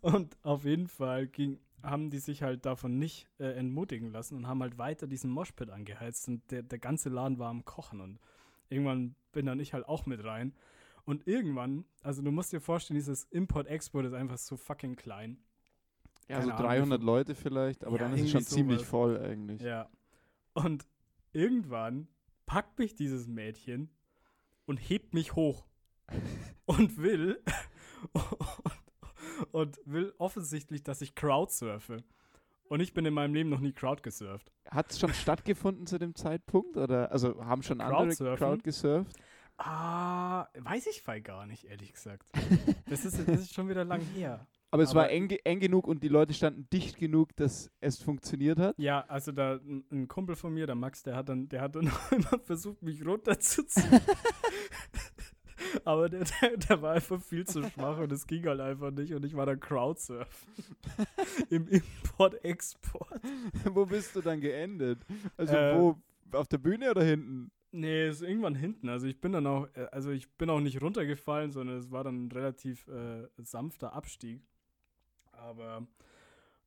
und 0.01 0.35
auf 0.41 0.65
jeden 0.65 0.87
Fall 0.87 1.27
ging, 1.27 1.59
haben 1.83 2.09
die 2.09 2.19
sich 2.19 2.43
halt 2.43 2.65
davon 2.65 2.99
nicht 2.99 3.27
äh, 3.39 3.51
entmutigen 3.57 4.11
lassen 4.11 4.35
und 4.35 4.47
haben 4.47 4.61
halt 4.61 4.77
weiter 4.77 5.07
diesen 5.07 5.31
Moshpit 5.31 5.69
angeheizt 5.69 6.27
und 6.27 6.49
der, 6.51 6.63
der 6.63 6.79
ganze 6.79 7.09
Laden 7.09 7.39
war 7.39 7.49
am 7.49 7.65
Kochen 7.65 8.01
und 8.01 8.19
irgendwann 8.69 9.15
bin 9.31 9.45
dann 9.45 9.59
ich 9.59 9.73
halt 9.73 9.85
auch 9.87 10.05
mit 10.05 10.23
rein 10.23 10.53
Und 11.05 11.27
irgendwann, 11.27 11.85
also 12.03 12.21
du 12.21 12.31
musst 12.31 12.51
dir 12.53 12.59
vorstellen, 12.61 12.95
dieses 12.95 13.23
Import-Export 13.25 14.05
ist 14.05 14.13
einfach 14.13 14.37
so 14.37 14.57
fucking 14.57 14.95
klein. 14.95 15.37
Ja, 16.27 16.37
Keine 16.39 16.51
so 16.51 16.51
Ahnung, 16.57 16.67
300 16.67 17.01
wie 17.01 17.05
Leute 17.05 17.35
vielleicht, 17.35 17.83
aber 17.83 17.97
Ja, 17.97 18.03
dann 18.03 18.13
ist 18.13 18.21
es 18.25 18.31
schon 18.31 18.43
ziemlich 18.43 18.79
sowas. 18.79 18.89
voll 18.89 19.17
eigentlich. 19.19 19.61
Ja. 19.61 19.89
Und 20.53 20.85
irgendwann 21.33 22.07
packt 22.45 22.77
mich 22.77 22.95
dieses 22.95 23.27
Mädchen 23.27 23.89
und 24.65 24.77
hebt 24.77 25.13
mich 25.15 25.35
hoch 25.35 25.65
und 26.65 26.97
will 26.97 27.41
und 29.51 29.79
will 29.85 30.13
offensichtlich, 30.17 30.83
dass 30.83 31.01
ich 31.01 31.15
Crowdsurfe. 31.15 32.03
Und 32.67 32.81
ich 32.81 32.93
bin 32.93 33.03
in 33.05 33.13
meinem 33.15 33.33
Leben 33.33 33.49
noch 33.49 33.59
nie 33.61 33.71
Crowd 33.71 34.01
gesurft. 34.03 34.51
Hat 34.69 34.91
es 34.91 34.99
schon 34.99 35.13
stattgefunden 35.13 35.87
zu 35.87 35.97
dem 35.97 36.13
Zeitpunkt? 36.15 36.77
Oder 36.77 37.11
also 37.11 37.43
haben 37.43 37.63
schon 37.63 37.81
andere 37.81 38.05
Crowdsurfen? 38.07 38.37
Crowd 38.37 38.63
gesurft? 38.63 39.15
Ah, 39.57 40.47
weiß 40.57 40.87
ich 40.87 41.01
voll 41.01 41.19
gar 41.21 41.45
nicht, 41.45 41.65
ehrlich 41.65 41.91
gesagt. 41.93 42.25
Das 42.89 43.05
ist, 43.05 43.19
das 43.27 43.41
ist 43.41 43.53
schon 43.53 43.69
wieder 43.69 43.85
lang 43.85 44.01
her. 44.15 44.47
Aber 44.71 44.81
es 44.81 44.95
war 44.95 45.03
Aber- 45.03 45.11
eng, 45.11 45.27
ge- 45.27 45.41
eng 45.43 45.59
genug 45.59 45.87
und 45.87 46.01
die 46.01 46.07
Leute 46.07 46.33
standen 46.33 46.67
dicht 46.71 46.97
genug, 46.97 47.35
dass 47.35 47.69
es 47.81 48.01
funktioniert 48.01 48.57
hat. 48.57 48.79
Ja, 48.79 49.01
also 49.07 49.31
da 49.31 49.57
ein, 49.57 49.83
ein 49.91 50.07
Kumpel 50.07 50.35
von 50.35 50.51
mir, 50.53 50.65
der 50.65 50.73
Max, 50.75 51.03
der 51.03 51.15
hat 51.15 51.29
dann, 51.29 51.47
der 51.49 51.61
hat 51.61 51.75
dann 51.75 51.91
immer 52.11 52.39
versucht, 52.43 52.81
mich 52.81 53.05
runterzuziehen. 53.05 54.01
Aber 55.85 56.09
der, 56.09 56.23
der, 56.41 56.57
der 56.57 56.81
war 56.81 56.93
einfach 56.93 57.21
viel 57.21 57.45
zu 57.45 57.63
schwach 57.63 57.97
und 57.99 58.11
es 58.11 58.25
ging 58.27 58.45
halt 58.45 58.59
einfach 58.59 58.91
nicht 58.91 59.13
und 59.13 59.25
ich 59.25 59.35
war 59.35 59.45
dann 59.45 59.59
Crowdsurfen. 59.59 60.53
Im 61.49 61.67
Import-Export. 61.67 63.21
Wo 63.65 63.85
bist 63.85 64.15
du 64.15 64.21
dann 64.21 64.41
geendet? 64.41 64.99
Also 65.37 65.55
Äh, 65.55 65.75
wo? 65.77 65.95
Auf 66.31 66.47
der 66.47 66.59
Bühne 66.59 66.91
oder 66.91 67.03
hinten? 67.03 67.51
Nee, 67.71 68.07
ist 68.07 68.21
irgendwann 68.21 68.55
hinten. 68.55 68.89
Also 68.89 69.07
ich 69.07 69.19
bin 69.21 69.31
dann 69.31 69.45
auch, 69.45 69.67
äh, 69.75 69.87
also 69.91 70.11
ich 70.11 70.29
bin 70.37 70.49
auch 70.49 70.59
nicht 70.59 70.81
runtergefallen, 70.81 71.51
sondern 71.51 71.77
es 71.77 71.91
war 71.91 72.03
dann 72.03 72.25
ein 72.25 72.31
relativ 72.31 72.87
äh, 72.87 73.27
sanfter 73.37 73.93
Abstieg. 73.93 74.41
Aber, 75.31 75.87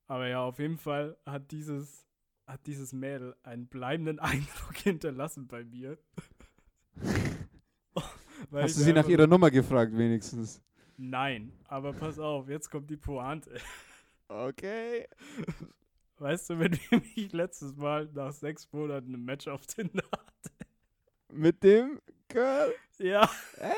aber 0.06 0.28
ja, 0.28 0.42
auf 0.42 0.58
jeden 0.58 0.78
Fall 0.78 1.16
hat 1.26 1.50
dieses, 1.50 2.06
hat 2.46 2.66
dieses 2.66 2.92
Mädel 2.92 3.34
einen 3.42 3.66
bleibenden 3.66 4.18
Eindruck 4.20 4.76
hinterlassen 4.76 5.46
bei 5.48 5.64
mir. 5.64 5.98
Weil 8.52 8.64
Hast 8.64 8.72
ich 8.72 8.76
du 8.76 8.82
sie 8.82 8.92
nach 8.92 9.08
ihrer 9.08 9.26
Nummer 9.26 9.50
gefragt 9.50 9.96
wenigstens? 9.96 10.60
Nein, 10.98 11.52
aber 11.68 11.94
pass 11.94 12.18
auf, 12.18 12.50
jetzt 12.50 12.70
kommt 12.70 12.90
die 12.90 12.98
Pointe. 12.98 13.50
Okay. 14.28 15.08
Weißt 16.18 16.50
du, 16.50 16.58
wenn 16.58 16.72
wir 16.72 17.00
mich 17.00 17.32
letztes 17.32 17.74
Mal 17.76 18.10
nach 18.12 18.32
sechs 18.32 18.70
Monaten 18.70 19.14
ein 19.14 19.24
Match 19.24 19.48
auf 19.48 19.66
Tinder 19.66 20.04
hatten? 20.12 20.50
Mit 21.32 21.62
dem 21.62 21.98
Girl. 22.28 22.74
Ja. 22.98 23.28
Hey. 23.56 23.72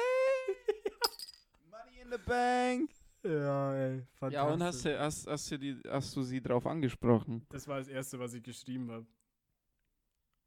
Money 1.71 2.01
in 2.03 2.11
the 2.11 2.19
Bank. 2.27 2.91
Ja, 3.25 3.75
ey, 3.75 4.03
Ja, 4.31 4.43
und 4.45 4.63
hast 4.63 4.85
du, 4.85 4.99
hast, 4.99 5.27
hast, 5.29 5.51
du 5.53 5.59
die, 5.59 5.81
hast 5.89 6.15
du 6.15 6.23
sie 6.23 6.43
drauf 6.43 6.67
angesprochen? 6.67 7.47
Das 7.49 7.67
war 7.69 7.79
das 7.79 7.89
Erste, 7.89 8.19
was 8.19 8.35
ich 8.35 8.43
geschrieben 8.43 8.91
habe. 8.91 9.07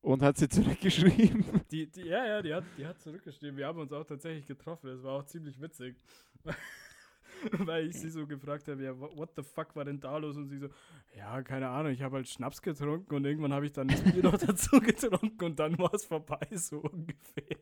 Und 0.08 0.22
hat 0.22 0.38
sie 0.38 0.48
zurückgeschrieben? 0.48 1.44
Die, 1.70 1.86
die, 1.86 2.04
ja, 2.04 2.26
ja, 2.26 2.42
die 2.42 2.54
hat, 2.54 2.64
die 2.78 2.88
hat 2.88 2.98
zurückgeschrieben. 3.02 3.58
Wir 3.58 3.68
haben 3.68 3.78
uns 3.78 3.92
auch 3.92 4.06
tatsächlich 4.06 4.46
getroffen. 4.46 4.88
Das 4.88 5.04
war 5.04 5.20
auch 5.20 5.26
ziemlich 5.26 5.60
witzig. 5.62 5.98
Weil 7.52 7.88
ich 7.88 8.00
sie 8.00 8.10
so 8.10 8.26
gefragt 8.26 8.70
habe, 8.70 8.82
ja, 8.82 8.98
what 8.98 9.32
the 9.36 9.44
fuck 9.44 9.76
war 9.76 9.84
denn 9.84 10.00
da 10.00 10.16
los? 10.16 10.38
Und 10.38 10.48
sie 10.48 10.60
so, 10.60 10.70
ja, 11.14 11.42
keine 11.44 11.68
Ahnung, 11.68 11.92
ich 11.92 12.02
habe 12.04 12.16
halt 12.16 12.30
Schnaps 12.30 12.62
getrunken 12.62 13.16
und 13.16 13.26
irgendwann 13.26 13.52
habe 13.52 13.66
ich 13.66 13.74
dann 13.74 13.90
das 13.90 14.02
Bier 14.02 14.24
noch 14.24 14.38
dazu 14.38 14.80
getrunken 14.80 15.44
und 15.44 15.60
dann 15.60 15.78
war 15.78 15.94
es 15.94 16.06
vorbei, 16.06 16.48
so 16.52 16.78
ungefähr. 16.78 17.58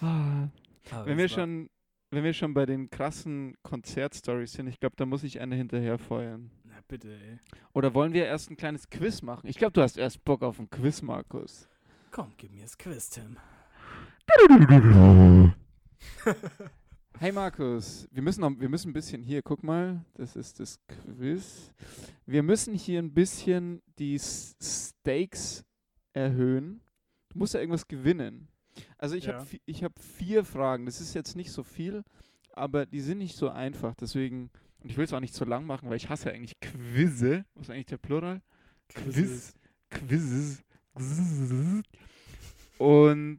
Ah. 0.00 0.48
Wenn 1.06 1.16
wir 1.16 1.30
schon, 1.30 1.70
wenn 2.10 2.24
wir 2.24 2.34
schon 2.34 2.52
bei 2.52 2.66
den 2.66 2.90
krassen 2.90 3.56
Konzertstories 3.62 4.52
sind, 4.52 4.66
ich 4.66 4.80
glaube, 4.80 4.96
da 4.96 5.06
muss 5.06 5.24
ich 5.24 5.40
eine 5.40 5.56
hinterher 5.56 5.96
feuern. 5.96 6.50
Na 6.62 6.63
bitte, 6.88 7.12
ey. 7.12 7.38
Oder 7.72 7.94
wollen 7.94 8.12
wir 8.12 8.26
erst 8.26 8.50
ein 8.50 8.56
kleines 8.56 8.88
Quiz 8.90 9.22
machen? 9.22 9.46
Ich 9.48 9.56
glaube, 9.56 9.72
du 9.72 9.82
hast 9.82 9.96
erst 9.96 10.24
Bock 10.24 10.42
auf 10.42 10.58
ein 10.58 10.68
Quiz, 10.70 11.02
Markus. 11.02 11.68
Komm, 12.10 12.32
gib 12.36 12.52
mir 12.52 12.62
das 12.62 12.76
Quiz, 12.78 13.10
Tim. 13.10 13.36
Hey 17.20 17.30
Markus, 17.30 18.08
wir 18.10 18.22
müssen, 18.22 18.40
noch, 18.40 18.58
wir 18.58 18.68
müssen 18.68 18.90
ein 18.90 18.92
bisschen 18.92 19.22
hier, 19.22 19.40
guck 19.40 19.62
mal, 19.62 20.04
das 20.14 20.34
ist 20.34 20.58
das 20.58 20.80
Quiz. 20.88 21.70
Wir 22.26 22.42
müssen 22.42 22.74
hier 22.74 23.00
ein 23.00 23.14
bisschen 23.14 23.80
die 24.00 24.18
Stakes 24.18 25.64
erhöhen. 26.12 26.80
Du 27.28 27.38
musst 27.38 27.54
ja 27.54 27.60
irgendwas 27.60 27.86
gewinnen. 27.86 28.48
Also 28.98 29.14
ich 29.14 29.26
Ja. 29.26 29.34
habe 29.38 29.46
ich 29.64 29.84
hab 29.84 29.96
vier 30.00 30.44
Fragen, 30.44 30.86
das 30.86 31.00
ist 31.00 31.14
jetzt 31.14 31.36
nicht 31.36 31.52
so 31.52 31.62
viel, 31.62 32.02
aber 32.52 32.84
die 32.84 33.00
sind 33.00 33.18
nicht 33.18 33.36
so 33.36 33.48
einfach, 33.48 33.94
deswegen, 33.94 34.50
und 34.84 34.90
ich 34.90 34.96
will 34.98 35.04
es 35.04 35.12
auch 35.14 35.20
nicht 35.20 35.34
so 35.34 35.44
lang 35.46 35.64
machen, 35.66 35.88
weil 35.88 35.96
ich 35.96 36.10
hasse 36.10 36.30
eigentlich 36.30 36.60
Quizze. 36.60 37.44
Was 37.54 37.64
ist 37.64 37.70
eigentlich 37.70 37.86
der 37.86 37.96
Plural? 37.96 38.42
Quiz. 38.88 39.54
Quizzes. 39.90 40.62
Und 42.78 43.38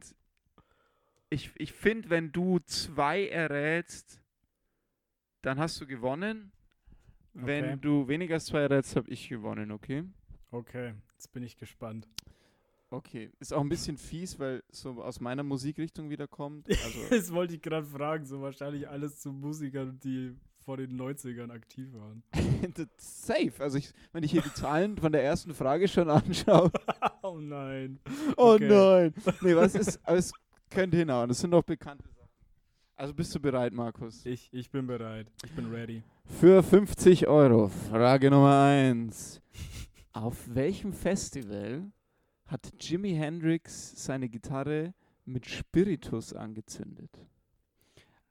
ich, 1.30 1.52
ich 1.56 1.72
finde, 1.72 2.10
wenn 2.10 2.32
du 2.32 2.58
zwei 2.60 3.28
errätst, 3.28 4.20
dann 5.42 5.58
hast 5.58 5.80
du 5.80 5.86
gewonnen. 5.86 6.52
Wenn 7.32 7.64
Okay. 7.64 7.78
du 7.80 8.08
weniger 8.08 8.34
als 8.34 8.46
zwei 8.46 8.60
errätst, 8.62 8.96
habe 8.96 9.10
ich 9.10 9.28
gewonnen, 9.28 9.70
okay? 9.70 10.04
Okay, 10.50 10.94
jetzt 11.12 11.32
bin 11.32 11.42
ich 11.42 11.56
gespannt. 11.56 12.08
Okay. 12.88 13.30
Ist 13.40 13.52
auch 13.52 13.60
ein 13.60 13.68
bisschen 13.68 13.98
fies, 13.98 14.38
weil 14.38 14.62
so 14.70 15.02
aus 15.02 15.20
meiner 15.20 15.42
Musikrichtung 15.42 16.08
wieder 16.10 16.26
kommt. 16.26 16.66
Also, 16.84 17.00
Das 17.10 17.32
wollte 17.32 17.54
ich 17.54 17.62
gerade 17.62 17.86
fragen, 17.86 18.24
so 18.24 18.40
wahrscheinlich 18.40 18.88
alles 18.88 19.20
zu 19.20 19.32
Musikern, 19.32 19.98
die 20.02 20.34
vor 20.66 20.76
den 20.76 21.00
90ern 21.00 21.50
aktiv 21.52 21.86
waren. 21.94 22.24
safe. 22.98 23.52
Also, 23.60 23.78
ich, 23.78 23.92
wenn 24.12 24.24
ich 24.24 24.32
hier 24.32 24.42
die 24.42 24.52
Zahlen 24.52 24.98
von 24.98 25.12
der 25.12 25.22
ersten 25.22 25.54
Frage 25.54 25.86
schon 25.86 26.10
anschaue. 26.10 26.72
oh 27.22 27.38
nein. 27.38 28.00
Oh 28.36 28.54
Okay. 28.54 28.68
nein. 28.68 29.14
Nee, 29.42 29.54
was 29.54 29.74
ist. 29.76 30.00
Aber 30.02 30.18
es 30.18 30.32
könnte 30.68 30.96
hinhauen. 30.96 31.28
Das 31.28 31.38
sind 31.38 31.52
doch 31.52 31.62
bekannte 31.62 32.08
Sachen. 32.08 32.28
Also, 32.96 33.14
bist 33.14 33.32
du 33.32 33.38
bereit, 33.40 33.72
Markus? 33.72 34.26
Ich, 34.26 34.52
ich 34.52 34.68
bin 34.68 34.88
bereit. 34.88 35.28
Ich 35.44 35.52
bin 35.52 35.72
ready. 35.72 36.02
Für 36.24 36.64
50 36.64 37.28
Euro. 37.28 37.68
Frage 37.68 38.28
Nummer 38.28 38.64
1. 38.64 39.40
Auf 40.12 40.52
welchem 40.52 40.92
Festival 40.92 41.92
hat 42.46 42.72
Jimi 42.80 43.14
Hendrix 43.14 43.92
seine 44.04 44.28
Gitarre 44.28 44.94
mit 45.26 45.46
Spiritus 45.46 46.32
angezündet? 46.32 47.10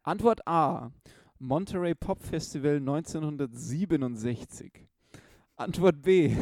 Antwort 0.03 0.45
A. 0.45 0.91
Monterey 1.39 1.93
Pop 1.95 2.19
Festival 2.19 2.77
1967. 2.77 4.71
Antwort 5.57 6.01
B. 6.01 6.35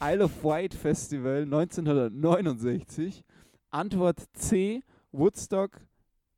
Isle 0.00 0.24
of 0.24 0.44
Wight 0.44 0.74
Festival 0.74 1.42
1969. 1.42 3.24
Antwort 3.70 4.20
C. 4.32 4.82
Woodstock 5.12 5.80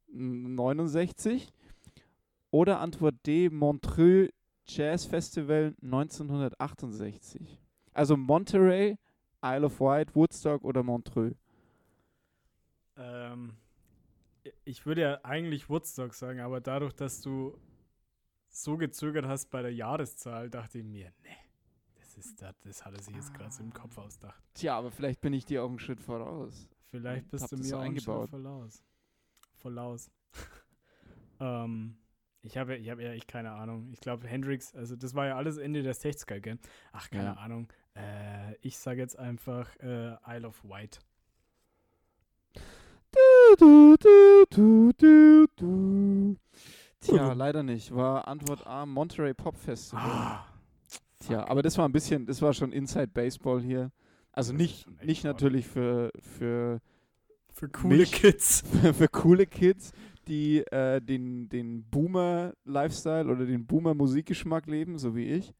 69. 0.08 1.52
Oder 2.50 2.80
Antwort 2.80 3.14
D. 3.26 3.48
Montreux 3.48 4.30
Jazz 4.66 5.04
Festival 5.04 5.74
1968. 5.82 7.58
Also 7.92 8.16
Monterey, 8.16 8.98
Isle 9.42 9.66
of 9.66 9.80
Wight, 9.80 10.14
Woodstock 10.14 10.64
oder 10.64 10.82
Montreux. 10.82 11.34
Ähm, 12.96 13.54
ich 14.64 14.86
würde 14.86 15.00
ja 15.00 15.20
eigentlich 15.24 15.68
Woodstock 15.68 16.14
sagen, 16.14 16.40
aber 16.40 16.60
dadurch, 16.60 16.92
dass 16.92 17.20
du 17.20 17.58
so 18.50 18.76
gezögert 18.76 19.26
hast 19.26 19.50
bei 19.50 19.62
der 19.62 19.72
Jahreszahl, 19.72 20.50
dachte 20.50 20.78
ich 20.78 20.84
mir, 20.84 21.12
nee, 21.22 21.36
das 21.98 22.16
ist 22.18 22.42
das, 22.42 22.54
das 22.60 22.84
hat 22.84 22.94
er 22.94 23.02
sich 23.02 23.14
jetzt 23.14 23.32
gerade 23.34 23.50
so 23.52 23.62
im 23.62 23.72
Kopf 23.72 23.96
ausgedacht. 23.98 24.42
Tja, 24.54 24.76
aber 24.76 24.90
vielleicht 24.90 25.20
bin 25.20 25.32
ich 25.32 25.44
dir 25.44 25.62
auch 25.64 25.68
einen 25.68 25.78
Schritt 25.78 26.00
voraus. 26.00 26.68
Vielleicht 26.90 27.30
bist 27.30 27.50
du 27.52 27.56
mir 27.56 27.78
auch 27.78 27.80
ein 27.82 27.98
Schritt 27.98 28.16
eingebaut. 28.16 28.30
voraus. 28.30 28.82
Voraus. 29.56 30.10
ähm, 31.40 31.96
ich 32.42 32.56
habe 32.56 32.76
ich 32.76 32.88
hab 32.90 32.98
ja 32.98 33.12
echt 33.12 33.28
keine 33.28 33.52
Ahnung. 33.52 33.88
Ich 33.92 34.00
glaube, 34.00 34.26
Hendrix, 34.26 34.74
also 34.74 34.96
das 34.96 35.14
war 35.14 35.26
ja 35.26 35.36
alles 35.36 35.56
Ende 35.58 35.82
der 35.82 35.94
60er, 35.94 36.40
gell? 36.40 36.58
Ach, 36.92 37.08
keine 37.10 37.24
Ja. 37.24 37.32
Ahnung. 37.34 37.68
Äh, 37.94 38.56
ich 38.62 38.78
sage 38.78 39.00
jetzt 39.00 39.18
einfach 39.18 39.74
äh, 39.80 40.16
Isle 40.26 40.48
of 40.48 40.64
Wight. 40.64 41.00
Du, 43.12 43.56
du, 43.58 43.96
du, 43.96 44.44
du, 44.50 44.92
du, 44.96 45.46
du. 45.56 46.36
Tja, 47.00 47.32
leider 47.34 47.62
nicht. 47.62 47.94
War 47.94 48.28
Antwort 48.28 48.66
A 48.66 48.86
Monterey 48.86 49.34
Pop 49.34 49.56
Festival. 49.56 50.02
Ah, 50.04 50.46
Tja, 51.20 51.46
aber 51.48 51.62
das 51.62 51.76
war 51.78 51.86
ein 51.88 51.92
bisschen, 51.92 52.26
das 52.26 52.40
war 52.42 52.52
schon 52.52 52.72
Inside 52.72 53.08
Baseball 53.08 53.60
hier. 53.60 53.90
Also 54.32 54.52
nicht, 54.52 54.86
nicht 55.04 55.24
natürlich 55.24 55.66
für, 55.66 56.10
für, 56.20 56.80
für 57.52 57.68
coole 57.68 57.98
Mich- 57.98 58.12
Kids. 58.12 58.62
für, 58.82 58.94
für 58.94 59.08
coole 59.08 59.46
Kids, 59.46 59.92
die 60.28 60.58
äh, 60.66 61.00
den, 61.00 61.48
den 61.48 61.84
Boomer-Lifestyle 61.90 63.28
oder 63.30 63.44
den 63.44 63.66
Boomer-Musikgeschmack 63.66 64.66
leben, 64.66 64.98
so 64.98 65.14
wie 65.16 65.24
ich. 65.26 65.52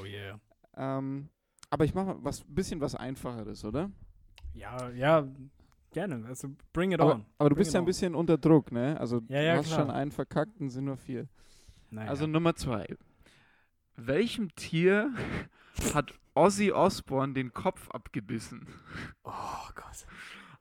Oh 0.00 0.04
yeah. 0.04 0.38
Ähm, 0.76 1.28
aber 1.70 1.84
ich 1.84 1.94
mache 1.94 2.06
mal 2.06 2.16
was 2.20 2.44
bisschen 2.46 2.80
was 2.80 2.94
Einfacheres, 2.94 3.64
oder? 3.64 3.90
Ja, 4.54 4.90
ja, 4.90 5.26
gerne. 5.94 6.26
Also 6.26 6.48
bring 6.74 6.92
it 6.92 7.00
Aber, 7.00 7.14
on. 7.14 7.24
aber 7.38 7.48
du 7.48 7.54
Bring 7.54 7.62
bist 7.62 7.72
ja 7.72 7.80
ein 7.80 7.86
bisschen 7.86 8.14
unter 8.14 8.36
Druck, 8.36 8.70
ne? 8.70 9.00
Also 9.00 9.22
Ja, 9.28 9.40
du 9.40 9.46
ja, 9.46 9.56
hast 9.56 9.68
klar. 9.68 9.78
schon 9.80 9.90
einen 9.90 10.10
verkackt 10.12 10.60
und 10.60 10.68
sind 10.68 10.84
nur 10.84 10.98
vier. 10.98 11.26
Naja. 11.90 12.10
Also 12.10 12.26
Nummer 12.26 12.54
zwei. 12.54 12.86
Welchem 13.96 14.54
Tier 14.56 15.14
hat 15.94 16.12
Ozzy 16.34 16.72
Osbourne 16.72 17.32
den 17.32 17.52
Kopf 17.54 17.90
abgebissen? 17.90 18.66
oh 19.22 19.68
Gott. 19.74 20.06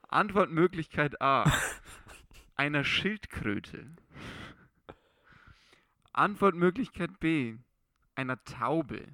Antwortmöglichkeit 0.08 1.20
A. 1.22 1.52
Einer 2.56 2.84
Schildkröte. 2.84 3.88
Antwortmöglichkeit 6.14 7.20
B. 7.20 7.56
Einer 8.16 8.44
Taube. 8.44 9.08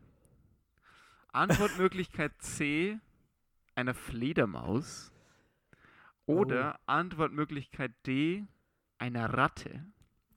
Antwortmöglichkeit 1.31 2.33
C. 2.41 2.99
Einer 3.75 3.93
Fledermaus. 3.93 5.11
Oder 6.29 6.79
Antwortmöglichkeit 6.85 7.91
D. 8.05 8.45
Einer 8.99 9.33
Ratte. 9.33 9.85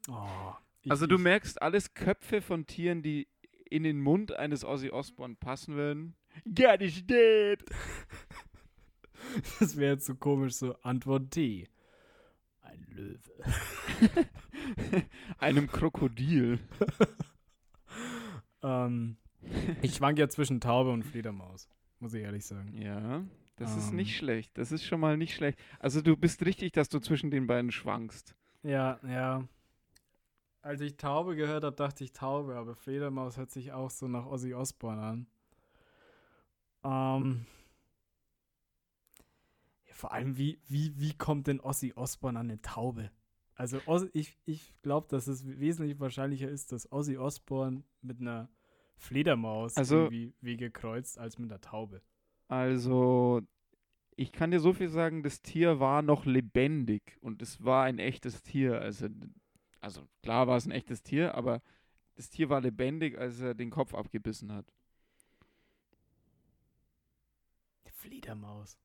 Oh, 0.08 0.54
ich, 0.80 0.90
Also 0.90 1.06
du 1.06 1.16
ich, 1.16 1.22
merkst 1.22 1.60
alles 1.60 1.94
Köpfe 1.94 2.40
von 2.40 2.66
Tieren, 2.66 3.02
die 3.02 3.28
in 3.68 3.82
den 3.82 4.00
Mund 4.00 4.32
eines 4.32 4.64
Ozzy 4.64 4.90
Osbourne 4.90 5.36
passen 5.38 5.74
würden. 5.74 6.16
God 6.44 6.80
is 6.80 7.06
dead. 7.06 7.62
Das 9.60 9.76
wäre 9.76 9.94
jetzt 9.94 10.06
so 10.06 10.14
komisch, 10.14 10.54
so 10.54 10.74
Antwort 10.82 11.34
D. 11.34 11.68
Ein 12.60 12.86
Löwe. 12.88 13.20
Einem 15.38 15.66
Krokodil. 15.66 16.58
ähm, 18.62 19.16
ich 19.82 19.96
schwank 19.96 20.18
ja 20.18 20.28
zwischen 20.28 20.60
Taube 20.60 20.90
und 20.90 21.02
Fledermaus, 21.02 21.68
muss 21.98 22.14
ich 22.14 22.22
ehrlich 22.22 22.44
sagen. 22.44 22.80
Ja, 22.80 23.24
das 23.56 23.76
ist 23.76 23.90
Ähm. 23.90 23.96
nicht 23.96 24.16
schlecht. 24.16 24.56
Das 24.58 24.72
ist 24.72 24.84
schon 24.84 25.00
mal 25.00 25.16
nicht 25.16 25.34
schlecht. 25.34 25.58
Also 25.78 26.00
du 26.02 26.16
bist 26.16 26.44
richtig, 26.44 26.72
dass 26.72 26.88
du 26.88 26.98
zwischen 27.00 27.30
den 27.30 27.46
beiden 27.46 27.70
schwankst. 27.72 28.34
Ja, 28.62 28.98
ja. 29.06 29.46
Als 30.62 30.80
ich 30.80 30.96
Taube 30.96 31.34
gehört 31.34 31.64
habe, 31.64 31.74
dachte 31.74 32.04
ich 32.04 32.12
Taube, 32.12 32.54
aber 32.56 32.74
Fledermaus 32.76 33.36
hört 33.36 33.50
sich 33.50 33.72
auch 33.72 33.90
so 33.90 34.06
nach 34.08 34.26
Ozzy 34.26 34.54
Osbourne 34.54 35.02
an. 35.02 35.26
Ähm. 36.84 37.46
Ja, 39.86 39.94
vor 39.94 40.12
allem, 40.12 40.36
wie, 40.36 40.60
wie, 40.68 40.98
wie 40.98 41.14
kommt 41.14 41.46
denn 41.46 41.60
Ozzy 41.60 41.92
Osbourne 41.96 42.38
an 42.38 42.50
eine 42.50 42.62
Taube? 42.62 43.10
Also 43.54 43.80
Ozzy, 43.86 44.08
ich, 44.12 44.38
ich 44.44 44.72
glaube, 44.82 45.08
dass 45.08 45.26
es 45.26 45.46
wesentlich 45.46 45.98
wahrscheinlicher 46.00 46.48
ist, 46.48 46.72
dass 46.72 46.90
Ozzy 46.90 47.16
Osbourne 47.18 47.82
mit 48.00 48.20
einer 48.20 48.48
Fledermaus 48.96 49.76
Also- 49.76 49.96
irgendwie 50.04 50.32
Wege 50.40 50.70
kreuzt, 50.70 51.18
als 51.18 51.38
mit 51.38 51.50
einer 51.50 51.60
Taube. 51.60 52.02
Also 52.52 53.40
ich 54.14 54.30
kann 54.30 54.50
dir 54.50 54.60
so 54.60 54.74
viel 54.74 54.90
sagen, 54.90 55.22
das 55.22 55.40
Tier 55.40 55.80
war 55.80 56.02
noch 56.02 56.26
lebendig 56.26 57.16
und 57.22 57.40
es 57.40 57.64
war 57.64 57.84
ein 57.84 57.98
echtes 57.98 58.42
Tier. 58.42 58.78
Also, 58.78 59.08
also 59.80 60.06
klar 60.22 60.46
war 60.48 60.58
es 60.58 60.66
ein 60.66 60.70
echtes 60.70 61.02
Tier, 61.02 61.34
aber 61.34 61.62
das 62.14 62.28
Tier 62.28 62.50
war 62.50 62.60
lebendig, 62.60 63.18
als 63.18 63.40
er 63.40 63.54
den 63.54 63.70
Kopf 63.70 63.94
abgebissen 63.94 64.52
hat. 64.52 64.66
Fledermaus. 67.86 68.76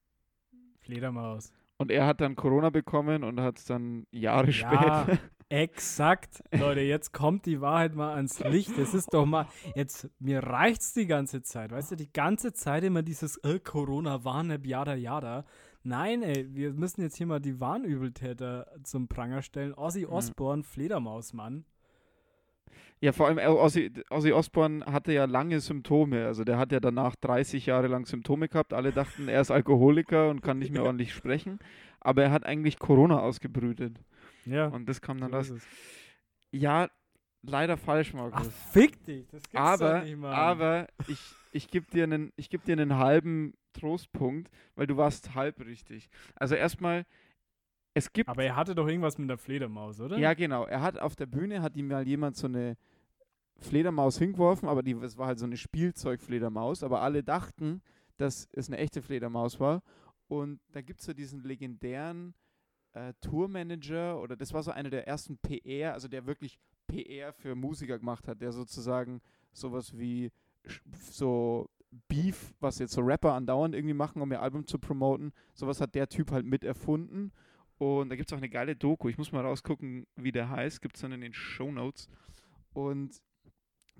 Fledermaus. 0.80 1.51
Und 1.75 1.91
er 1.91 2.06
hat 2.06 2.21
dann 2.21 2.38
Corona 2.38 2.69
bekommen 2.69 3.25
und 3.25 3.41
hat 3.41 3.58
es 3.58 3.65
dann 3.65 4.08
Jahre 4.12 4.49
Ja, 4.51 4.53
später. 4.53 5.19
Exakt. 5.50 6.44
Leute, 6.52 6.82
jetzt 6.82 7.14
kommt 7.14 7.46
die 7.46 7.62
Wahrheit 7.62 7.96
mal 7.96 8.16
ans 8.16 8.40
Licht. 8.44 8.78
Es 8.78 8.94
ist 8.94 9.14
doch 9.14 9.26
mal, 9.26 9.48
jetzt, 9.76 10.10
mir 10.20 10.44
reicht's 10.44 10.94
die 10.94 11.08
ganze 11.08 11.42
Zeit. 11.42 11.72
Weißt 11.72 11.92
du, 11.92 11.96
die 11.96 12.12
ganze 12.12 12.52
Zeit 12.52 12.84
immer 12.84 13.02
dieses 13.02 13.38
äh, 13.38 13.60
Corona, 13.60 14.26
Warnab, 14.26 14.66
jada, 14.66 14.96
jada. 14.96 15.46
Nein, 15.84 16.22
ey, 16.22 16.54
wir 16.54 16.74
müssen 16.74 17.02
jetzt 17.02 17.16
hier 17.16 17.28
mal 17.28 17.40
die 17.40 17.62
Warnübeltäter 17.62 18.68
zum 18.84 19.08
Pranger 19.08 19.42
stellen. 19.42 19.74
Ozzy 19.74 20.06
Osbourne, 20.06 20.64
Fledermausmann. 20.64 21.64
Ja, 23.00 23.14
vor 23.14 23.28
allem 23.28 23.38
Ozzy, 23.38 23.94
Ozzy 24.10 24.34
Osbourne 24.34 24.86
hatte 24.86 25.14
ja 25.14 25.24
lange 25.24 25.62
Symptome. 25.62 26.26
Also 26.26 26.44
der 26.44 26.58
hat 26.58 26.74
ja 26.74 26.82
danach 26.82 27.16
30 27.16 27.68
Jahre 27.68 27.88
lang 27.88 28.06
Symptome 28.06 28.50
gehabt. 28.50 28.74
Alle 28.74 28.92
dachten, 28.92 29.30
er 29.30 29.40
ist 29.40 29.52
Alkoholiker 29.52 30.30
und 30.30 30.42
kann 30.42 30.60
nicht 30.60 30.74
mehr 30.74 30.84
ordentlich 30.86 31.14
sprechen. 31.14 31.60
Aber 32.02 32.24
er 32.24 32.32
hat 32.32 32.46
eigentlich 32.46 32.80
Corona 32.80 33.20
ausgebrütet. 33.20 34.02
Ja, 34.48 34.68
Und 34.68 34.88
das 34.88 35.02
kam 35.02 35.20
so 35.20 35.28
dann 35.28 35.40
ist 35.42 35.50
es. 35.50 35.64
Ja, 36.52 36.90
leider 37.42 37.78
falsch, 37.78 38.10
Ach, 38.12 38.32
Markus. 38.32 38.48
fick 38.72 39.04
dich. 39.06 39.28
Das 39.28 39.42
gibt's 39.44 39.52
doch 39.54 39.60
aber 39.62 40.02
nicht, 40.04 40.18
Mann. 40.18 40.34
aber 40.34 40.88
ich, 41.08 41.20
ich 41.52 41.68
gebe 41.70 41.86
dir, 41.92 42.04
einen- 42.06 42.32
ich 42.36 42.50
geb 42.50 42.64
dir 42.64 42.74
einen 42.74 42.98
halben 42.98 43.54
Trostpunkt, 43.74 44.50
weil 44.76 44.88
du 44.88 44.98
warst 44.98 45.36
halb 45.36 45.60
richtig. 45.60 46.10
Also 46.36 46.56
erstmal, 46.56 47.06
es 47.94 48.12
gibt 48.14 48.30
aber 48.30 48.44
er 48.44 48.56
hatte 48.56 48.74
doch 48.76 48.88
irgendwas 48.88 49.18
mit 49.18 49.30
der 49.30 49.38
Fledermaus, 49.38 50.00
oder? 50.00 50.18
Ja, 50.18 50.34
genau. 50.34 50.66
Er 50.66 50.82
hat 50.82 50.98
auf 51.00 51.16
der 51.16 51.26
Bühne 51.26 51.62
hat 51.62 51.76
ihm 51.76 51.88
mal 51.90 52.08
jemand 52.08 52.36
so 52.38 52.48
eine 52.48 52.78
Fledermaus 53.60 54.18
hingeworfen, 54.20 54.70
aber 54.70 54.84
die, 54.84 54.94
es 54.94 55.18
war 55.18 55.28
halt 55.28 55.40
so 55.40 55.46
eine 55.46 55.58
Spielzeugfledermaus, 55.58 56.84
aber 56.84 57.02
alle 57.02 57.24
dachten, 57.24 57.82
dass 58.18 58.48
es 58.54 58.68
eine 58.68 58.78
echte 58.78 59.02
Fledermaus 59.02 59.60
war. 59.60 59.82
Und 60.28 60.60
da 60.72 60.82
gibt 60.82 61.00
es 61.00 61.06
so 61.06 61.14
diesen 61.14 61.44
legendären 61.44 62.34
äh, 62.98 63.14
Tourmanager 63.22 64.20
oder 64.20 64.36
das 64.36 64.54
war 64.54 64.64
so 64.64 64.72
einer 64.72 64.90
der 64.90 65.08
ersten 65.08 65.38
PR, 65.38 65.94
also 65.94 66.08
der 66.08 66.26
wirklich 66.26 66.60
PR 66.88 67.34
für 67.34 67.56
Musiker 67.56 68.00
gemacht 68.00 68.28
hat, 68.28 68.42
der 68.42 68.52
sozusagen 68.52 69.22
sowas 69.52 69.98
wie 69.98 70.32
so 71.12 71.70
Beef, 72.08 72.54
was 72.60 72.80
jetzt 72.80 72.94
so 72.94 73.02
Rapper 73.02 73.34
andauernd 73.34 73.76
irgendwie 73.76 73.94
machen, 73.94 74.22
um 74.22 74.32
ihr 74.32 74.42
Album 74.42 74.66
zu 74.66 74.80
promoten, 74.80 75.32
sowas 75.54 75.80
hat 75.80 75.96
der 75.96 76.10
Typ 76.10 76.32
halt 76.32 76.46
mit 76.46 76.64
erfunden. 76.64 77.32
Und 77.78 78.10
da 78.10 78.16
gibt 78.16 78.30
es 78.30 78.34
auch 78.34 78.38
eine 78.38 78.50
geile 78.50 78.76
Doku. 78.76 79.08
Ich 79.08 79.18
muss 79.18 79.32
mal 79.32 79.46
rausgucken, 79.46 80.08
wie 80.16 80.32
der 80.32 80.50
heißt. 80.50 80.82
Gibt 80.82 80.96
es 80.96 81.02
dann 81.04 81.12
in 81.12 81.22
den 81.22 81.34
Show 81.34 81.72
Notes. 81.72 82.10
Und 82.74 83.22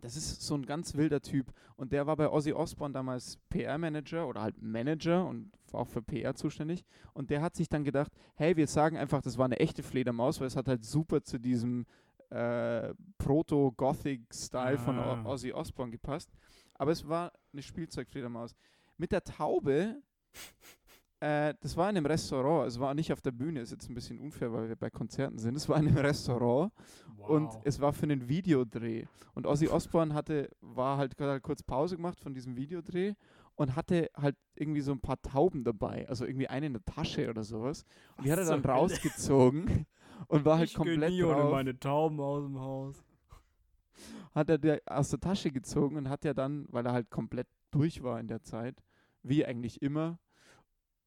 das 0.02 0.16
ist 0.16 0.42
so 0.42 0.56
ein 0.56 0.66
ganz 0.66 0.96
wilder 0.96 1.22
Typ. 1.22 1.54
Und 1.76 1.92
der 1.92 2.08
war 2.08 2.16
bei 2.16 2.30
Ozzy 2.30 2.54
Osbourne 2.54 2.94
damals 2.94 3.38
PR-Manager 3.50 4.28
oder 4.28 4.42
halt 4.42 4.62
Manager 4.62 5.26
und 5.26 5.52
auch 5.74 5.88
für 5.88 6.02
PR 6.02 6.36
zuständig. 6.36 6.86
Und 7.14 7.30
der 7.30 7.42
hat 7.42 7.56
sich 7.56 7.70
dann 7.70 7.84
gedacht, 7.84 8.12
hey, 8.36 8.56
wir 8.56 8.68
sagen 8.68 8.98
einfach, 8.98 9.22
das 9.22 9.38
war 9.38 9.46
eine 9.46 9.60
echte 9.60 9.84
Fledermaus, 9.84 10.40
weil 10.40 10.48
es 10.48 10.56
hat 10.56 10.68
halt 10.68 10.86
super 10.86 11.22
zu 11.24 11.40
diesem 11.40 11.86
äh, 12.30 12.94
Proto-Gothic-Style 13.18 14.78
von 14.78 15.00
Ah. 15.00 15.24
O- 15.24 15.30
Ozzy 15.30 15.54
Osbourne 15.54 15.92
gepasst. 15.92 16.30
Aber 16.76 16.92
es 16.92 17.08
war 17.08 17.32
eine 17.54 17.62
Spielzeugfledermaus. 17.62 18.56
Mit 18.98 19.12
der 19.12 19.24
Taube 19.24 20.02
äh, 21.20 21.56
das 21.62 21.76
war 21.76 21.90
in 21.90 21.98
einem 21.98 22.06
Restaurant, 22.06 22.68
es 22.68 22.80
war 22.80 22.94
nicht 22.94 23.12
auf 23.12 23.22
der 23.22 23.32
Bühne, 23.32 23.62
ist 23.62 23.72
jetzt 23.72 23.90
ein 23.90 23.96
bisschen 23.96 24.20
unfair, 24.20 24.54
weil 24.54 24.70
wir 24.70 24.76
bei 24.76 24.92
Konzerten 24.92 25.40
sind. 25.40 25.56
Es 25.56 25.68
war 25.68 25.80
in 25.80 25.88
einem 25.88 25.98
Restaurant 25.98 26.72
wow. 27.16 27.30
und 27.30 27.50
es 27.64 27.80
war 27.80 27.92
für 27.92 28.04
einen 28.04 28.30
Videodreh. 28.30 29.06
Und 29.34 29.48
Ozzy 29.48 29.68
Osbourne 29.68 30.14
hatte, 30.14 30.52
war 30.62 30.98
halt, 30.98 31.20
halt 31.20 31.42
kurz 31.42 31.64
Pause 31.64 31.96
gemacht 31.96 32.20
von 32.20 32.36
diesem 32.36 32.56
Videodreh 32.56 33.16
und 33.58 33.76
hatte 33.76 34.10
halt 34.16 34.38
irgendwie 34.56 34.82
so 34.82 34.92
ein 34.92 35.02
paar 35.02 35.22
Tauben 35.22 35.64
dabei, 35.64 36.08
also 36.08 36.26
irgendwie 36.26 36.48
eine 36.48 36.68
in 36.68 36.74
der 36.74 36.86
Tasche 36.86 37.30
oder 37.30 37.44
sowas. 37.44 37.86
Und 38.16 38.26
die 38.26 38.32
hat 38.32 38.40
er 38.40 38.46
dann 38.46 38.64
rausgezogen 38.64 39.86
und 40.28 40.46
war 40.46 40.60
halt 40.60 40.70
ich 40.70 40.76
komplett 40.76 41.10
nie 41.12 41.24
ohne 41.24 41.42
drauf. 41.42 41.52
meine 41.52 41.78
Tauben 41.78 42.20
aus 42.20 42.44
dem 42.44 42.60
Haus. 42.60 43.04
hat 44.34 44.50
er 44.50 44.58
der 44.60 44.82
aus 44.86 45.10
der 45.10 45.20
Tasche 45.20 45.52
gezogen 45.52 45.98
und 45.98 46.08
hat 46.08 46.24
ja 46.24 46.34
dann, 46.34 46.68
weil 46.70 46.86
er 46.86 46.94
halt 46.94 47.10
komplett 47.10 47.48
durch 47.72 48.04
war 48.04 48.20
in 48.20 48.28
der 48.28 48.44
Zeit, 48.44 48.84
wie 49.24 49.44
eigentlich 49.44 49.82
immer, 49.82 50.20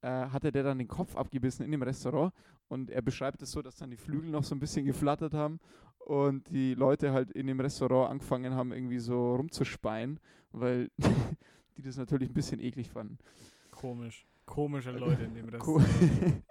äh, 0.02 0.08
hatte 0.08 0.50
der 0.50 0.64
dann 0.64 0.78
den 0.78 0.88
Kopf 0.88 1.16
abgebissen 1.16 1.64
in 1.64 1.70
dem 1.70 1.82
Restaurant 1.82 2.32
und 2.68 2.90
er 2.90 3.02
beschreibt 3.02 3.42
es 3.42 3.52
so, 3.52 3.62
dass 3.62 3.76
dann 3.76 3.90
die 3.90 3.96
Flügel 3.96 4.30
noch 4.30 4.44
so 4.44 4.56
ein 4.56 4.60
bisschen 4.60 4.86
geflattert 4.86 5.34
haben 5.34 5.60
und 6.00 6.48
die 6.50 6.74
Leute 6.74 7.12
halt 7.12 7.30
in 7.30 7.46
dem 7.46 7.60
Restaurant 7.60 8.10
angefangen 8.10 8.54
haben, 8.54 8.72
irgendwie 8.72 8.98
so 8.98 9.36
rumzuspeien, 9.36 10.18
weil 10.50 10.90
die 11.82 11.88
das 11.88 11.96
natürlich 11.96 12.30
ein 12.30 12.34
bisschen 12.34 12.60
eklig 12.60 12.90
fanden. 12.90 13.18
Komisch. 13.70 14.26
Komische 14.46 14.90
Leute 14.90 15.24
in 15.24 15.34
dem 15.34 15.48
Restaurant. 15.48 15.86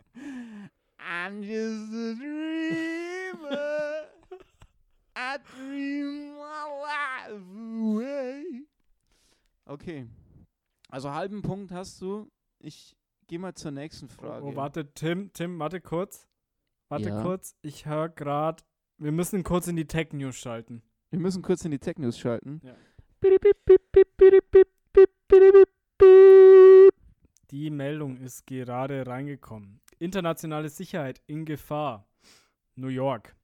I'm 0.99 1.41
just 1.41 1.93
a 1.93 2.13
dreamer. 2.15 3.89
I 5.15 5.37
dream 5.55 6.35
my 6.35 6.65
life 6.81 7.41
away. 7.57 8.65
Okay. 9.65 10.07
Also 10.89 11.11
halben 11.11 11.41
Punkt 11.41 11.71
hast 11.71 12.01
du. 12.01 12.29
Ich 12.59 12.95
gehe 13.27 13.39
mal 13.39 13.53
zur 13.53 13.71
nächsten 13.71 14.05
oh, 14.05 14.21
Frage. 14.21 14.45
Oh, 14.45 14.49
oh, 14.49 14.55
warte, 14.55 14.93
Tim, 14.93 15.31
Tim, 15.33 15.59
warte 15.59 15.81
kurz. 15.81 16.27
Warte 16.89 17.09
ja. 17.09 17.21
kurz. 17.21 17.55
Ich 17.61 17.85
höre 17.85 18.09
gerade, 18.09 18.63
wir 18.97 19.11
müssen 19.11 19.43
kurz 19.43 19.67
in 19.67 19.75
die 19.75 19.85
Tech 19.85 20.11
News 20.11 20.35
schalten. 20.35 20.81
Wir 21.11 21.19
müssen 21.19 21.41
kurz 21.41 21.63
in 21.65 21.71
die 21.71 21.79
Tech 21.79 21.97
News 21.97 22.17
schalten. 22.17 22.61
Ja. 22.63 22.75
Bip, 23.21 23.41
bip, 23.41 23.65
bip, 23.91 24.17
die 27.51 27.71
Meldung 27.71 28.17
ist 28.17 28.45
gerade 28.45 29.07
reingekommen. 29.07 29.81
Internationale 29.97 30.69
Sicherheit 30.69 31.19
in 31.25 31.45
Gefahr. 31.45 32.07
New 32.75 32.89
York. 32.89 33.35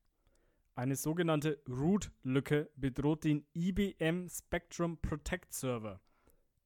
Eine 0.75 0.95
sogenannte 0.95 1.59
Root-Lücke 1.67 2.69
bedroht 2.75 3.23
den 3.23 3.47
IBM 3.55 4.27
Spectrum 4.29 4.99
Protect 5.01 5.51
Server. 5.53 6.01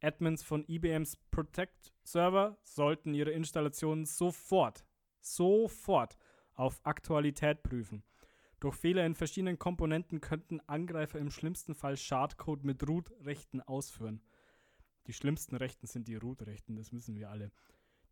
Admins 0.02 0.44
von 0.44 0.66
IBMs 0.68 1.16
Protect 1.32 1.94
Server 2.04 2.58
sollten 2.64 3.14
ihre 3.14 3.32
Installationen 3.32 4.06
sofort 4.06 4.84
sofort 5.22 6.18
auf 6.56 6.82
Aktualität 6.84 7.64
prüfen. 7.64 8.04
Durch 8.60 8.76
Fehler 8.76 9.06
in 9.06 9.16
verschiedenen 9.16 9.58
Komponenten 9.58 10.20
könnten 10.20 10.60
Angreifer 10.68 11.20
im 11.20 11.32
schlimmsten 11.32 11.74
Fall 11.74 11.96
Schadcode 11.96 12.66
mit 12.66 12.86
Root-Rechten 12.86 13.62
ausführen. 13.62 14.22
Die 15.10 15.14
schlimmsten 15.14 15.56
Rechten 15.56 15.88
sind 15.88 16.08
die 16.08 16.18
Root-Rechten, 16.18 16.76
das 16.76 16.94
wissen 16.94 17.16
wir 17.16 17.32
alle. 17.32 17.52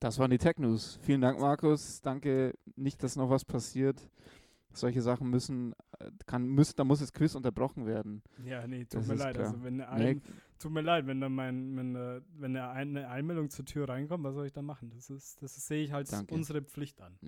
Das 0.00 0.18
waren 0.18 0.30
die 0.30 0.38
Tech 0.38 0.58
News. 0.58 0.98
Vielen 1.02 1.20
Dank, 1.20 1.40
Markus. 1.40 2.00
Danke. 2.00 2.54
Nicht, 2.76 3.02
dass 3.02 3.16
noch 3.16 3.30
was 3.30 3.44
passiert. 3.44 4.08
Solche 4.72 5.02
Sachen 5.02 5.28
müssen, 5.30 5.72
äh, 5.98 6.10
kann, 6.26 6.46
müssen, 6.46 6.74
da 6.76 6.84
muss 6.84 7.00
das 7.00 7.12
Quiz 7.12 7.34
unterbrochen 7.34 7.86
werden. 7.86 8.22
Ja, 8.44 8.64
nee, 8.66 8.84
tut 8.84 9.00
Das 9.00 9.08
mir 9.08 9.14
leid. 9.14 9.34
klar. 9.34 9.46
Also 9.48 9.64
wenn 9.64 9.80
eine 9.80 10.04
Nee, 10.04 10.10
ein, 10.10 10.22
tut 10.58 10.70
mir 10.72 10.82
leid, 10.82 11.06
wenn 11.06 11.20
da 11.20 11.28
mein, 11.28 11.76
wenn, 11.76 12.22
wenn 12.38 12.56
eine 12.56 13.08
Einmeldung 13.08 13.50
zur 13.50 13.64
Tür 13.64 13.88
reinkommt, 13.88 14.22
was 14.24 14.34
soll 14.34 14.46
ich 14.46 14.52
da 14.52 14.62
machen? 14.62 14.90
Das 14.94 15.10
ist, 15.10 15.42
das 15.42 15.54
sehe 15.66 15.82
ich 15.82 15.92
als 15.94 16.10
Danke. 16.10 16.32
unsere 16.34 16.62
Pflicht 16.62 17.00
an. 17.00 17.18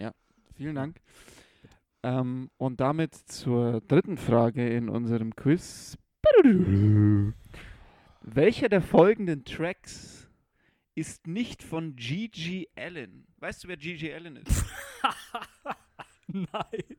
vielen 0.55 0.75
Dank. 0.77 1.01
Ähm, 2.03 2.51
und 2.57 2.81
damit 2.81 3.15
zur 3.15 3.81
dritten 3.81 4.17
Frage 4.17 4.69
in 4.69 4.89
unserem 4.89 5.35
Quiz. 5.35 5.99
Welcher 8.23 8.69
der 8.69 8.81
folgenden 8.83 9.45
Tracks 9.45 10.29
ist 10.95 11.27
nicht 11.27 11.63
von 11.63 11.97
Gigi 11.97 12.69
Allen? 12.77 13.27
Weißt 13.39 13.65
du, 13.65 13.69
wer 13.69 13.77
Gigi 13.77 14.13
Allen 14.13 14.37
ist? 14.37 14.65
Nein. 16.29 16.97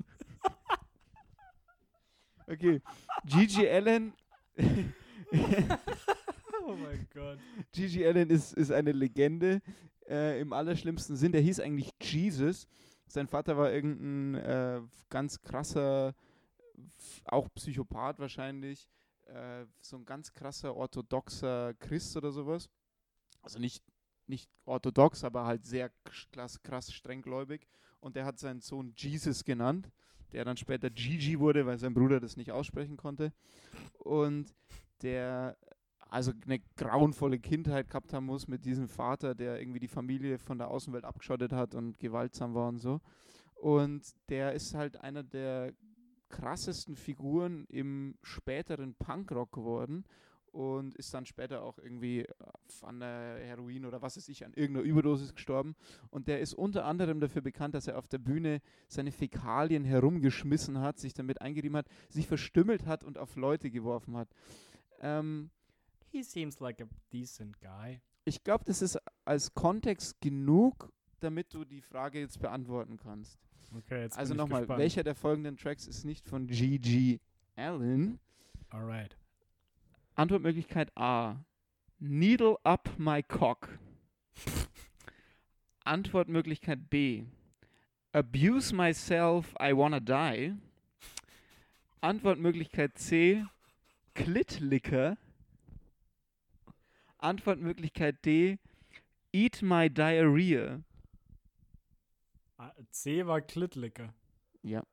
Okay. 2.48 2.82
Gigi 3.26 3.68
Allen. 3.68 4.14
Oh 6.64 6.76
mein 6.76 7.08
Gott. 7.14 7.40
Gigi 7.72 8.06
Allen 8.06 8.30
ist, 8.30 8.54
ist 8.54 8.72
eine 8.72 8.92
Legende 8.92 9.62
äh, 10.08 10.40
im 10.40 10.54
allerschlimmsten 10.54 11.16
Sinn. 11.16 11.32
Der 11.32 11.42
hieß 11.42 11.60
eigentlich 11.60 11.92
Jesus. 12.02 12.68
Sein 13.08 13.28
Vater 13.28 13.58
war 13.58 13.72
irgendein 13.72 14.36
äh, 14.36 14.82
ganz 15.10 15.42
krasser, 15.42 16.14
auch 17.26 17.50
Psychopath 17.56 18.20
wahrscheinlich, 18.20 18.88
äh, 19.26 19.66
so 19.82 19.98
ein 19.98 20.06
ganz 20.06 20.34
krasser 20.34 20.76
orthodoxer 20.76 21.74
Christ 21.76 22.16
oder 22.18 22.32
sowas. 22.32 22.70
Also 23.42 23.60
nicht, 23.60 23.84
nicht 24.28 24.50
orthodox, 24.66 25.24
aber 25.24 25.46
halt 25.46 25.66
sehr 25.66 25.92
krass, 26.04 26.62
krass 26.62 26.94
strenggläubig. 26.94 27.68
Und 28.00 28.16
der 28.16 28.26
hat 28.26 28.40
seinen 28.40 28.62
Sohn 28.62 28.94
Jesus 28.96 29.44
genannt, 29.44 29.92
der 30.32 30.46
dann 30.46 30.58
später 30.58 30.90
Gigi 30.90 31.40
wurde, 31.40 31.66
weil 31.66 31.78
sein 31.78 31.94
Bruder 31.94 32.20
das 32.20 32.38
nicht 32.38 32.52
aussprechen 32.52 32.98
konnte. 32.98 33.34
Und 34.00 34.54
der 35.02 35.58
also 36.12 36.34
eine 36.46 36.60
grauenvolle 36.76 37.40
Kindheit 37.40 37.88
gehabt 37.88 38.12
haben 38.14 38.26
muss 38.26 38.48
mit 38.48 38.66
diesem 38.66 38.90
Vater, 38.90 39.34
der 39.34 39.62
irgendwie 39.62 39.80
die 39.80 39.88
Familie 39.88 40.38
von 40.38 40.58
der 40.58 40.70
Außenwelt 40.70 41.06
abgeschottet 41.06 41.54
hat 41.54 41.74
und 41.74 42.00
gewaltsam 42.00 42.54
war 42.54 42.68
und 42.68 42.80
so. 42.80 43.00
Und 43.56 44.04
der 44.28 44.52
ist 44.52 44.74
halt 44.74 44.98
einer 44.98 45.24
der 45.24 45.74
krassesten 46.32 46.96
Figuren 46.96 47.66
im 47.70 48.16
späteren 48.24 48.96
Punkrock 48.96 49.52
geworden 49.52 50.06
und 50.52 50.96
ist 50.96 51.14
dann 51.14 51.26
später 51.26 51.62
auch 51.64 51.78
irgendwie 51.78 52.28
an 52.82 53.00
der 53.00 53.40
Heroin 53.40 53.86
oder 53.86 54.02
was 54.02 54.18
weiß 54.18 54.28
ich, 54.30 54.44
an 54.44 54.54
irgendeiner 54.54 54.86
Überdosis 54.86 55.34
gestorben. 55.34 55.76
Und 56.10 56.28
der 56.28 56.42
ist 56.42 56.54
unter 56.54 56.86
anderem 56.86 57.20
dafür 57.22 57.42
bekannt, 57.42 57.74
dass 57.74 57.88
er 57.88 57.98
auf 57.98 58.08
der 58.08 58.18
Bühne 58.18 58.62
seine 58.88 59.12
Fäkalien 59.12 59.86
herumgeschmissen 59.86 60.80
hat, 60.80 61.00
sich 61.00 61.14
damit 61.14 61.42
eingerieben 61.42 61.78
hat, 61.78 61.88
sich 62.10 62.28
verstümmelt 62.28 62.86
hat 62.86 63.04
und 63.04 63.18
auf 63.18 63.36
Leute 63.38 63.72
geworfen 63.72 64.18
hat. 64.18 64.30
Ähm, 65.00 65.52
He 66.12 66.24
seems 66.24 66.60
like 66.60 66.82
a 66.82 66.86
decent 67.14 67.62
guy. 67.62 68.02
ich 68.26 68.44
glaube, 68.44 68.66
das 68.66 68.82
ist 68.82 69.00
als 69.24 69.54
Kontext 69.54 70.20
genug, 70.20 70.92
damit 71.22 71.54
du 71.54 71.64
die 71.64 71.82
Frage 71.82 72.20
jetzt 72.20 72.42
beantworten 72.42 72.98
kannst. 72.98 73.40
Okay, 73.74 74.02
jetzt 74.02 74.18
also 74.18 74.34
nochmal, 74.34 74.68
welcher 74.68 75.04
der 75.04 75.16
folgenden 75.16 75.56
Tracks 75.56 75.88
ist 75.88 76.04
nicht 76.04 76.28
von 76.28 76.48
G.G. 76.48 77.20
Allen? 77.56 78.20
Alright. 78.70 79.18
Antwortmöglichkeit 80.16 80.92
A. 80.98 81.38
Needle 82.00 82.58
up 82.64 82.90
my 82.98 83.24
cock. 83.24 83.80
Antwortmöglichkeit 85.86 86.90
B. 86.90 87.24
Abuse 88.12 88.76
myself, 88.76 89.56
I 89.60 89.76
wanna 89.76 90.00
die. 90.00 90.54
Antwortmöglichkeit 92.02 92.98
C. 92.98 93.46
Klitlicker. 94.16 95.18
Antwortmöglichkeit 97.20 98.26
D. 98.26 98.58
Eat 99.32 99.62
my 99.62 99.90
diarrhea. 99.90 100.82
Ah, 102.64 102.76
C 102.92 103.26
war 103.26 103.42
Klittlicker. 103.42 104.14
Ja. 104.62 104.84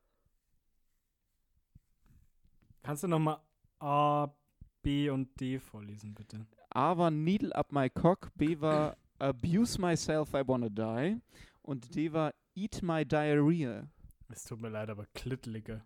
Kannst 2.81 3.03
du 3.03 3.07
nochmal 3.07 3.39
A, 3.77 4.29
B 4.81 5.11
und 5.11 5.39
D 5.39 5.59
vorlesen, 5.59 6.15
bitte? 6.15 6.47
A 6.71 6.97
war 6.97 7.11
Needle 7.11 7.55
up 7.55 7.71
my 7.71 7.87
cock, 7.87 8.31
B 8.33 8.59
war 8.59 8.97
Abuse 9.19 9.79
myself, 9.79 10.33
I 10.33 10.41
wanna 10.47 10.69
die 10.69 11.21
und 11.61 11.93
D 11.93 12.11
war 12.11 12.33
Eat 12.55 12.81
my 12.81 13.05
diarrhea. 13.05 13.87
Es 14.29 14.45
tut 14.45 14.59
mir 14.59 14.69
leid, 14.69 14.89
aber 14.89 15.05
Klittlicker. 15.13 15.85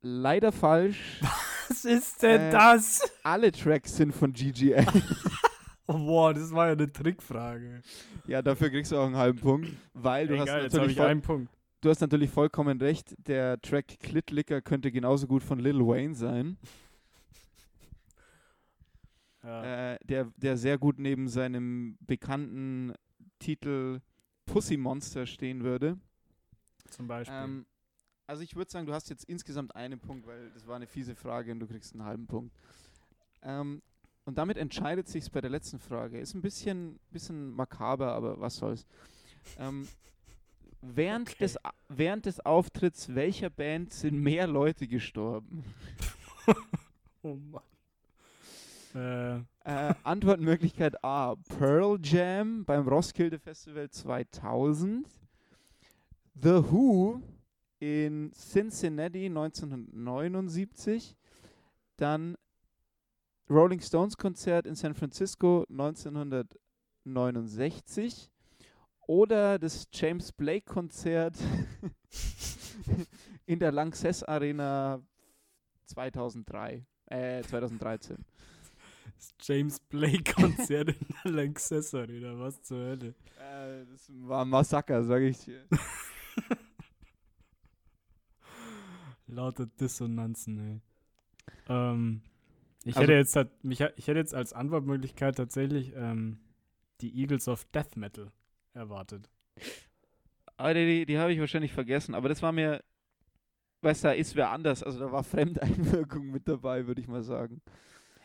Leider 0.00 0.50
falsch. 0.50 1.20
Was 1.68 1.84
ist 1.84 2.20
denn 2.24 2.40
Äh, 2.40 2.50
das? 2.50 3.00
Alle 3.22 3.52
Tracks 3.52 3.94
sind 3.96 4.10
von 4.12 4.32
GGL. 4.32 4.84
Oh, 5.92 5.98
boah, 5.98 6.32
das 6.34 6.52
war 6.52 6.66
ja 6.68 6.72
eine 6.74 6.92
Trickfrage. 6.92 7.82
ja, 8.26 8.42
dafür 8.42 8.70
kriegst 8.70 8.92
du 8.92 8.96
auch 8.96 9.06
einen 9.06 9.16
halben 9.16 9.40
Punkt, 9.40 9.68
weil 9.92 10.28
du, 10.28 10.34
Egal, 10.34 10.46
hast, 10.48 10.62
jetzt 10.62 10.72
natürlich 10.74 10.92
ich 10.92 10.96
voll, 10.98 11.06
einen 11.08 11.22
Punkt. 11.22 11.52
du 11.80 11.90
hast 11.90 12.00
natürlich 12.00 12.30
vollkommen 12.30 12.80
recht. 12.80 13.14
Der 13.26 13.60
Track 13.60 13.98
Klitlicker 13.98 14.60
könnte 14.62 14.92
genauso 14.92 15.26
gut 15.26 15.42
von 15.42 15.58
Lil 15.58 15.80
Wayne 15.80 16.14
sein, 16.14 16.56
Ja. 19.42 19.92
äh, 19.94 19.98
der, 20.04 20.30
der 20.36 20.56
sehr 20.56 20.78
gut 20.78 20.98
neben 20.98 21.28
seinem 21.28 21.96
bekannten 22.00 22.92
Titel 23.38 24.00
Pussy 24.46 24.76
Monster 24.76 25.26
stehen 25.26 25.62
würde. 25.64 25.98
zum 26.90 27.06
Beispiel. 27.08 27.36
Ähm, 27.36 27.66
also 28.26 28.42
ich 28.42 28.54
würde 28.54 28.70
sagen, 28.70 28.86
du 28.86 28.92
hast 28.92 29.08
jetzt 29.10 29.24
insgesamt 29.24 29.74
einen 29.74 29.98
Punkt, 29.98 30.26
weil 30.26 30.50
das 30.50 30.66
war 30.66 30.76
eine 30.76 30.86
fiese 30.86 31.14
Frage 31.16 31.52
und 31.52 31.60
du 31.60 31.66
kriegst 31.66 31.94
einen 31.94 32.04
halben 32.04 32.26
Punkt. 32.26 32.54
Ähm, 33.42 33.80
und 34.24 34.38
damit 34.38 34.56
entscheidet 34.56 35.08
sich 35.08 35.30
bei 35.30 35.40
der 35.40 35.50
letzten 35.50 35.78
Frage. 35.78 36.18
Ist 36.18 36.34
ein 36.34 36.42
bisschen, 36.42 36.98
bisschen 37.10 37.52
makaber, 37.54 38.12
aber 38.12 38.40
was 38.40 38.56
soll's. 38.56 38.86
Ähm, 39.58 39.88
während, 40.82 41.30
Okay. 41.30 41.38
des, 41.40 41.58
während 41.88 42.26
des 42.26 42.44
Auftritts 42.44 43.14
welcher 43.14 43.50
Band 43.50 43.92
sind 43.92 44.20
mehr 44.20 44.46
Leute 44.46 44.86
gestorben? 44.86 45.64
oh 47.22 47.34
Mann. 47.36 47.62
Äh, 48.94 49.44
Äh, 49.64 49.94
Antwortmöglichkeit 50.02 51.04
A. 51.04 51.36
Pearl 51.36 51.98
Jam 52.02 52.64
beim 52.64 52.88
Roskilde 52.88 53.38
Festival 53.38 53.88
2000. 53.90 55.06
The 56.34 56.62
Who 56.70 57.20
in 57.78 58.32
Cincinnati 58.32 59.26
1979. 59.26 61.14
Dann 61.96 62.36
Rolling 63.50 63.80
Stones 63.80 64.16
Konzert 64.16 64.64
in 64.64 64.76
San 64.76 64.94
Francisco 64.94 65.66
1969. 65.68 68.30
Oder 69.08 69.58
das 69.58 69.88
James 69.92 70.30
Blake 70.30 70.66
Konzert 70.66 71.36
in 73.46 73.58
der 73.58 73.72
Lanxess 73.72 74.22
Arena 74.22 75.02
2003. 75.86 76.86
Äh, 77.06 77.42
2013. 77.42 78.24
das 79.16 79.34
James 79.40 79.80
Blake-Konzert 79.80 80.90
in 80.90 81.08
der 81.24 81.32
Lanxess 81.32 81.92
Arena, 81.92 82.38
was 82.38 82.62
zur 82.62 82.78
Hölle. 82.78 83.16
Äh, 83.36 83.84
das 83.84 84.08
war 84.10 84.44
ein 84.44 84.48
Massaker, 84.48 85.02
sage 85.02 85.30
ich 85.30 85.40
dir. 85.40 85.66
Lauter 89.26 89.66
Dissonanzen, 89.66 90.60
ey. 90.60 90.80
Ähm, 91.68 92.22
ich 92.84 92.96
Also- 92.96 93.02
hätte 93.02 93.12
jetzt 93.14 93.36
halt, 93.36 93.64
mich, 93.64 93.80
ich 93.80 94.06
hätte 94.08 94.18
jetzt 94.18 94.34
als 94.34 94.52
Antwortmöglichkeit 94.52 95.36
tatsächlich 95.36 95.92
ähm, 95.94 96.38
die 97.00 97.18
Eagles 97.20 97.48
of 97.48 97.64
Death 97.66 97.96
Metal 97.96 98.30
erwartet. 98.72 99.28
Aber 100.56 100.74
die, 100.74 101.06
die 101.06 101.18
habe 101.18 101.32
ich 101.32 101.40
wahrscheinlich 101.40 101.72
vergessen. 101.72 102.14
Aber 102.14 102.28
das 102.28 102.42
war 102.42 102.52
mir, 102.52 102.82
weißt 103.82 104.04
du, 104.04 104.08
da 104.08 104.12
ist 104.12 104.36
wer 104.36 104.50
anders. 104.50 104.82
Also 104.82 104.98
da 104.98 105.10
war 105.12 105.24
Fremdeinwirkung 106.04 106.30
mit 106.30 106.46
dabei, 106.48 106.86
würde 106.86 107.00
ich 107.00 107.08
mal 107.08 107.22
sagen. 107.22 107.62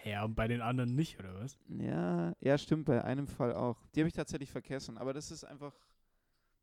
Ja, 0.04 0.24
und 0.24 0.36
bei 0.36 0.48
den 0.48 0.62
anderen 0.62 0.94
nicht, 0.96 1.18
oder 1.20 1.34
was? 1.40 1.58
Ja, 1.68 2.34
ja, 2.40 2.58
stimmt, 2.60 2.86
bei 2.86 3.04
einem 3.04 3.28
Fall 3.28 3.54
auch. 3.56 3.78
Die 3.96 4.02
habe 4.02 4.08
ich 4.08 4.14
tatsächlich 4.14 4.52
vergessen. 4.52 4.98
Aber 5.00 5.14
das 5.14 5.32
ist 5.32 5.44
einfach, 5.44 5.74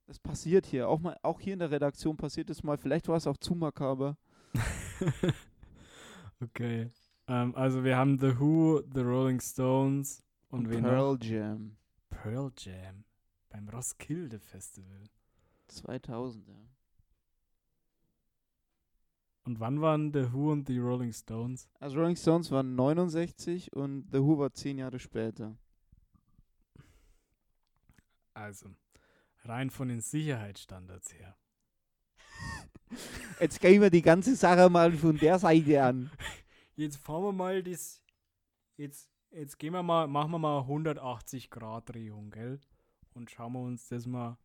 das 0.07 0.19
passiert 0.19 0.65
hier. 0.67 0.89
Auch, 0.89 1.01
mal, 1.01 1.19
auch 1.23 1.41
hier 1.41 1.55
in 1.55 1.59
der 1.59 1.71
Redaktion 1.73 2.17
passiert 2.17 2.51
es 2.51 2.63
mal. 2.63 2.79
Vielleicht 2.79 3.09
war 3.09 3.17
es 3.17 3.27
auch 3.27 3.37
zu 3.37 3.55
makaber. 3.55 4.17
okay. 6.41 6.91
Ähm, 7.33 7.55
also 7.55 7.83
wir 7.83 7.97
haben 7.97 8.19
The 8.19 8.39
Who, 8.39 8.83
The 8.93 9.01
Rolling 9.01 9.41
Stones 9.41 10.23
und, 10.51 10.69
wen 10.69 10.83
noch? 10.83 10.91
Pearl 10.91 11.19
Jam. 11.23 11.77
Pearl 12.11 12.53
Jam 12.59 13.05
beim 13.49 13.71
Roskilde 13.71 14.39
Festival. 14.39 15.05
2000, 15.69 16.47
ja. 16.47 16.55
Und 19.45 19.61
wann 19.61 19.81
waren 19.81 20.13
The 20.13 20.31
Who 20.31 20.53
und 20.53 20.69
The 20.69 20.79
Rolling 20.79 21.13
Stones? 21.15 21.71
Also 21.81 21.99
Rolling 21.99 22.17
Stones 22.17 22.51
waren 22.51 22.75
69 22.75 23.73
und 23.73 24.11
The 24.13 24.19
Who 24.19 24.39
war 24.39 24.53
zehn 24.53 24.77
Jahre 24.77 24.99
später. 24.99 25.57
Also, 28.35 28.69
rein 29.45 29.71
von 29.71 29.89
den 29.89 30.03
Sicherheitsstandards 30.03 31.15
her. 31.15 31.35
Jetzt 33.41 33.59
gehen 33.59 33.81
wir 33.81 33.91
die 33.91 34.03
ganze 34.03 34.37
Sache 34.37 34.69
mal 34.69 34.93
von 34.93 35.17
der 35.17 35.39
Seite 35.39 35.83
an. 35.83 36.11
Jetzt 36.75 36.97
fahren 36.97 37.23
wir 37.25 37.33
mal 37.33 37.63
das. 37.63 38.03
Jetzt, 38.77 39.11
jetzt 39.31 39.59
gehen 39.59 39.73
wir 39.73 39.83
mal, 39.83 40.07
machen 40.07 40.31
wir 40.31 40.39
mal 40.39 40.61
180 40.61 41.51
Grad 41.51 41.91
Drehung, 41.91 42.31
gell? 42.31 42.61
Und 43.15 43.31
schauen 43.31 43.53
wir 43.53 43.61
uns 43.61 43.89
das 43.89 44.07
mal 44.07 44.39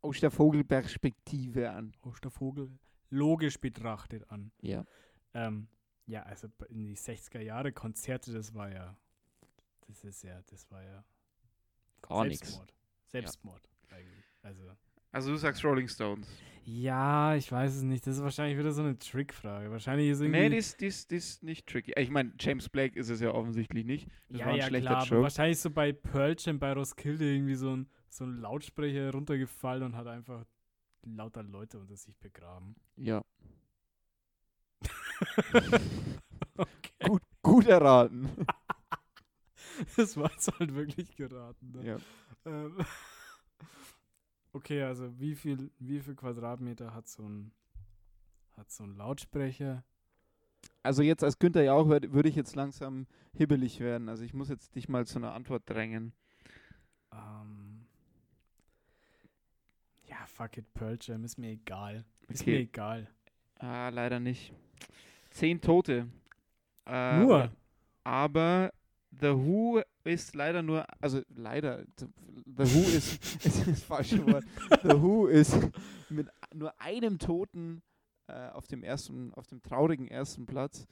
Aus 0.00 0.20
der 0.20 0.30
Vogelperspektive 0.30 1.70
an. 1.70 1.92
aus 2.02 2.20
der 2.20 2.30
Vogel 2.30 2.78
logisch 3.10 3.58
betrachtet 3.58 4.30
an. 4.30 4.52
Ja. 4.60 4.84
Ähm, 5.32 5.68
ja, 6.06 6.22
also 6.22 6.48
in 6.68 6.84
die 6.84 6.96
60er 6.96 7.40
Jahre 7.40 7.72
Konzerte, 7.72 8.32
das 8.32 8.54
war 8.54 8.70
ja. 8.70 8.96
Das 9.86 10.04
ist 10.04 10.22
ja, 10.22 10.40
das 10.42 10.70
war 10.70 10.82
ja. 10.82 11.04
Gar. 12.02 12.26
Selbstmord. 12.26 12.74
Selbstmord, 13.06 13.68
eigentlich. 13.90 14.24
Also. 14.42 14.76
Also 15.14 15.30
du 15.30 15.36
sagst 15.36 15.64
Rolling 15.64 15.86
Stones. 15.86 16.26
Ja, 16.64 17.36
ich 17.36 17.50
weiß 17.52 17.76
es 17.76 17.82
nicht. 17.82 18.04
Das 18.04 18.16
ist 18.16 18.22
wahrscheinlich 18.24 18.58
wieder 18.58 18.72
so 18.72 18.82
eine 18.82 18.98
Trickfrage. 18.98 19.70
Wahrscheinlich 19.70 20.08
ist 20.08 20.20
irgendwie. 20.20 20.40
Nee, 20.40 20.48
die 20.80 20.86
ist, 20.86 21.44
nicht 21.44 21.68
tricky. 21.68 21.92
Ich 21.96 22.10
meine, 22.10 22.32
James 22.40 22.68
Blake 22.68 22.98
ist 22.98 23.10
es 23.10 23.20
ja 23.20 23.30
offensichtlich 23.32 23.84
nicht. 23.84 24.08
Das 24.28 24.40
ja, 24.40 24.46
war 24.46 24.54
ein 24.54 24.58
ja, 24.58 24.66
schlechter 24.66 24.90
klar, 24.90 25.04
Joke. 25.04 25.22
wahrscheinlich 25.22 25.60
so 25.60 25.70
bei 25.70 25.92
Pearl 25.92 26.34
Jam, 26.36 26.58
bei 26.58 26.72
Roskilde 26.72 27.32
irgendwie 27.32 27.54
so 27.54 27.76
ein, 27.76 27.88
so 28.08 28.24
ein 28.24 28.40
Lautsprecher 28.40 29.12
runtergefallen 29.12 29.84
und 29.84 29.94
hat 29.94 30.08
einfach 30.08 30.44
lauter 31.04 31.44
Leute 31.44 31.78
unter 31.78 31.96
sich 31.96 32.16
begraben. 32.16 32.74
Ja. 32.96 33.24
okay. 36.56 37.06
Gut, 37.06 37.22
gut 37.40 37.66
erraten. 37.68 38.30
Das 39.96 40.16
war 40.16 40.30
jetzt 40.30 40.56
halt 40.56 40.72
wirklich 40.72 41.16
geraten. 41.16 41.72
Ne? 41.72 41.84
ja. 41.84 41.96
Ähm, 42.46 42.76
okay, 44.54 44.82
also 44.82 45.18
wie 45.20 45.34
viel, 45.34 45.70
wie 45.78 46.00
viel 46.00 46.14
Quadratmeter 46.14 46.94
hat 46.94 47.08
so 47.08 47.28
ein, 47.28 47.52
hat 48.56 48.70
so 48.70 48.84
ein 48.84 48.96
Lautsprecher? 48.96 49.84
Also 50.82 51.02
jetzt 51.02 51.22
als 51.22 51.38
Günther 51.38 51.62
ja 51.62 51.74
auch 51.74 51.88
würde 51.88 52.28
ich 52.28 52.36
jetzt 52.36 52.54
langsam 52.56 53.06
hibbelig 53.34 53.80
werden. 53.80 54.08
Also 54.08 54.24
ich 54.24 54.32
muss 54.32 54.48
jetzt 54.48 54.74
dich 54.74 54.88
mal 54.88 55.06
zu 55.06 55.18
einer 55.18 55.32
Antwort 55.32 55.62
drängen. 55.66 56.12
Ähm, 57.12 57.86
ja, 60.08 60.16
fuck 60.26 60.56
it, 60.56 60.72
Pearl 60.74 60.98
Jam, 61.00 61.24
ist 61.24 61.38
mir 61.38 61.50
egal. 61.50 62.04
Ist 62.28 62.42
Okay. 62.42 62.52
mir 62.52 62.60
egal. 62.60 63.10
Ah, 63.58 63.88
leider 63.90 64.20
nicht. 64.20 64.52
Zehn 65.30 65.60
Tote. 65.60 66.08
Äh, 66.86 67.20
Nur? 67.20 67.52
Aber 68.04 68.72
The 69.20 69.28
Who 69.28 69.82
ist 70.04 70.34
leider 70.34 70.62
nur, 70.62 70.84
also 71.00 71.22
leider, 71.34 71.84
The 71.98 72.06
Who 72.74 72.80
ist, 72.80 73.22
ist 73.44 73.66
das 73.66 73.82
falsche 73.82 74.24
Wort. 74.26 74.44
The 74.82 75.00
Who 75.00 75.26
ist 75.26 75.56
mit 76.08 76.28
nur 76.54 76.78
einem 76.80 77.18
Toten 77.18 77.82
äh, 78.26 78.48
auf 78.50 78.66
dem 78.66 78.82
ersten, 78.82 79.32
auf 79.34 79.46
dem 79.46 79.62
traurigen 79.62 80.08
ersten 80.08 80.46
Platz 80.46 80.86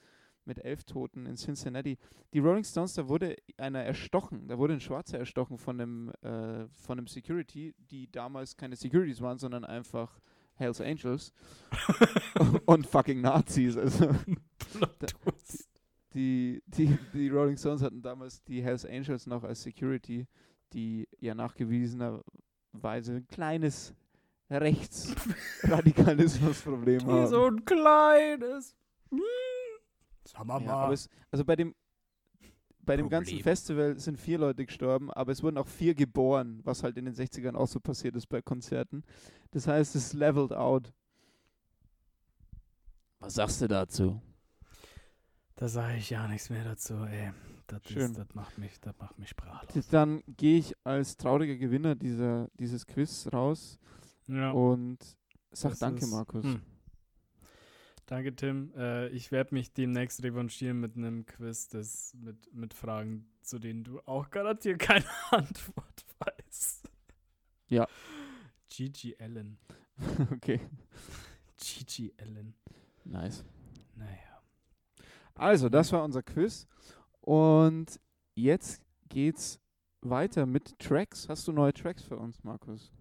mit 0.45 0.63
elf 0.63 0.83
Toten 0.83 1.25
in 1.25 1.35
Cincinnati. 1.35 1.97
Die 2.33 2.39
Rolling 2.39 2.63
Stones, 2.63 2.93
da 2.93 3.07
wurde 3.07 3.37
einer 3.57 3.83
erstochen, 3.83 4.47
da 4.47 4.57
wurde 4.57 4.73
ein 4.73 4.81
Schwarzer 4.81 5.17
erstochen 5.17 5.57
von 5.57 5.79
einem, 5.79 6.09
äh, 6.21 6.67
von 6.67 6.97
einem 6.97 7.07
Security, 7.07 7.73
die 7.77 8.11
damals 8.11 8.57
keine 8.57 8.75
Securities 8.75 9.21
waren, 9.21 9.37
sondern 9.37 9.63
einfach 9.63 10.19
Hells 10.55 10.81
Angels 10.81 11.33
und 12.65 12.85
fucking 12.85 13.21
Nazis. 13.21 13.77
Also 13.77 14.13
Da-. 14.99 15.07
Die, 16.13 16.61
die, 16.67 16.97
die 17.13 17.29
Rolling 17.29 17.57
Stones 17.57 17.81
hatten 17.81 18.01
damals 18.01 18.43
die 18.43 18.61
Hells 18.61 18.85
Angels 18.85 19.25
noch 19.27 19.43
als 19.43 19.63
Security, 19.63 20.27
die 20.73 21.07
ja 21.19 21.35
nachgewiesenerweise 21.35 23.15
ein 23.15 23.27
kleines 23.27 23.93
Rechtsradikalismusproblem 24.49 27.01
haben. 27.07 27.27
so 27.27 27.47
ein 27.47 27.65
kleines. 27.65 28.77
Hm. 29.09 29.19
Sag 30.25 30.45
mal 30.45 30.61
ja, 30.61 30.67
mal. 30.67 30.85
aber 30.85 30.93
es, 30.93 31.09
also 31.31 31.43
bei 31.43 31.55
dem 31.55 31.73
bei 32.85 32.97
dem 32.97 33.09
ganzen. 33.09 33.39
Festival 33.39 33.97
sind 33.97 34.19
vier 34.19 34.37
Leute 34.37 34.65
gestorben, 34.65 35.11
aber 35.11 35.31
es 35.31 35.41
wurden 35.41 35.57
auch 35.57 35.67
vier 35.67 35.95
geboren, 35.95 36.59
was 36.63 36.83
halt 36.83 36.97
in 36.97 37.05
den 37.05 37.13
60ern 37.13 37.55
auch 37.55 37.67
so 37.67 37.79
passiert 37.79 38.15
ist 38.15 38.27
bei 38.27 38.41
Konzerten. 38.41 39.03
Das 39.51 39.67
heißt, 39.67 39.95
es 39.95 40.13
leveled 40.13 40.51
out. 40.51 40.91
Was 43.19 43.35
sagst 43.35 43.61
du 43.61 43.67
dazu? 43.67 44.21
Da 45.55 45.67
sage 45.67 45.97
ich 45.97 46.09
ja 46.09 46.27
nichts 46.27 46.49
mehr 46.49 46.63
dazu, 46.63 46.95
ey. 47.05 47.31
Das, 47.67 47.81
Schön. 47.87 48.11
ist, 48.11 48.17
das 48.17 48.33
macht 48.35 48.57
mich, 48.57 48.79
das 48.81 48.93
macht 48.99 49.17
mich 49.17 49.29
sprachlos. 49.29 49.87
Dann 49.87 50.21
gehe 50.27 50.59
ich 50.59 50.75
als 50.83 51.15
trauriger 51.15 51.55
Gewinner 51.55 51.95
dieser, 51.95 52.49
dieses 52.59 52.85
Quiz 52.85 53.27
raus 53.31 53.79
Ja. 54.27 54.51
und 54.51 54.97
sag 55.51 55.71
das 55.71 55.79
danke, 55.79 56.03
ist- 56.05 56.11
Markus. 56.11 56.43
hm. 56.43 56.61
Danke, 58.05 58.35
Tim. 58.35 58.73
Äh, 58.75 59.07
ich 59.09 59.31
werde 59.31 59.55
mich 59.55 59.71
demnächst 59.71 60.21
revanchieren 60.23 60.79
mit 60.81 60.97
einem 60.97 61.25
Quiz, 61.25 61.69
das 61.69 62.13
mit, 62.15 62.53
mit 62.53 62.73
Fragen, 62.73 63.31
zu 63.41 63.59
denen 63.59 63.85
du 63.85 64.01
auch 64.01 64.29
garantiert 64.29 64.79
keine 64.79 65.05
Antwort 65.31 66.05
weißt. 66.19 66.89
Ja. 67.69 67.87
Gigi 68.69 69.15
Allen. 69.19 69.57
Okay, 70.31 70.59
Gigi 71.57 72.13
Allen. 72.19 72.55
nice. 73.05 73.45
Naja. 73.95 74.32
Also, 75.35 75.69
das 75.69 75.91
war 75.91 76.03
unser 76.03 76.23
Quiz. 76.23 76.67
Und 77.21 77.99
jetzt 78.35 78.81
geht's 79.09 79.59
weiter 80.01 80.45
mit 80.45 80.77
Tracks. 80.79 81.27
Hast 81.29 81.47
du 81.47 81.51
neue 81.51 81.73
Tracks 81.73 82.03
für 82.03 82.17
uns, 82.17 82.43
Markus? 82.43 82.91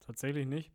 Tatsächlich 0.00 0.46
nicht. 0.46 0.72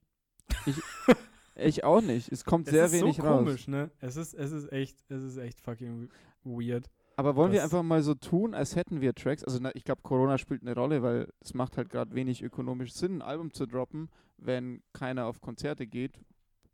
Ich 1.55 1.83
auch 1.83 2.01
nicht. 2.01 2.31
Es 2.31 2.45
kommt 2.45 2.67
Es 2.67 2.73
sehr 2.73 2.85
ist 2.85 2.93
wenig 2.93 3.17
so 3.17 3.23
raus. 3.23 3.39
komisch, 3.39 3.67
ne? 3.67 3.89
Es 3.99 4.15
ist, 4.15 4.33
es 4.33 4.51
ist 4.51 4.71
echt, 4.71 4.97
es 5.09 5.23
ist 5.23 5.37
echt 5.37 5.59
fucking 5.59 6.09
weird. 6.43 6.89
Aber 7.15 7.35
wollen 7.35 7.51
wir 7.51 7.63
einfach 7.63 7.83
mal 7.83 8.01
so 8.01 8.15
tun, 8.15 8.53
als 8.55 8.75
hätten 8.75 8.99
wir 9.01 9.13
Tracks? 9.13 9.43
Also, 9.43 9.59
na, 9.61 9.71
ich 9.75 9.83
glaube, 9.83 10.01
Corona 10.01 10.37
spielt 10.37 10.61
eine 10.63 10.73
Rolle, 10.75 11.03
weil 11.03 11.31
es 11.41 11.53
macht 11.53 11.77
halt 11.77 11.89
gerade 11.89 12.13
wenig 12.15 12.41
ökonomisch 12.43 12.93
Sinn, 12.93 13.17
ein 13.17 13.21
Album 13.21 13.53
zu 13.53 13.67
droppen, 13.67 14.09
wenn 14.37 14.81
keiner 14.93 15.25
auf 15.27 15.39
Konzerte 15.39 15.85
geht, 15.85 16.19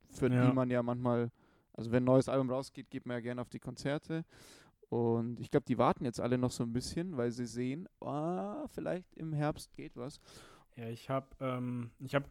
für 0.09 0.31
Ja. 0.31 0.47
die 0.47 0.53
man 0.53 0.69
ja 0.69 0.81
manchmal, 0.81 1.29
also 1.79 1.91
wenn 1.91 2.03
ein 2.03 2.07
neues 2.07 2.27
Album 2.27 2.49
rausgeht, 2.49 2.89
geht 2.89 3.05
man 3.05 3.15
ja 3.15 3.21
gerne 3.21 3.39
auf 3.39 3.47
die 3.47 3.59
Konzerte. 3.59 4.25
Und 4.89 5.39
ich 5.39 5.49
glaube, 5.49 5.65
die 5.65 5.77
warten 5.77 6.03
jetzt 6.03 6.19
alle 6.19 6.37
noch 6.37 6.51
so 6.51 6.63
ein 6.63 6.73
bisschen, 6.73 7.15
weil 7.15 7.31
sie 7.31 7.45
sehen, 7.45 7.87
ah, 8.01 8.67
vielleicht 8.67 9.15
im 9.15 9.31
Herbst 9.31 9.73
geht 9.75 9.95
was. 9.95 10.19
Ja, 10.75 10.89
ich 10.89 11.09
habe 11.09 11.27
ähm, 11.39 11.91
ich 11.99 12.15
hab 12.15 12.25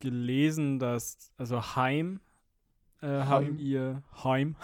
gelesen, 0.00 0.80
dass, 0.80 1.30
also 1.36 1.76
Heim, 1.76 2.20
äh, 3.00 3.06
Heim. 3.06 3.28
haben 3.28 3.58
ihr, 3.60 4.02
Heim, 4.24 4.56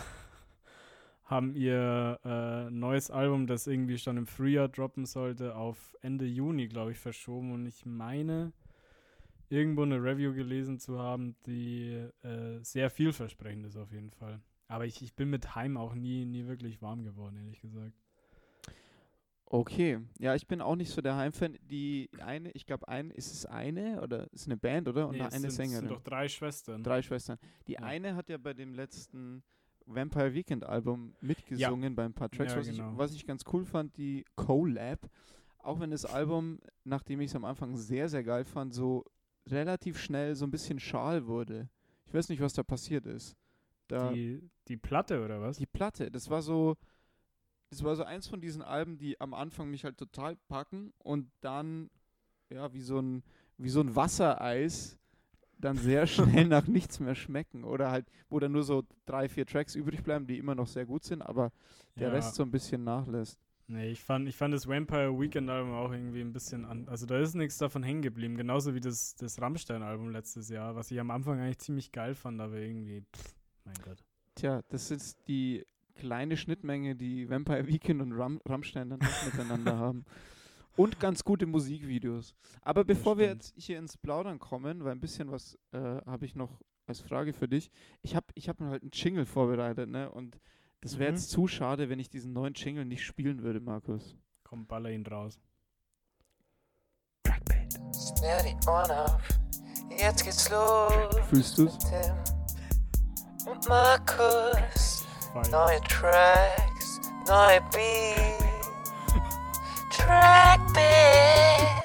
haben 1.24 1.54
ihr 1.54 2.18
äh, 2.24 2.68
neues 2.70 3.12
Album, 3.12 3.46
das 3.46 3.68
irgendwie 3.68 3.98
schon 3.98 4.16
im 4.16 4.26
Frühjahr 4.26 4.68
droppen 4.68 5.06
sollte, 5.06 5.54
auf 5.54 5.96
Ende 6.02 6.24
Juni, 6.24 6.66
glaube 6.66 6.90
ich, 6.90 6.98
verschoben. 6.98 7.52
Und 7.52 7.66
ich 7.66 7.86
meine, 7.86 8.52
irgendwo 9.48 9.82
eine 9.82 10.02
Review 10.02 10.32
gelesen 10.34 10.78
zu 10.78 10.98
haben, 10.98 11.36
die 11.46 12.04
äh, 12.22 12.58
sehr 12.62 12.90
vielversprechend 12.90 13.66
ist 13.66 13.76
auf 13.76 13.92
jeden 13.92 14.10
Fall. 14.10 14.40
Aber 14.68 14.84
ich, 14.86 15.00
ich 15.02 15.14
bin 15.14 15.30
mit 15.30 15.54
Heim 15.54 15.76
auch 15.76 15.94
nie, 15.94 16.24
nie 16.24 16.46
wirklich 16.46 16.82
warm 16.82 17.04
geworden, 17.04 17.36
ehrlich 17.36 17.60
gesagt. 17.60 17.92
Okay, 19.48 20.00
ja, 20.18 20.34
ich 20.34 20.48
bin 20.48 20.60
auch 20.60 20.74
nicht 20.74 20.90
so 20.90 21.00
der 21.00 21.16
Heimfan. 21.16 21.56
Die 21.70 22.10
eine, 22.18 22.50
ich 22.50 22.66
glaube, 22.66 22.88
ein, 22.88 23.12
ist 23.12 23.32
es 23.32 23.46
eine 23.46 24.02
oder 24.02 24.26
ist 24.32 24.46
eine 24.46 24.56
Band, 24.56 24.88
oder? 24.88 25.06
Und 25.06 25.14
Nee, 25.14 25.20
eine 25.22 25.30
sind, 25.30 25.46
es 25.46 25.54
Sängerin. 25.56 25.80
sind 25.86 25.90
doch 25.92 26.02
drei 26.02 26.26
Schwestern. 26.28 26.82
Drei 26.82 27.00
Schwestern. 27.00 27.38
Die 27.68 27.74
Ja. 27.74 27.80
eine 27.82 28.16
hat 28.16 28.28
ja 28.28 28.38
bei 28.38 28.54
dem 28.54 28.74
letzten 28.74 29.44
Vampire 29.86 30.34
Weekend 30.34 30.64
Album 30.64 31.14
mitgesungen 31.20 31.94
bei 31.94 32.04
ein 32.04 32.12
paar 32.12 32.28
Tracks, 32.28 32.54
Ja, 32.54 32.58
was, 32.58 32.66
genau. 32.68 32.90
ich, 32.92 32.98
was 32.98 33.14
ich 33.14 33.24
ganz 33.24 33.44
cool 33.52 33.64
fand, 33.64 33.96
die 33.96 34.24
Collab. 34.34 35.08
auch 35.58 35.78
wenn 35.80 35.90
das 35.92 36.04
Album, 36.04 36.58
nachdem 36.84 37.20
ich 37.20 37.26
es 37.30 37.36
am 37.36 37.44
Anfang 37.44 37.76
sehr, 37.76 38.08
sehr 38.08 38.24
geil 38.24 38.44
fand, 38.44 38.74
so 38.74 39.04
relativ 39.50 39.98
schnell 39.98 40.34
so 40.34 40.46
ein 40.46 40.50
bisschen 40.50 40.80
schal 40.80 41.26
wurde. 41.26 41.68
Ich 42.06 42.14
weiß 42.14 42.28
nicht, 42.28 42.40
was 42.40 42.54
da 42.54 42.62
passiert 42.62 43.06
ist. 43.06 43.36
Da, 43.88 44.16
die, 44.16 44.40
Die, 44.40 44.50
die 44.68 44.76
Platte 44.76 45.24
oder 45.24 45.40
was? 45.40 45.64
Platte, 45.72 46.10
das 46.10 46.30
war 46.30 46.42
so, 46.42 46.76
das 47.70 47.82
war 47.84 47.96
so 47.96 48.04
eins 48.04 48.28
von 48.28 48.40
diesen 48.40 48.62
Alben, 48.62 48.98
die 48.98 49.20
am 49.20 49.34
Anfang 49.34 49.70
mich 49.70 49.84
halt 49.84 49.98
total 49.98 50.36
packen 50.48 50.92
und 50.98 51.30
dann, 51.40 51.90
ja, 52.50 52.72
wie 52.74 52.82
so 52.82 53.00
ein, 53.00 53.24
wie 53.58 53.70
so 53.70 53.80
ein 53.80 53.96
Wassereis 53.96 54.98
dann 55.58 55.78
sehr 55.78 56.06
schnell 56.08 56.48
nach 56.48 56.66
nichts 56.68 57.00
mehr 57.00 57.14
schmecken. 57.16 57.64
Oder 57.64 57.90
halt, 57.92 58.08
wo 58.30 58.40
dann 58.40 58.52
nur 58.52 58.64
so 58.64 58.84
drei, 59.06 59.28
vier 59.28 59.46
Tracks 59.46 59.74
übrig 59.76 60.02
bleiben, 60.04 60.26
die 60.26 60.38
immer 60.38 60.54
noch 60.56 60.68
sehr 60.68 60.86
gut 60.86 61.04
sind, 61.04 61.22
aber 61.22 61.52
der 61.98 62.12
Ja. 62.12 62.12
Rest 62.12 62.36
so 62.36 62.44
ein 62.44 62.52
bisschen 62.52 62.84
nachlässt. 62.84 63.40
Nee, 63.68 63.90
ich 63.90 64.02
fand, 64.02 64.28
ich 64.28 64.36
fand 64.36 64.54
das 64.54 64.68
Vampire 64.68 65.18
Weekend 65.18 65.50
Album 65.50 65.74
auch 65.74 65.90
irgendwie 65.90 66.20
ein 66.20 66.32
bisschen 66.32 66.64
an. 66.64 66.88
Also 66.88 67.04
da 67.04 67.18
ist 67.18 67.34
nichts 67.34 67.58
davon 67.58 67.82
hängen 67.82 68.02
geblieben. 68.02 68.36
Genauso 68.36 68.74
wie 68.74 68.80
das, 68.80 69.16
das 69.16 69.40
Rammstein-Album 69.40 70.10
letztes 70.10 70.48
Jahr, 70.48 70.76
was 70.76 70.90
ich 70.90 71.00
am 71.00 71.10
Anfang 71.10 71.40
eigentlich 71.40 71.58
ziemlich 71.58 71.90
geil 71.90 72.14
fand, 72.14 72.40
aber 72.40 72.56
irgendwie, 72.56 73.00
pff, 73.00 73.34
mein 73.64 73.74
Gott. 73.84 74.04
Tja, 74.36 74.62
das 74.68 74.92
ist 74.92 75.18
die 75.26 75.64
kleine 75.96 76.36
Schnittmenge, 76.36 76.94
die 76.94 77.28
Vampire 77.28 77.66
Weekend 77.66 78.02
und 78.02 78.12
Ram 78.12 78.40
Rammstein 78.46 78.90
dann 78.90 79.00
miteinander 79.24 79.76
haben. 79.78 80.04
Und 80.76 81.00
ganz 81.00 81.24
gute 81.24 81.46
Musikvideos. 81.46 82.34
Aber 82.60 82.84
bevor 82.84 83.18
wir 83.18 83.26
jetzt 83.26 83.54
hier 83.56 83.78
ins 83.78 83.96
Plaudern 83.96 84.38
kommen, 84.38 84.84
weil 84.84 84.92
ein 84.92 85.00
bisschen 85.00 85.30
was 85.30 85.58
äh, 85.72 85.78
habe 85.78 86.26
ich 86.26 86.36
noch 86.36 86.60
als 86.86 87.00
Frage 87.00 87.32
für 87.32 87.48
dich. 87.48 87.70
Ich 88.02 88.14
habe 88.14 88.26
ich 88.34 88.48
hab 88.48 88.60
mir 88.60 88.68
halt 88.68 88.82
einen 88.82 88.90
Jingle 88.92 89.26
vorbereitet, 89.26 89.88
ne? 89.88 90.10
Und 90.10 90.38
das 90.86 90.98
wäre 90.98 91.10
Mhm. 91.10 91.16
jetzt 91.16 91.30
zu 91.30 91.48
schade, 91.48 91.88
wenn 91.88 91.98
ich 91.98 92.08
diesen 92.10 92.32
neuen 92.32 92.54
Jingle 92.54 92.84
nicht 92.84 93.04
spielen 93.04 93.42
würde, 93.42 93.58
Markus. 93.60 94.16
Komm, 94.44 94.66
baller 94.66 94.90
ihn 94.90 95.04
raus. 95.04 95.40
Schnell 97.26 98.42
die 98.44 98.68
Ohren 98.68 98.90
auf, 98.92 99.20
jetzt 99.98 100.24
geht's 100.24 100.48
los. 100.50 100.92
Fühlst 101.28 101.58
du's? 101.58 101.76
Tim 101.78 102.14
und 103.52 103.68
Markus, 103.68 105.04
Feier. 105.32 105.48
neue 105.50 105.80
Tracks, 105.82 107.00
neue 107.26 107.60
Beat. 107.72 108.46
Trackbeat. 109.90 111.84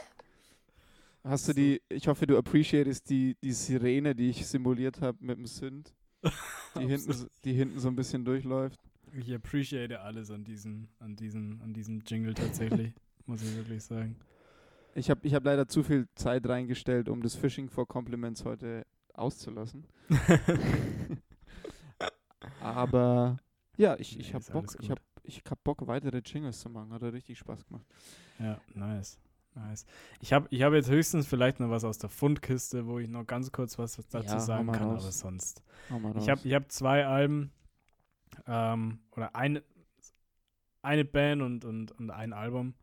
Hast 1.24 1.47
du 1.47 1.54
die, 1.54 1.82
ich 1.89 2.08
hoffe, 2.08 2.28
du 2.28 2.38
appreciatest 2.38 3.10
die, 3.10 3.36
die 3.43 3.54
Sirene, 3.54 4.14
die 4.16 4.30
ich 4.30 4.45
simuliert 4.47 5.02
habe 5.02 5.18
mit 5.22 5.38
dem 5.38 5.45
Synth, 5.47 5.93
die 6.76 6.86
hinten, 6.88 7.28
die 7.43 7.54
hinten 7.54 7.80
so 7.80 7.88
ein 7.88 7.95
bisschen 7.95 8.26
durchläuft. 8.26 8.80
Ich 9.14 9.34
appreciate 9.34 9.99
alles 10.01 10.32
an 10.32 10.43
diesem, 10.43 10.88
an 10.99 11.16
diesem, 11.16 11.62
an 11.62 11.74
diesem 11.74 12.01
Jingle 12.05 12.34
tatsächlich, 12.34 12.93
muss 13.26 13.41
ich 13.41 13.55
wirklich 13.55 13.84
sagen. 13.84 14.16
Ich 14.95 15.09
habe 15.09 15.22
ich 15.26 15.34
hab 15.34 15.43
leider 15.45 15.68
zu 15.68 15.84
viel 15.84 16.07
Zeit 16.16 16.47
reingestellt, 16.47 17.09
um 17.09 17.22
das 17.22 17.36
Fishing 17.36 17.70
for 17.70 17.88
Compliments 17.88 18.43
heute 18.45 18.86
auszulassen. 19.14 19.86
Aber 22.59 23.38
ja, 23.78 23.95
ich, 23.97 24.20
ich 24.20 24.28
Nee, 24.28 24.34
habe 24.34 24.45
Bock, 24.51 24.76
ich 24.80 24.91
hab, 24.91 24.99
ich 25.24 25.41
hab 25.49 25.64
Bock, 25.64 25.88
weitere 25.88 26.22
Jingles 26.26 26.59
zu 26.59 26.70
machen. 26.70 26.91
Hat 26.93 27.01
richtig 27.03 27.38
Spaß 27.39 27.66
gemacht. 27.66 27.86
Ja, 28.39 28.59
nice. 28.74 29.20
Nice. 29.53 29.86
Ich 30.22 30.32
habe 30.32 30.47
ich 30.49 30.62
hab 30.62 30.72
jetzt 30.74 30.89
höchstens 30.89 31.28
vielleicht 31.28 31.59
noch 31.59 31.70
was 31.70 31.84
aus 31.84 31.97
der 31.97 32.09
Fundkiste, 32.09 32.86
wo 32.88 32.99
ich 32.99 33.09
noch 33.09 33.26
ganz 33.26 33.51
kurz 33.51 33.78
was 33.78 33.97
dazu 34.09 34.28
Ja, 34.36 34.39
sagen 34.39 34.72
kann, 34.72 34.91
raus. 34.91 35.03
aber 35.03 35.12
sonst. 35.12 35.62
Ich 36.20 36.30
habe 36.30 36.39
ich 36.45 36.53
hab 36.53 36.72
zwei 36.72 37.05
Alben 37.05 37.51
ähm, 38.48 39.00
oder 39.12 39.36
eine, 39.36 39.64
eine 40.82 41.06
Band 41.06 41.42
und, 41.42 41.66
und, 41.66 41.92
und 41.92 42.10
ein 42.12 42.34
Album. 42.34 42.76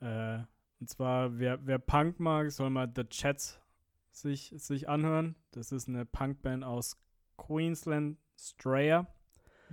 Äh, 0.00 0.38
und 0.80 0.88
zwar, 0.88 1.38
wer, 1.38 1.64
wer 1.66 1.78
Punk 1.78 2.18
mag, 2.20 2.50
soll 2.50 2.70
mal 2.70 2.90
The 2.94 3.04
Chats 3.04 3.60
sich, 4.10 4.52
sich 4.56 4.88
anhören. 4.88 5.36
Das 5.52 5.72
ist 5.72 5.88
eine 5.88 6.04
Punkband 6.04 6.64
aus 6.64 6.96
Queensland, 7.36 8.18
Strayer. 8.38 9.06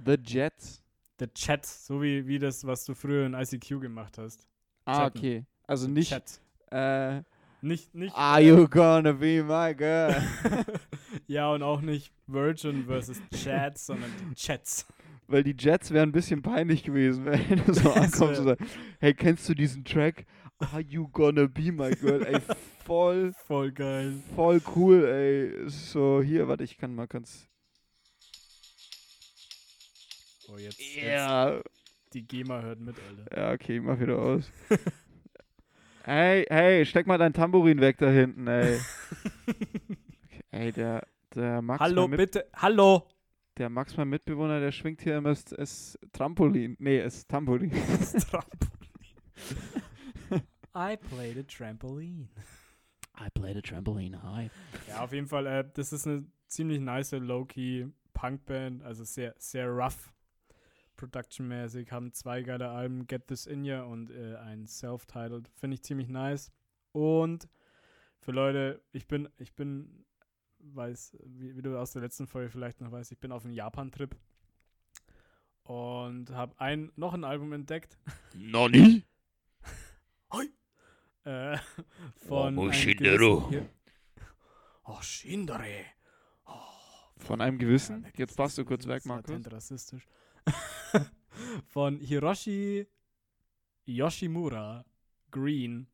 The 0.06 0.18
Jets. 0.24 0.84
The 1.20 1.28
Chat, 1.28 1.66
so 1.66 2.02
wie, 2.02 2.26
wie 2.28 2.40
das, 2.40 2.66
was 2.66 2.86
du 2.86 2.94
früher 2.94 3.26
in 3.26 3.34
ICQ 3.34 3.82
gemacht 3.82 4.18
hast. 4.18 4.48
Ah, 4.86 5.00
Chatten. 5.06 5.18
okay. 5.18 5.46
Also 5.68 5.88
nicht, 5.90 6.10
Chat. 6.10 6.40
äh, 6.72 7.22
Nicht, 7.62 7.94
nicht. 7.94 8.16
Are 8.16 8.40
you 8.42 8.68
gonna 8.70 9.12
be 9.12 9.44
my 9.44 9.76
girl? 9.76 10.16
ja, 11.30 11.52
und 11.54 11.64
auch 11.64 11.82
nicht 11.82 12.12
Virgin 12.28 12.86
versus 12.86 13.20
Chats, 13.34 13.86
sondern 13.86 14.12
die 14.30 14.36
Chats. 14.36 14.86
Weil 15.28 15.44
die 15.44 15.56
Jets 15.58 15.92
wären 15.92 16.10
ein 16.10 16.12
bisschen 16.12 16.42
peinlich 16.42 16.84
gewesen, 16.84 17.26
wenn 17.26 17.64
du 17.66 17.74
so 17.74 17.92
ankommst 17.92 18.40
und 18.40 18.46
sagst, 18.48 18.64
hey, 19.00 19.14
kennst 19.14 19.48
du 19.48 19.54
diesen 19.54 19.86
Track? 19.86 20.26
Are 20.58 20.82
you 20.82 21.08
gonna 21.08 21.46
be 21.48 21.72
my 21.72 21.92
girl? 21.92 22.26
Ey, 22.26 22.42
voll, 22.86 23.34
Voll 23.48 23.72
geil. 23.72 24.22
voll 24.36 24.60
cool, 24.76 25.06
ey. 25.06 25.70
So, 25.70 26.22
hier, 26.24 26.48
warte, 26.48 26.64
ich 26.64 26.78
kann 26.78 26.96
mal 26.96 27.08
ganz. 27.08 27.48
Oh, 30.52 30.58
jetzt, 30.58 30.80
Ja, 30.96 31.62
die 32.14 32.24
GEMA 32.28 32.62
hört 32.62 32.80
mit, 32.80 32.96
Alter. 33.08 33.38
ja, 33.38 33.52
okay, 33.54 33.80
mach 33.80 34.00
wieder 34.00 34.18
aus. 34.18 34.52
hey, 36.04 36.46
hey, 36.50 36.86
steck 36.88 37.06
mal 37.06 37.20
dein 37.20 37.34
Tambourin 37.34 37.80
weg 37.82 37.98
da 38.00 38.10
hinten, 38.10 38.48
ey. 38.48 38.80
Ey, 40.52 40.72
der, 40.72 41.06
der 41.36 41.62
Max, 41.62 41.80
Hallo, 41.80 42.08
bitte. 42.08 42.48
Hallo. 42.56 43.08
der 43.58 43.70
Max, 43.70 43.96
mein 43.98 44.10
Mitbewohner, 44.10 44.60
der 44.60 44.72
schwingt 44.72 45.02
hier 45.02 45.18
immer 45.18 45.30
das, 45.30 45.46
das 45.46 46.00
Trampolin. 46.14 46.76
Nee, 46.80 47.02
das 47.02 47.28
Tambourin. 47.28 47.72
Das 47.72 48.14
Trampolin. 48.28 48.70
I 50.76 50.96
played 50.98 51.38
a 51.38 51.44
trampoline. 51.44 52.30
I 53.20 53.30
played 53.34 53.58
a 53.58 53.62
trampoline 53.62 54.22
high. 54.24 54.52
Ja, 54.88 55.04
auf 55.04 55.12
jeden 55.12 55.28
Fall, 55.28 55.46
äh, 55.46 55.66
das 55.74 55.92
ist 55.92 56.08
eine 56.08 56.26
ziemlich 56.48 56.80
nice 56.80 57.12
Low-Key 57.12 57.88
Punkband, 58.14 58.84
also 58.84 59.04
sehr, 59.04 59.36
sehr 59.38 59.68
rough 59.68 60.14
Production-mäßig, 60.96 61.92
haben 61.92 62.14
zwei 62.14 62.42
geile 62.44 62.70
Alben, 62.70 63.08
Get 63.08 63.28
This 63.28 63.46
In 63.46 63.64
Ya 63.64 63.84
und 63.84 64.12
äh, 64.12 64.36
ein 64.36 64.68
Self-Titled, 64.68 65.48
finde 65.50 65.76
ich 65.76 65.84
ziemlich 65.84 66.10
nice. 66.10 66.52
Und 66.92 67.48
für 68.20 68.32
Leute, 68.32 68.82
ich 68.92 69.08
bin, 69.08 69.30
ich 69.38 69.54
bin, 69.56 70.06
weiß, 70.60 71.18
wie, 71.26 71.56
wie 71.56 71.62
du 71.62 71.78
aus 71.80 71.94
der 71.94 72.02
letzten 72.02 72.28
Folge 72.28 72.50
vielleicht 72.50 72.82
noch 72.82 72.92
weißt, 72.92 73.12
ich 73.12 73.20
bin 73.20 73.32
auf 73.32 73.46
einem 73.46 73.54
Japan-Trip 73.54 74.16
und 75.64 76.32
habe 76.32 76.60
ein, 76.60 76.92
noch 76.96 77.14
ein 77.14 77.24
Album 77.24 77.54
entdeckt, 77.54 77.98
Nani? 78.34 79.04
äh, 81.26 81.58
von 82.28 82.48
einem 82.48 82.56
Moshindero. 82.56 83.50
gewissen 83.50 83.52
Hi- 83.52 83.70
Oh, 84.86 85.02
Shindere. 85.02 85.86
Von 87.18 87.42
einem 87.42 87.60
gewissen? 87.60 88.04
Ja, 88.04 88.10
Jetzt 88.16 88.38
passt 88.38 88.58
du 88.58 88.66
kurz 88.66 88.84
das 88.86 88.90
weg, 88.90 88.98
ist 89.00 89.06
Markus. 89.06 89.52
rassistisch. 89.52 90.08
Von 91.68 92.00
Hiroshi 92.00 92.88
Yoshimura 93.86 94.86
Green. 95.30 95.88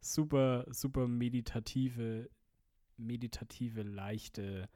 Super, 0.00 0.64
super 0.70 1.06
meditative, 1.06 2.30
meditative, 3.00 3.82
leichte, 3.82 4.68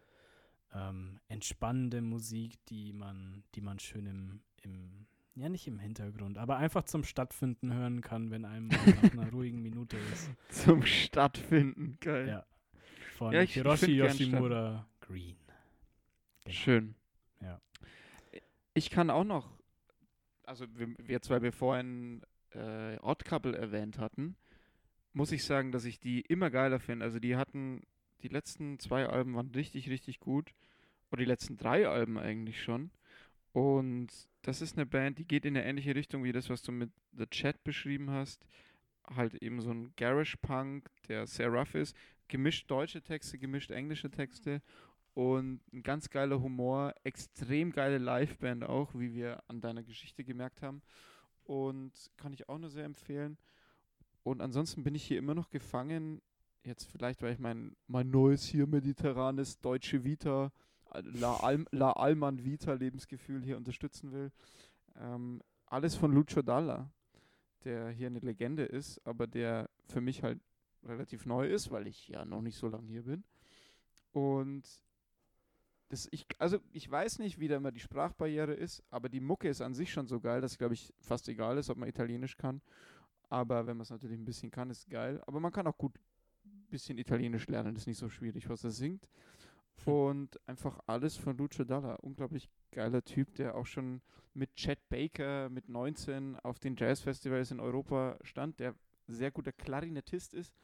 ähm, 0.72 1.20
entspannende 1.28 2.00
Musik, 2.02 2.54
die 2.66 2.92
man, 2.92 3.44
die 3.54 3.60
man 3.60 3.78
schön 3.78 4.06
im, 4.06 4.40
im, 4.62 5.06
ja 5.34 5.48
nicht 5.48 5.66
im 5.68 5.78
Hintergrund, 5.78 6.38
aber 6.38 6.56
einfach 6.56 6.84
zum 6.84 7.04
Stattfinden 7.04 7.72
hören 7.72 8.00
kann, 8.00 8.30
wenn 8.30 8.44
einem 8.44 8.68
nach 8.68 9.12
einer 9.12 9.30
ruhigen 9.32 9.62
Minute 9.62 9.96
ist. 10.12 10.30
Zum 10.48 10.82
Stattfinden. 10.84 11.96
Geil. 12.00 12.28
Ja. 12.28 12.46
Von 13.16 13.32
Ja, 13.32 13.42
ich- 13.42 13.54
Hiroshi 13.54 13.92
Yoshimura 13.92 14.86
Green. 15.00 15.36
Genau. 16.44 16.54
Schön. 16.56 16.94
Ja. 17.40 17.60
Ich 18.74 18.90
kann 18.90 19.10
auch 19.10 19.24
noch, 19.24 19.48
also 20.44 20.66
wir, 20.76 20.88
wir 20.98 21.22
zwei, 21.22 21.40
wir 21.42 21.52
vorhin 21.52 22.22
äh, 22.50 22.96
Odd 22.98 23.24
Couple 23.24 23.56
erwähnt 23.56 23.98
hatten, 23.98 24.36
muss 25.12 25.30
ich 25.30 25.44
sagen, 25.44 25.70
dass 25.70 25.84
ich 25.84 26.00
die 26.00 26.20
immer 26.22 26.50
geiler 26.50 26.80
finde. 26.80 27.04
Also 27.04 27.20
die 27.20 27.36
hatten, 27.36 27.82
die 28.24 28.28
letzten 28.28 28.78
zwei 28.78 29.06
Alben 29.06 29.36
waren 29.36 29.50
richtig, 29.50 29.88
richtig 29.88 30.18
gut. 30.18 30.52
Oder 31.12 31.20
die 31.20 31.28
letzten 31.28 31.56
drei 31.56 31.86
Alben 31.86 32.18
eigentlich 32.18 32.60
schon. 32.60 32.90
Und 33.52 34.08
das 34.42 34.60
ist 34.60 34.76
eine 34.76 34.86
Band, 34.86 35.18
die 35.18 35.26
geht 35.26 35.44
in 35.44 35.56
eine 35.56 35.64
ähnliche 35.64 35.94
Richtung 35.94 36.24
wie 36.24 36.32
das, 36.32 36.50
was 36.50 36.62
du 36.62 36.72
mit 36.72 36.90
The 37.12 37.26
Chat 37.26 37.62
beschrieben 37.62 38.10
hast. 38.10 38.44
Halt 39.06 39.34
eben 39.34 39.60
so 39.60 39.70
ein 39.70 39.92
Garage-Punk, 39.96 40.90
der 41.06 41.26
sehr 41.26 41.48
rough 41.48 41.74
ist. 41.74 41.94
Gemischt 42.26 42.68
deutsche 42.70 43.02
Texte, 43.02 43.38
gemischt 43.38 43.70
englische 43.70 44.10
Texte 44.10 44.62
und 45.12 45.60
ein 45.72 45.82
ganz 45.82 46.10
geiler 46.10 46.40
Humor, 46.40 46.94
extrem 47.04 47.70
geile 47.70 47.98
Liveband 47.98 48.64
auch, 48.64 48.92
wie 48.94 49.14
wir 49.14 49.42
an 49.46 49.60
deiner 49.60 49.84
Geschichte 49.84 50.24
gemerkt 50.24 50.62
haben. 50.62 50.82
Und 51.44 51.92
kann 52.16 52.32
ich 52.32 52.48
auch 52.48 52.58
nur 52.58 52.70
sehr 52.70 52.84
empfehlen. 52.84 53.36
Und 54.22 54.40
ansonsten 54.40 54.82
bin 54.82 54.94
ich 54.94 55.04
hier 55.04 55.18
immer 55.18 55.34
noch 55.34 55.50
gefangen. 55.50 56.22
Jetzt 56.64 56.84
vielleicht, 56.90 57.20
weil 57.22 57.34
ich 57.34 57.38
mein, 57.38 57.76
mein 57.88 58.10
neues 58.10 58.44
hier 58.44 58.66
mediterranes 58.66 59.60
deutsche 59.60 60.02
Vita, 60.02 60.50
äh, 60.92 61.02
La, 61.02 61.36
Al 61.36 61.66
La 61.70 61.92
Alman 61.92 62.42
Vita 62.42 62.72
Lebensgefühl 62.72 63.42
hier 63.42 63.58
unterstützen 63.58 64.12
will. 64.12 64.32
Ähm, 64.96 65.42
alles 65.66 65.94
von 65.94 66.12
Lucio 66.12 66.42
Dalla. 66.42 66.90
der 67.64 67.90
hier 67.90 68.06
eine 68.08 68.18
Legende 68.20 68.64
ist, 68.64 69.00
aber 69.06 69.26
der 69.26 69.70
für 69.86 70.00
mich 70.00 70.22
halt 70.22 70.40
relativ 70.84 71.26
neu 71.26 71.46
ist, 71.48 71.70
weil 71.70 71.86
ich 71.86 72.08
ja 72.08 72.24
noch 72.24 72.42
nicht 72.42 72.56
so 72.56 72.68
lange 72.68 72.88
hier 72.88 73.02
bin. 73.04 73.24
Und 74.12 74.62
das 75.88 76.08
ich, 76.10 76.26
also 76.38 76.58
ich 76.72 76.90
weiß 76.90 77.18
nicht, 77.18 77.40
wie 77.40 77.48
da 77.48 77.56
immer 77.56 77.72
die 77.72 77.80
Sprachbarriere 77.80 78.54
ist, 78.54 78.82
aber 78.90 79.08
die 79.08 79.20
Mucke 79.20 79.48
ist 79.48 79.60
an 79.60 79.74
sich 79.74 79.92
schon 79.92 80.06
so 80.06 80.20
geil, 80.20 80.40
dass 80.40 80.58
glaube 80.58 80.74
ich 80.74 80.92
fast 81.00 81.28
egal 81.28 81.58
ist, 81.58 81.70
ob 81.70 81.78
man 81.78 81.88
Italienisch 81.88 82.36
kann. 82.36 82.62
Aber 83.28 83.66
wenn 83.66 83.76
man 83.76 83.82
es 83.82 83.90
natürlich 83.90 84.18
ein 84.18 84.24
bisschen 84.24 84.50
kann, 84.50 84.70
ist 84.70 84.88
geil. 84.88 85.22
Aber 85.26 85.40
man 85.40 85.52
kann 85.52 85.66
auch 85.66 85.78
gut 85.78 85.98
bisschen 86.70 86.98
Italienisch 86.98 87.46
lernen, 87.48 87.76
ist 87.76 87.86
nicht 87.86 87.98
so 87.98 88.08
schwierig, 88.08 88.48
was 88.48 88.64
er 88.64 88.70
singt. 88.70 89.08
Und 89.84 90.40
einfach 90.48 90.80
alles 90.86 91.16
von 91.16 91.36
Lucio 91.36 91.64
Dalla. 91.64 91.96
Unglaublich 91.96 92.48
geiler 92.70 93.04
Typ, 93.04 93.34
der 93.34 93.54
auch 93.54 93.66
schon 93.66 94.00
mit 94.32 94.54
Chet 94.56 94.88
Baker 94.88 95.48
mit 95.50 95.68
19 95.68 96.36
auf 96.40 96.58
den 96.58 96.76
Jazzfestivals 96.76 97.50
in 97.50 97.60
Europa 97.60 98.18
stand, 98.22 98.60
der 98.60 98.74
sehr 99.06 99.30
guter 99.30 99.52
Klarinettist 99.52 100.32
ist, 100.34 100.54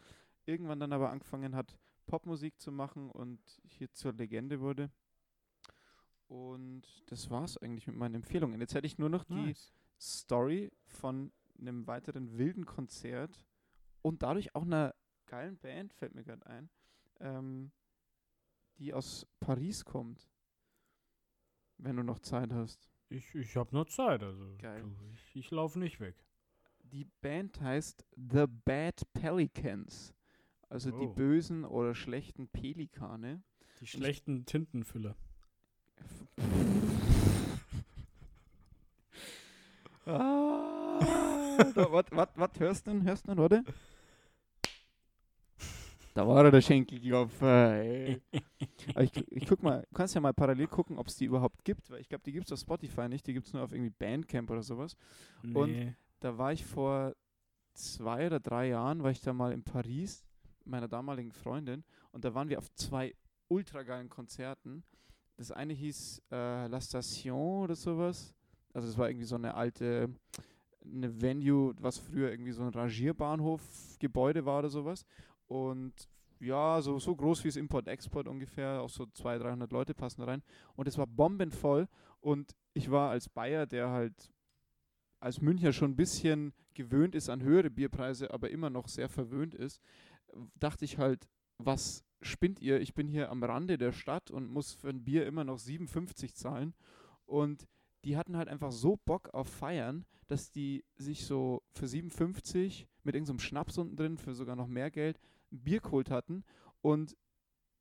irgendwann 0.47 0.81
dann 0.81 0.93
aber 0.93 1.11
angefangen 1.11 1.55
hat, 1.55 1.77
Popmusik 2.07 2.59
zu 2.61 2.73
machen 2.73 3.11
und 3.11 3.41
hier 3.65 3.93
zur 3.93 4.13
Legende 4.13 4.61
wurde. 4.61 4.91
Und 6.27 6.83
das 7.07 7.31
war's 7.31 7.57
eigentlich 7.59 7.87
mit 7.87 7.97
meinen 7.97 8.17
Empfehlungen. 8.17 8.61
Jetzt 8.61 8.75
hätte 8.75 8.87
ich 8.87 8.99
nur 8.99 9.09
noch 9.09 9.25
die 9.25 9.35
Nice. 9.35 9.73
Story 10.01 10.71
von 10.87 11.33
einem 11.59 11.87
weiteren 11.87 12.39
wilden 12.39 12.65
Konzert 12.65 13.45
und 14.03 14.23
dadurch 14.23 14.55
auch 14.55 14.63
einer 14.63 14.95
geilen 15.31 15.57
Band, 15.59 15.93
fällt 15.95 16.15
mir 16.15 16.25
gerade 16.25 16.45
ein, 16.47 16.69
ähm, 17.21 17.71
die 18.79 18.93
aus 18.93 19.27
Paris 19.39 19.85
kommt. 19.85 20.29
Wenn 21.79 21.97
du 21.97 22.03
noch 22.03 22.19
Zeit 22.19 22.53
hast. 22.53 22.91
Ich, 23.09 23.35
ich 23.35 23.57
habe 23.57 23.75
nur 23.75 23.87
Zeit, 23.87 24.23
also 24.23 24.57
Geil. 24.59 24.83
du, 24.83 24.93
ich, 25.15 25.37
ich 25.37 25.51
laufe 25.51 25.79
nicht 25.79 26.01
weg. 26.01 26.15
Die 26.83 27.05
Band 27.23 27.61
heißt 27.61 28.05
The 28.17 28.47
Bad 28.65 29.03
Pelicans. 29.15 30.13
Also 30.69 30.91
die 30.91 31.07
Oh. 31.07 31.15
bösen 31.15 31.65
oder 31.65 31.95
schlechten 31.95 32.49
Pelikane. 32.49 33.43
Die 33.81 33.87
schlechten 33.87 34.45
Tintenfüller. 34.47 35.17
Ah, 40.07 41.59
was, 42.35 42.51
hörst 42.59 42.87
du 42.87 42.91
denn? 42.91 43.05
Hörst 43.05 43.27
du 43.27 43.33
denn, 43.35 43.39
warte? 43.39 43.65
Da 46.15 46.27
war 46.27 46.45
er, 46.45 46.51
der 46.51 46.61
Schenkelklopfer. 46.61 47.75
ey. 47.83 48.21
Ich, 48.99 49.13
ich 49.31 49.47
guck 49.47 49.63
mal, 49.63 49.83
du 49.89 49.95
kannst 49.95 50.15
ja 50.15 50.21
mal 50.21 50.33
parallel 50.35 50.67
gucken, 50.67 50.99
ob 50.99 51.07
es 51.07 51.17
die 51.17 51.27
überhaupt 51.27 51.65
gibt, 51.65 51.89
weil 51.91 52.01
ich 52.01 52.09
glaube, 52.09 52.23
die 52.25 52.33
gibt 52.33 52.47
es 52.47 52.53
auf 52.53 52.59
Spotify 52.59 53.09
nicht, 53.09 53.27
die 53.27 53.33
gibt 53.33 53.47
es 53.47 53.53
nur 53.53 53.63
auf 53.63 53.73
irgendwie 53.73 53.91
Bandcamp 53.91 54.51
oder 54.51 54.63
sowas. 54.63 54.97
Und- 55.43 55.55
Nee. 55.73 55.95
Da 56.23 56.37
war 56.37 56.53
ich 56.53 56.67
vor 56.67 57.15
zwei 57.73 58.27
oder 58.27 58.41
drei 58.41 58.69
Jahren, 58.69 59.03
war 59.03 59.11
ich 59.11 59.23
da 59.23 59.33
mal 59.33 59.53
in 59.53 59.63
Paris 59.63 60.23
mit 60.59 60.67
meiner 60.67 60.87
damaligen 60.89 61.33
Freundin 61.33 61.83
und 62.13 62.27
da 62.27 62.35
waren 62.35 62.51
wir 62.51 62.59
auf 62.59 62.71
zwei 62.75 63.15
ultra 63.49 63.83
geilen 63.85 64.11
Konzerten. 64.11 64.83
Das 65.39 65.51
eine 65.51 65.73
hieß 65.73 66.21
äh, 66.31 66.67
La 66.67 66.79
Station 66.79 67.63
oder 67.65 67.75
sowas. 67.75 68.35
Also 68.75 68.87
es 68.89 68.99
war 68.99 69.09
irgendwie 69.09 69.25
so 69.25 69.37
eine 69.37 69.55
alte, 69.55 70.11
eine 70.85 71.23
Venue, 71.23 71.75
was 71.81 71.97
früher 71.97 72.31
irgendwie 72.31 72.53
so 72.53 72.65
ein 72.65 72.69
Rangierbahnhof-Gebäude 72.69 74.45
war 74.45 74.59
oder 74.59 74.69
sowas. 74.69 75.05
Und 75.51 76.09
ja, 76.39 76.81
so, 76.81 77.01
so 77.01 77.15
groß 77.17 77.43
wie 77.43 77.49
das 77.49 77.57
Import-Export 77.57 78.29
ungefähr, 78.29 78.81
auch 78.81 78.89
so 78.89 79.07
200, 79.07 79.49
300 79.49 79.73
Leute 79.73 79.95
passen 79.95 80.21
da 80.21 80.29
rein. 80.29 80.45
Und 80.77 80.87
es 80.87 80.97
war 80.97 81.09
bombenvoll 81.09 81.89
und 82.21 82.55
ich 82.73 82.89
war 82.89 83.11
als 83.11 83.29
Bayer, 83.29 83.67
der 83.67 83.91
halt 83.91 84.33
als 85.19 85.41
Münchner 85.41 85.73
schon 85.73 85.91
ein 85.91 85.97
bisschen 85.97 86.55
gewöhnt 86.75 87.17
ist 87.17 87.29
an 87.29 87.43
höhere 87.43 87.69
Bierpreise, 87.69 88.33
aber 88.33 88.51
immer 88.51 88.71
noch 88.71 88.87
sehr 88.87 89.09
verwöhnt 89.09 89.57
ist, 89.57 89.83
dachte 90.55 90.85
ich 90.85 90.99
halt, 90.99 91.29
was 91.59 92.05
spinnt 92.23 92.61
ihr? 92.61 92.81
Ich 92.81 92.95
bin 92.95 93.09
hier 93.09 93.31
am 93.31 93.43
Rande 93.43 93.77
der 93.77 93.93
Stadt 93.93 94.31
und 94.31 94.51
muss 94.51 94.73
für 94.73 94.89
ein 94.89 95.05
Bier 95.05 95.27
immer 95.27 95.43
noch 95.43 95.59
57 95.59 96.33
zahlen. 96.35 96.75
Und 97.27 97.67
die 98.05 98.17
hatten 98.17 98.37
halt 98.37 98.49
einfach 98.49 98.71
so 98.71 98.97
Bock 99.05 99.35
auf 99.35 99.49
Feiern, 99.49 100.07
dass 100.29 100.53
die 100.53 100.85
sich 100.97 101.27
so 101.27 101.63
für 101.73 101.89
57 101.89 102.87
mit 103.03 103.17
irgendeinem 103.17 103.41
Schnaps 103.41 103.77
unten 103.79 103.97
drin, 103.97 104.17
für 104.17 104.33
sogar 104.33 104.55
noch 104.55 104.69
mehr 104.69 104.93
Geld, 104.93 105.21
ein 105.53 105.61
Bier 105.61 105.81
geholt 105.81 106.11
hatten. 106.11 106.45
Und 106.83 107.17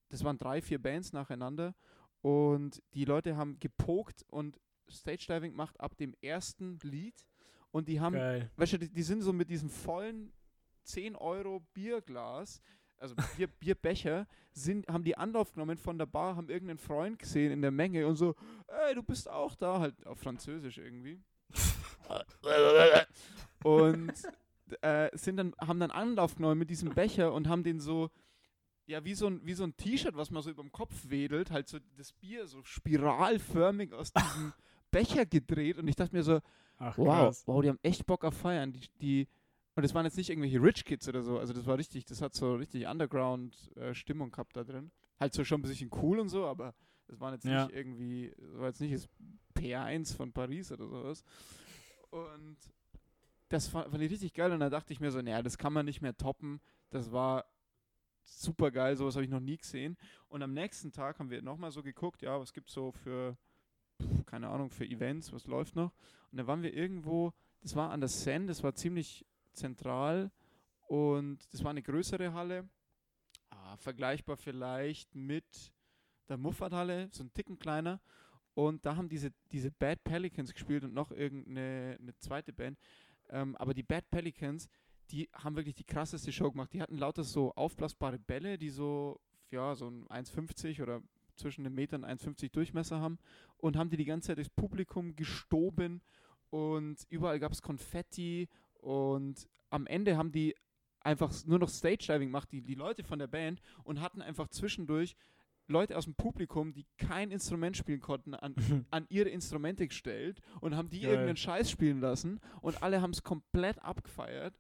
das 0.10 0.24
waren 0.24 0.38
drei, 0.38 0.62
vier 0.62 0.82
Bands 0.82 1.14
nacheinander. 1.14 1.76
Und 2.22 2.82
die 2.94 3.06
Leute 3.06 3.38
haben 3.38 3.60
gepokt 3.60 4.26
und 4.28 4.60
Stage 4.90 5.26
Diving 5.28 5.52
gemacht 5.52 5.80
ab 5.80 5.96
dem 5.98 6.16
ersten 6.22 6.80
Lied. 6.82 7.26
Und 7.72 7.88
die 7.88 8.00
haben 8.00 8.16
Geil. 8.16 8.50
weißt 8.56 8.74
du, 8.74 8.80
die, 8.80 8.90
die 8.90 9.04
sind 9.04 9.22
so 9.22 9.32
mit 9.32 9.50
diesem 9.50 9.70
vollen 9.70 10.34
10 10.84 11.16
Euro 11.16 11.62
Bierglas, 11.74 12.62
also 12.98 13.16
Bier, 13.38 13.48
Bierbecher, 13.48 14.28
sind, 14.52 14.88
haben 14.88 15.04
die 15.04 15.16
Anlauf 15.16 15.54
genommen 15.54 15.78
von 15.78 15.98
der 15.98 16.08
Bar, 16.08 16.36
haben 16.36 16.50
irgendeinen 16.50 16.80
Freund 16.80 17.20
gesehen 17.20 17.52
in 17.52 17.62
der 17.62 17.72
Menge 17.72 18.08
und 18.08 18.16
so, 18.16 18.36
ey, 18.68 18.96
du 18.96 19.04
bist 19.04 19.30
auch 19.30 19.56
da, 19.56 19.80
halt 19.80 20.06
auf 20.06 20.20
Französisch 20.20 20.80
irgendwie. 20.80 21.22
und 23.64 24.14
äh, 24.82 25.10
sind 25.18 25.38
dann, 25.38 25.54
haben 25.60 25.80
dann 25.80 25.92
Anlauf 25.92 26.36
genommen 26.36 26.58
mit 26.60 26.70
diesem 26.70 26.90
Becher 26.94 27.34
und 27.34 27.48
haben 27.48 27.64
den 27.64 27.80
so, 27.80 28.10
ja, 28.86 29.04
wie 29.06 29.14
so 29.14 29.28
ein, 29.28 29.42
wie 29.46 29.54
so 29.54 29.64
ein 29.64 29.76
T-Shirt, 29.78 30.16
was 30.16 30.32
man 30.32 30.42
so 30.42 30.50
über 30.50 30.64
dem 30.64 30.72
Kopf 30.72 30.94
wedelt, 31.10 31.52
halt 31.52 31.68
so 31.68 31.78
das 31.98 32.14
Bier 32.14 32.48
so 32.48 32.64
spiralförmig 32.64 33.94
aus 33.94 34.12
diesem 34.14 34.54
Becher 34.92 35.26
gedreht 35.26 35.78
und 35.78 35.88
ich 35.88 35.96
dachte 35.96 36.16
mir 36.16 36.24
so, 36.24 36.40
Ach, 36.78 36.98
Wow, 36.98 37.44
wow, 37.46 37.62
die 37.62 37.70
haben 37.70 37.80
echt 37.84 38.06
Bock 38.06 38.24
auf 38.24 38.34
Feiern. 38.36 38.72
Die, 38.72 38.88
die, 39.02 39.28
und 39.76 39.84
das 39.84 39.94
waren 39.94 40.06
jetzt 40.06 40.16
nicht 40.18 40.30
irgendwelche 40.30 40.62
Rich 40.62 40.86
Kids 40.86 41.08
oder 41.10 41.22
so. 41.24 41.38
Also 41.38 41.52
das 41.54 41.66
war 41.66 41.78
richtig, 41.78 42.06
das 42.06 42.22
hat 42.22 42.34
so 42.34 42.56
richtig 42.56 42.88
Underground-Stimmung 42.88 44.32
gehabt 44.32 44.56
da 44.56 44.64
drin. 44.64 44.92
Halt 45.20 45.34
so 45.34 45.44
schon 45.44 45.60
ein 45.60 45.64
bisschen 45.64 45.90
cool 46.02 46.20
und 46.20 46.30
so, 46.30 46.46
aber 46.46 46.74
das 47.08 47.20
waren 47.20 47.34
jetzt 47.34 47.44
Ja. 47.46 47.66
nicht 47.66 47.76
irgendwie, 47.76 48.34
das 48.38 48.58
war 48.60 48.68
jetzt 48.68 48.80
nicht 48.82 48.94
das 48.94 49.10
P1 49.58 50.16
von 50.16 50.32
Paris 50.32 50.72
oder 50.72 50.88
sowas. 50.88 51.24
Und 52.12 52.58
das 53.50 53.68
fand, 53.68 53.92
fand 53.92 54.04
ich 54.04 54.12
richtig 54.12 54.34
geil 54.34 54.52
und 54.52 54.60
da 54.60 54.70
dachte 54.70 54.94
ich 54.94 55.00
mir 55.00 55.12
so, 55.12 55.22
naja, 55.22 55.42
das 55.42 55.58
kann 55.58 55.74
man 55.74 55.86
nicht 55.86 56.02
mehr 56.02 56.16
toppen. 56.16 56.62
Das 56.92 57.12
war 57.12 57.46
super 58.24 58.72
geil, 58.72 58.96
sowas 58.96 59.16
habe 59.16 59.26
ich 59.26 59.32
noch 59.32 59.40
nie 59.40 59.58
gesehen. 59.58 59.98
Und 60.28 60.44
am 60.44 60.54
nächsten 60.54 60.92
Tag 60.92 61.20
haben 61.20 61.30
wir 61.30 61.42
nochmal 61.42 61.72
so 61.72 61.84
geguckt, 61.84 62.22
ja, 62.22 62.40
was 62.40 62.54
gibt 62.54 62.70
es 62.70 62.76
so 62.76 62.92
für, 62.92 63.38
keine 64.26 64.50
Ahnung, 64.50 64.70
für 64.70 64.86
Events, 64.86 65.34
was 65.34 65.48
läuft 65.48 65.76
noch. 65.76 65.92
Und 66.32 66.38
da 66.38 66.48
waren 66.48 66.62
wir 66.62 66.74
irgendwo, 66.74 67.34
das 67.62 67.76
war 67.76 67.92
an 67.92 68.00
der 68.00 68.10
Seine, 68.10 68.46
das 68.46 68.64
war 68.64 68.76
ziemlich 68.76 69.26
zentral 69.54 70.32
und 70.88 71.40
das 71.52 71.64
war 71.64 71.72
eine 71.72 71.82
größere 71.82 72.34
Halle, 72.34 72.70
ah, 73.50 73.76
vergleichbar 73.78 74.38
vielleicht 74.38 75.16
mit 75.16 75.72
der 76.30 76.38
Muffathalle, 76.38 77.10
so 77.12 77.24
ein 77.24 77.34
Ticken 77.34 77.58
kleiner. 77.58 78.00
Und 78.54 78.86
da 78.86 78.96
haben 78.96 79.10
diese, 79.10 79.32
diese 79.52 79.72
Bad 79.72 80.04
Pelicans 80.04 80.54
gespielt 80.54 80.84
und 80.84 80.94
noch 80.94 81.12
irgendeine 81.12 81.98
eine 82.00 82.16
zweite 82.18 82.54
Band. 82.54 82.78
Ähm, 83.30 83.56
aber 83.58 83.74
die 83.74 83.84
Bad 83.84 84.10
Pelicans, 84.10 84.68
die 85.12 85.30
haben 85.34 85.56
wirklich 85.56 85.76
die 85.76 85.84
krasseste 85.84 86.32
Show 86.32 86.52
gemacht. 86.52 86.74
Die 86.74 86.82
hatten 86.82 86.98
lauter 86.98 87.24
so 87.24 87.54
aufblasbare 87.54 88.20
Bälle, 88.20 88.58
die 88.58 88.70
so, 88.70 89.20
ja, 89.52 89.76
so 89.76 89.88
ein 89.88 90.08
1,50 90.08 90.82
oder 90.82 91.02
zwischen 91.36 91.66
einem 91.66 91.76
Meter 91.76 91.96
und 91.96 92.06
1,50 92.06 92.52
Durchmesser 92.52 93.00
haben 93.00 93.18
und 93.58 93.78
haben 93.78 93.90
die 93.90 93.98
die 93.98 94.06
ganze 94.06 94.28
Zeit 94.28 94.38
durchs 94.38 94.50
Publikum 94.50 95.16
gestoben 95.16 96.02
und 96.50 96.98
überall 97.10 97.40
gab 97.40 97.52
es 97.52 97.62
Konfetti 97.62 98.50
und 98.82 99.48
am 99.70 99.88
Ende 99.88 100.18
haben 100.18 100.32
die 100.32 100.56
einfach 101.02 101.32
nur 101.46 101.60
noch 101.60 101.70
Stage 101.70 102.06
Diving 102.08 102.28
gemacht, 102.28 102.52
die, 102.52 102.62
die 102.62 102.76
Leute 102.76 103.04
von 103.04 103.20
der 103.20 103.28
Band 103.28 103.62
und 103.84 104.02
hatten 104.02 104.22
einfach 104.22 104.50
zwischendurch 104.50 105.16
Leute 105.70 105.98
aus 105.98 106.06
dem 106.06 106.16
Publikum, 106.16 106.74
die 106.74 106.86
kein 106.98 107.32
Instrument 107.32 107.78
spielen 107.78 108.02
konnten, 108.02 108.34
an, 108.34 108.56
an 108.92 109.06
ihre 109.10 109.30
Instrumente 109.30 109.88
gestellt 109.88 110.42
und 110.62 110.76
haben 110.76 110.90
die 110.90 111.02
Geil. 111.02 111.12
irgendeinen 111.12 111.38
Scheiß 111.38 111.70
spielen 111.70 112.02
lassen 112.02 112.40
und 112.62 112.82
alle 112.84 113.02
haben 113.02 113.12
es 113.12 113.24
komplett 113.24 113.82
abgefeiert. 113.82 114.60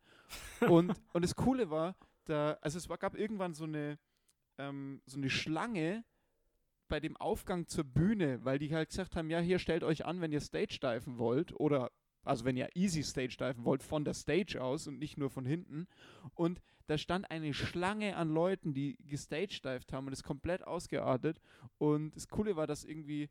Und, 0.67 0.93
und 1.13 1.23
das 1.23 1.35
Coole 1.35 1.69
war, 1.69 1.95
da, 2.25 2.57
also 2.61 2.77
es 2.77 2.89
war, 2.89 2.97
gab 2.97 3.15
irgendwann 3.15 3.53
so 3.53 3.65
eine, 3.65 3.97
ähm, 4.57 5.01
so 5.05 5.17
eine 5.17 5.29
Schlange 5.29 6.03
bei 6.87 6.99
dem 6.99 7.17
Aufgang 7.17 7.67
zur 7.67 7.83
Bühne, 7.83 8.43
weil 8.43 8.59
die 8.59 8.73
halt 8.73 8.89
gesagt 8.89 9.15
haben, 9.15 9.29
ja, 9.29 9.39
hier 9.39 9.59
stellt 9.59 9.83
euch 9.83 10.05
an, 10.05 10.21
wenn 10.21 10.31
ihr 10.31 10.41
Stage 10.41 10.79
diven 10.81 11.17
wollt 11.17 11.53
oder 11.59 11.91
also 12.23 12.45
wenn 12.45 12.57
ihr 12.57 12.69
easy 12.75 13.03
Stage 13.03 13.37
diven 13.39 13.63
wollt, 13.63 13.81
von 13.81 14.03
der 14.03 14.13
Stage 14.13 14.61
aus 14.61 14.87
und 14.87 14.99
nicht 14.99 15.17
nur 15.17 15.29
von 15.29 15.45
hinten. 15.45 15.87
Und 16.33 16.61
da 16.89 16.97
stand 16.97 17.29
eine 17.29 17.53
Schlange 17.53 18.15
an 18.15 18.29
Leuten, 18.29 18.73
die 18.73 18.97
gestaged 19.05 19.63
dived 19.63 19.93
haben 19.93 20.07
und 20.07 20.13
ist 20.13 20.23
komplett 20.23 20.65
ausgeartet. 20.65 21.39
Und 21.77 22.15
das 22.15 22.27
Coole 22.27 22.55
war, 22.55 22.65
dass 22.65 22.83
irgendwie 22.83 23.29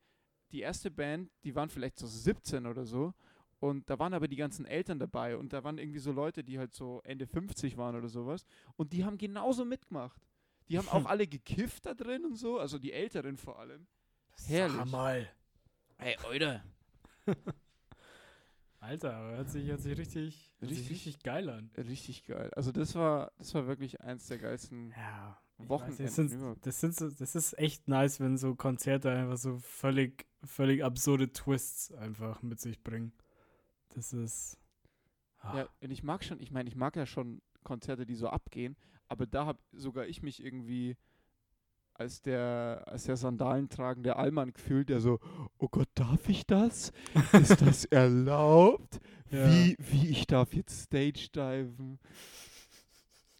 die 0.52 0.60
erste 0.60 0.92
Band, 0.92 1.30
die 1.42 1.56
waren 1.56 1.68
vielleicht 1.68 1.98
so 1.98 2.06
17 2.06 2.66
oder 2.66 2.84
so. 2.84 3.14
Und 3.58 3.90
da 3.90 3.98
waren 3.98 4.14
aber 4.14 4.28
die 4.28 4.36
ganzen 4.36 4.64
Eltern 4.64 5.00
dabei 5.00 5.36
und 5.36 5.52
da 5.52 5.64
waren 5.64 5.78
irgendwie 5.78 5.98
so 5.98 6.12
Leute, 6.12 6.44
die 6.44 6.60
halt 6.60 6.72
so 6.72 7.00
Ende 7.02 7.26
50 7.26 7.76
waren 7.76 7.96
oder 7.96 8.08
sowas. 8.08 8.46
Und 8.76 8.92
die 8.92 9.04
haben 9.04 9.18
genauso 9.18 9.64
mitgemacht. 9.64 10.22
Die 10.68 10.78
haben 10.78 10.88
auch 10.88 11.04
alle 11.06 11.26
gekifft 11.26 11.86
da 11.86 11.94
drin 11.94 12.24
und 12.24 12.36
so, 12.36 12.60
also 12.60 12.78
die 12.78 12.92
Älteren 12.92 13.36
vor 13.36 13.58
allem. 13.58 13.88
Herrlich. 14.46 14.76
Sag 14.76 14.90
mal. 14.90 15.28
Hey, 15.96 16.16
Alter. 16.24 16.62
Alter, 18.80 19.14
aber 19.16 19.36
hört 19.36 19.50
sich, 19.50 19.66
hört 19.68 19.80
sich 19.80 19.98
richtig, 19.98 20.52
hört 20.60 20.70
sich 20.70 20.78
Richtig- 20.80 20.90
richtig 20.90 21.22
geil 21.24 21.48
an. 21.50 21.70
Richtig 21.76 22.24
geil. 22.24 22.50
Also 22.54 22.70
das 22.72 22.94
war, 22.94 23.32
das 23.38 23.52
war 23.54 23.66
wirklich 23.66 24.00
eins 24.00 24.28
der 24.28 24.38
geilsten 24.38 24.90
Ja. 24.96 25.38
weiß 25.58 25.68
Wochenenden 25.68 26.02
nicht, 26.04 26.06
Das, 26.08 26.14
sind, 26.16 26.66
das, 26.66 26.80
sind 26.80 26.94
so, 26.94 27.10
das 27.10 27.34
ist 27.34 27.58
echt 27.58 27.88
nice, 27.88 28.20
wenn 28.20 28.36
so 28.36 28.54
Konzerte 28.54 29.10
einfach 29.10 29.36
so 29.36 29.58
völlig, 29.58 30.26
völlig 30.44 30.84
absurde 30.84 31.32
Twists 31.32 31.92
einfach 31.92 32.40
mit 32.42 32.60
sich 32.60 32.82
bringen. 32.84 33.12
Das 33.94 34.12
ist. 34.12 34.58
ah, 35.38 35.56
Ja, 35.58 35.68
und 35.80 35.90
ich 35.90 36.02
mag 36.04 36.22
schon, 36.22 36.38
ich 36.40 36.52
meine, 36.52 36.68
ich 36.68 36.76
mag 36.76 36.94
ja 36.94 37.06
schon 37.06 37.42
Konzerte, 37.64 38.06
die 38.06 38.14
so 38.14 38.28
abgehen, 38.28 38.76
aber 39.08 39.26
da 39.26 39.44
habe 39.46 39.58
sogar 39.72 40.06
ich 40.06 40.22
mich 40.22 40.42
irgendwie 40.42 40.96
als 41.98 42.22
der, 42.22 42.84
als 42.86 43.04
der 43.04 43.16
sandalentragende 43.16 44.16
Allmann 44.16 44.52
gefühlt, 44.52 44.88
der 44.88 45.00
so, 45.00 45.18
oh 45.58 45.68
Gott, 45.68 45.88
darf 45.94 46.28
ich 46.28 46.46
das? 46.46 46.92
Ist 47.32 47.60
das 47.60 47.84
erlaubt? 47.90 49.00
Ja. 49.30 49.50
Wie, 49.50 49.76
wie 49.78 50.08
ich 50.08 50.26
darf 50.26 50.54
jetzt 50.54 50.84
Stage 50.84 51.28
diven? 51.34 51.98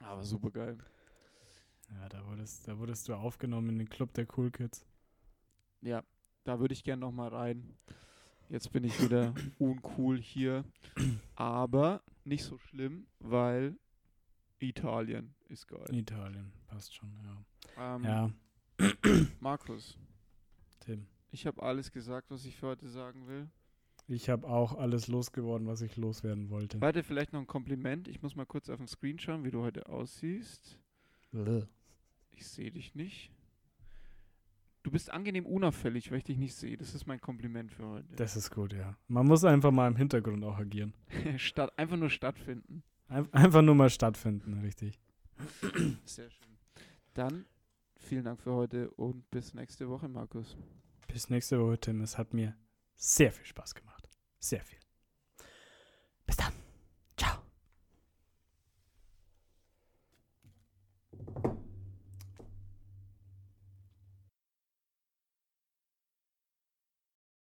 Aber 0.01 0.25
super 0.25 0.51
geil. 0.51 0.77
Ja, 1.95 2.09
da 2.09 2.27
wurdest, 2.27 2.67
da 2.69 2.79
wurdest 2.79 3.09
du 3.09 3.15
aufgenommen 3.15 3.71
in 3.71 3.79
den 3.79 3.89
Club 3.89 4.13
der 4.15 4.27
Cool 4.37 4.51
Kids. 4.51 4.85
Ja, 5.81 6.03
da 6.45 6.59
würde 6.59 6.75
ich 6.75 6.83
gern 6.83 6.99
noch 6.99 7.13
mal 7.13 7.29
rein. 7.29 7.77
Jetzt 8.49 8.73
bin 8.73 8.83
ich 8.85 9.01
wieder 9.03 9.35
uncool 9.59 10.19
hier, 10.21 10.65
aber 11.37 12.03
nicht 12.25 12.45
so 12.45 12.59
schlimm, 12.59 13.07
weil 13.21 13.79
Italien 14.59 15.35
ist 15.49 15.69
geil. 15.69 15.87
Italien, 15.95 16.53
passt 16.67 16.95
schon, 16.95 17.13
ja. 17.23 17.95
Ähm, 17.97 18.05
Ja, 18.05 18.31
Markus, 19.41 19.99
Tim. 20.81 21.07
ich 21.31 21.47
habe 21.47 21.63
alles 21.63 21.93
gesagt, 21.93 22.31
was 22.31 22.45
ich 22.45 22.57
für 22.57 22.69
heute 22.69 22.89
sagen 22.89 23.27
will. 23.27 23.49
Ich 24.07 24.31
habe 24.31 24.49
auch 24.49 24.75
alles 24.75 25.09
losgeworden, 25.09 25.67
was 25.67 25.83
ich 25.83 25.97
loswerden 25.97 26.49
wollte. 26.49 26.81
Warte, 26.81 27.03
vielleicht 27.03 27.35
noch 27.35 27.41
ein 27.41 27.47
Kompliment. 27.47 28.09
Ich 28.09 28.23
muss 28.23 28.37
mal 28.37 28.47
kurz 28.47 28.71
auf 28.71 28.79
den 28.79 28.89
Screen 28.89 29.19
schauen, 29.19 29.45
wie 29.45 29.51
du 29.51 29.61
heute 29.61 29.89
aussiehst. 29.89 30.79
Ich 32.31 32.47
sehe 32.47 32.71
dich 32.71 32.95
nicht. 32.95 33.31
Du 34.83 34.91
bist 34.91 35.11
angenehm 35.11 35.45
unauffällig, 35.45 36.11
weil 36.11 36.19
ich 36.19 36.25
dich 36.25 36.39
nicht 36.39 36.55
sehe. 36.55 36.79
Das 36.79 36.95
ist 36.95 37.07
mein 37.07 37.21
Kompliment 37.21 37.71
für 37.71 37.87
heute. 37.87 38.17
Das 38.17 38.37
ist 38.37 38.51
gut, 38.51 38.73
ja. 38.73 38.97
Man 39.09 39.27
muss 39.27 39.45
einfach 39.45 39.73
mal 39.73 39.89
im 39.89 39.97
Hintergrund 39.97 40.43
auch 40.45 40.57
agieren. 40.57 40.95
Statt, 41.37 41.79
einfach 41.79 41.99
nur 41.99 42.09
stattfinden. 42.09 42.83
Ein, 43.09 43.31
einfach 43.35 43.61
nur 43.61 43.75
mal 43.75 43.91
stattfinden, 43.91 44.61
richtig. 44.61 44.99
Sehr 46.05 46.31
schön. 46.31 46.57
Dann 47.13 47.45
vielen 48.09 48.25
Dank 48.25 48.41
für 48.41 48.53
heute 48.53 48.91
und 48.93 49.31
bis 49.31 49.55
nächste 49.55 49.89
Woche, 49.89 50.09
Markus. 50.09 50.57
Bis 51.07 51.29
nächste 51.29 51.61
Woche, 51.61 51.79
Tim. 51.79 52.01
Es 52.01 52.17
hat 52.17 52.33
mir 52.33 52.57
sehr 52.95 53.31
viel 53.33 53.47
Spaß 53.47 53.75
gemacht. 53.75 54.09
Sehr 54.39 54.65
viel. 54.65 54.79
Bis 56.27 56.37
dann. 56.37 56.53